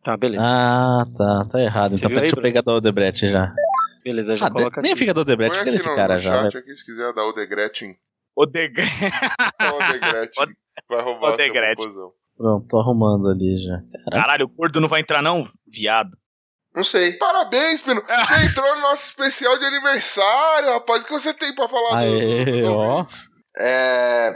Tá, 0.00 0.16
beleza. 0.16 0.44
Ah, 0.46 1.04
tá, 1.18 1.46
tá 1.50 1.60
errado. 1.60 1.90
Você 1.98 2.04
Então 2.04 2.08
pera, 2.08 2.20
aí, 2.20 2.26
deixa 2.28 2.36
eu 2.36 2.42
pegar 2.42 2.62
da 2.62 2.72
Odebrecht 2.72 3.28
já. 3.28 3.52
Beleza, 4.04 4.36
já 4.36 4.46
Ah, 4.46 4.50
coloca 4.52 4.80
nem 4.80 4.92
aqui. 4.92 5.00
fica 5.00 5.12
da 5.12 5.22
Odebrecht, 5.22 5.56
Põe 5.56 5.64
fica 5.72 5.76
desse 5.82 5.96
cara 5.96 6.14
no 6.14 6.20
já. 6.20 6.42
chat 6.44 6.56
aqui 6.58 6.76
se 6.76 6.84
quiser 6.84 7.12
dar 7.14 7.24
o 7.26 7.32
de 7.32 7.44
Gretchen. 7.46 7.96
O 8.36 8.46
Degre... 8.46 8.84
O 8.84 9.92
Degretti 9.92 10.40
vai 10.88 11.02
roubar 11.02 11.32
Ô, 11.34 11.36
Pronto, 12.40 12.66
tô 12.68 12.80
arrumando 12.80 13.28
ali 13.28 13.54
já. 13.62 13.82
Caralho, 14.10 14.46
o 14.46 14.48
gordo 14.48 14.80
não 14.80 14.88
vai 14.88 15.02
entrar 15.02 15.20
não? 15.20 15.46
Viado. 15.70 16.16
Não 16.74 16.82
sei. 16.82 17.12
Parabéns, 17.18 17.82
Pino. 17.82 18.00
Você 18.08 18.46
entrou 18.46 18.76
no 18.76 18.80
nosso 18.80 19.08
especial 19.08 19.58
de 19.58 19.66
aniversário, 19.66 20.70
rapaz. 20.70 21.02
O 21.02 21.06
que 21.06 21.12
você 21.12 21.34
tem 21.34 21.54
pra 21.54 21.68
falar 21.68 21.96
do, 21.96 21.96
Aê, 21.96 22.44
do, 22.46 22.52
dos 22.52 22.68
ó. 22.70 23.04
É. 23.58 24.34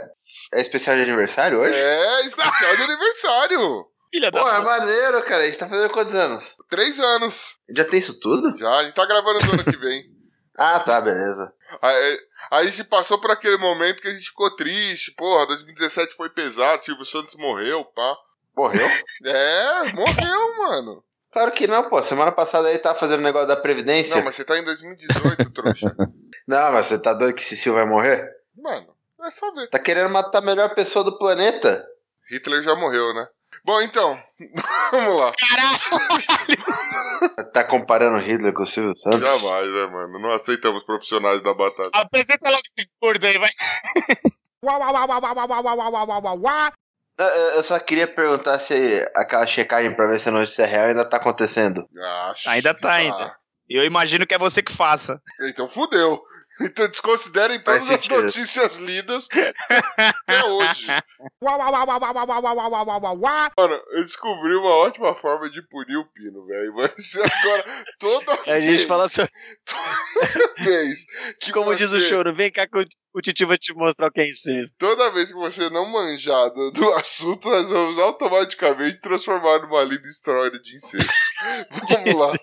É 0.53 0.61
especial 0.61 0.95
de 0.97 1.01
aniversário 1.01 1.57
hoje? 1.57 1.75
É, 1.75 2.21
especial 2.27 2.75
de 2.75 2.83
aniversário. 2.83 3.85
Filha 4.13 4.29
da... 4.29 4.39
Pô, 4.39 4.49
é 4.49 4.61
maneiro, 4.61 5.23
cara. 5.23 5.41
A 5.41 5.45
gente 5.47 5.57
tá 5.57 5.67
fazendo 5.67 5.89
quantos 5.89 6.13
anos? 6.13 6.55
Três 6.69 6.99
anos. 6.99 7.55
Já 7.75 7.85
tem 7.85 7.99
isso 7.99 8.19
tudo? 8.19 8.55
Já, 8.55 8.69
a 8.69 8.83
gente 8.83 8.93
tá 8.93 9.05
gravando 9.07 9.43
no 9.47 9.53
ano 9.53 9.63
que 9.63 9.77
vem. 9.77 10.03
Ah, 10.57 10.79
tá, 10.79 11.01
beleza. 11.01 11.51
Aí, 11.81 12.19
aí 12.51 12.69
gente 12.69 12.83
passou 12.83 13.19
por 13.19 13.31
aquele 13.31 13.57
momento 13.57 14.01
que 14.01 14.07
a 14.07 14.13
gente 14.13 14.27
ficou 14.27 14.55
triste. 14.55 15.11
Porra, 15.11 15.47
2017 15.47 16.15
foi 16.15 16.29
pesado, 16.29 16.83
Silvio 16.83 17.05
Santos 17.05 17.35
morreu, 17.35 17.83
pá. 17.85 18.17
Morreu? 18.55 18.87
É, 19.25 19.93
morreu, 19.93 20.57
mano. 20.57 21.03
Claro 21.31 21.51
que 21.51 21.67
não, 21.67 21.89
pô. 21.89 22.01
Semana 22.01 22.31
passada 22.31 22.69
ele 22.69 22.79
tava 22.79 22.97
fazendo 22.97 23.21
negócio 23.21 23.47
da 23.47 23.57
Previdência. 23.57 24.15
Não, 24.15 24.23
mas 24.23 24.35
você 24.35 24.45
tá 24.45 24.57
em 24.57 24.63
2018, 24.63 25.51
trouxa. 25.51 25.93
Não, 26.47 26.71
mas 26.71 26.85
você 26.85 26.99
tá 26.99 27.11
doido 27.11 27.35
que 27.35 27.43
Cecil 27.43 27.73
vai 27.73 27.85
morrer? 27.85 28.31
Mano, 28.55 28.95
é 29.23 29.31
só 29.31 29.51
ver. 29.51 29.67
Tá 29.67 29.79
querendo 29.79 30.11
matar 30.11 30.37
a 30.37 30.45
melhor 30.45 30.73
pessoa 30.75 31.03
do 31.03 31.17
planeta? 31.17 31.85
Hitler 32.29 32.61
já 32.61 32.75
morreu, 32.75 33.13
né? 33.15 33.27
Bom, 33.65 33.81
então, 33.81 34.21
vamos 34.91 35.19
lá. 35.19 35.33
Caralho! 35.39 35.79
tá 37.51 37.63
comparando 37.63 38.17
o 38.17 38.19
Hitler 38.19 38.53
com 38.53 38.61
o 38.61 38.65
Silvio 38.65 38.95
Santos? 38.95 39.21
Jamais, 39.21 39.73
né, 39.73 39.87
mano? 39.87 40.19
Não 40.19 40.31
aceitamos 40.31 40.83
profissionais 40.83 41.41
da 41.41 41.51
batalha. 41.51 41.89
Apresenta 41.93 42.51
logo 42.51 42.61
esse 42.63 42.87
gordo 43.01 43.25
aí, 43.25 43.39
vai. 43.39 43.49
Eu 47.55 47.63
só 47.63 47.79
queria 47.79 48.05
perguntar 48.05 48.59
se 48.59 49.03
aquela 49.15 49.47
checagem 49.47 49.95
pra 49.95 50.07
ver 50.07 50.19
se 50.19 50.29
a 50.29 50.31
notícia 50.31 50.63
é 50.63 50.67
real 50.67 50.87
ainda 50.89 51.05
tá 51.05 51.17
acontecendo. 51.17 51.87
Acho 52.29 52.49
ainda 52.49 52.73
tá, 52.73 52.93
ainda. 52.93 53.17
Tá. 53.17 53.35
Eu 53.67 53.83
imagino 53.83 54.27
que 54.27 54.35
é 54.35 54.37
você 54.37 54.61
que 54.61 54.73
faça. 54.73 55.19
Então 55.41 55.67
fudeu. 55.67 56.21
Então 56.59 56.87
desconsiderem 56.87 57.59
todas 57.59 57.89
as 57.89 58.07
notícias 58.07 58.77
lidas 58.77 59.27
até 59.97 60.45
hoje. 60.45 60.87
Mano, 63.57 63.81
eu 63.91 64.01
descobri 64.01 64.55
uma 64.55 64.69
ótima 64.69 65.13
forma 65.15 65.49
de 65.49 65.61
punir 65.67 65.97
o 65.97 66.05
Pino, 66.05 66.45
velho. 66.45 66.73
Vai 66.73 66.93
ser 66.97 67.23
agora, 67.25 67.85
toda 67.99 68.35
vez. 68.43 68.47
A 68.47 68.61
gente 68.61 68.85
fala 68.85 69.05
assim. 69.05 69.25
Toda 69.65 70.53
vez. 70.63 71.05
Que 71.41 71.51
Como 71.51 71.65
você... 71.65 71.77
diz 71.77 71.91
o 71.91 71.99
choro, 71.99 72.33
vem 72.33 72.51
cá, 72.51 72.65
o- 73.15 73.21
Titi 73.21 73.45
vai 73.45 73.57
te 73.57 73.73
mostrar 73.73 74.07
o 74.07 74.11
que 74.11 74.21
é 74.21 74.27
incesto. 74.29 74.75
Toda 74.77 75.11
vez 75.11 75.29
que 75.31 75.37
você 75.37 75.69
não 75.69 75.85
manjar 75.89 76.49
do, 76.51 76.71
do 76.71 76.91
assunto, 76.93 77.47
nós 77.49 77.67
vamos 77.69 77.97
automaticamente 77.99 78.99
transformar 79.01 79.59
numa 79.61 79.83
linda 79.83 80.07
história 80.07 80.59
de 80.59 80.75
incesto. 80.75 81.13
Vamos 81.89 82.15
lá. 82.15 82.33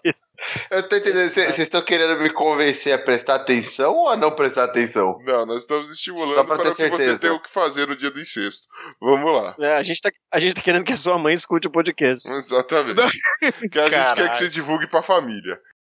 Eu 0.70 0.82
tô 0.89 0.97
entendendo. 0.97 1.32
Cê- 1.32 1.47
Vocês 1.47 1.59
estão 1.61 1.81
querendo 1.82 2.20
me 2.20 2.31
convencer 2.32 2.93
a 2.93 2.99
prestar 2.99 3.36
atenção 3.36 3.94
ou 3.94 4.09
a 4.11 4.16
não 4.16 4.31
prestar 4.31 4.65
atenção? 4.65 5.19
Não, 5.24 5.47
nós 5.47 5.62
estamos 5.62 5.90
estimulando 5.90 6.35
Só 6.35 6.44
pra 6.44 6.57
para 6.57 6.65
ter 6.70 6.70
que 6.70 6.90
você 6.90 6.99
certeza. 7.05 7.20
tenha 7.20 7.32
o 7.35 7.40
que 7.43 7.51
fazer 7.51 7.86
no 7.89 7.97
dia 7.97 8.11
do 8.11 8.20
incesto. 8.20 8.69
Vamos 9.01 9.32
lá. 9.32 9.57
É, 9.59 9.77
a, 9.77 9.82
gente 9.82 10.01
tá, 10.01 10.11
a 10.31 10.39
gente 10.39 10.55
tá 10.55 10.61
querendo 10.61 10.85
que 10.85 10.93
a 10.93 10.97
sua 10.97 11.19
mãe 11.19 11.32
escute 11.35 11.69
o 11.69 11.70
podcast. 11.70 12.31
Exatamente. 12.31 13.01
que 13.73 13.78
a 13.78 13.89
gente 13.89 14.15
quer 14.15 14.31
que 14.31 14.36
você 14.39 14.49
divulgue 14.49 14.86
pra 14.86 15.03
família. 15.03 15.59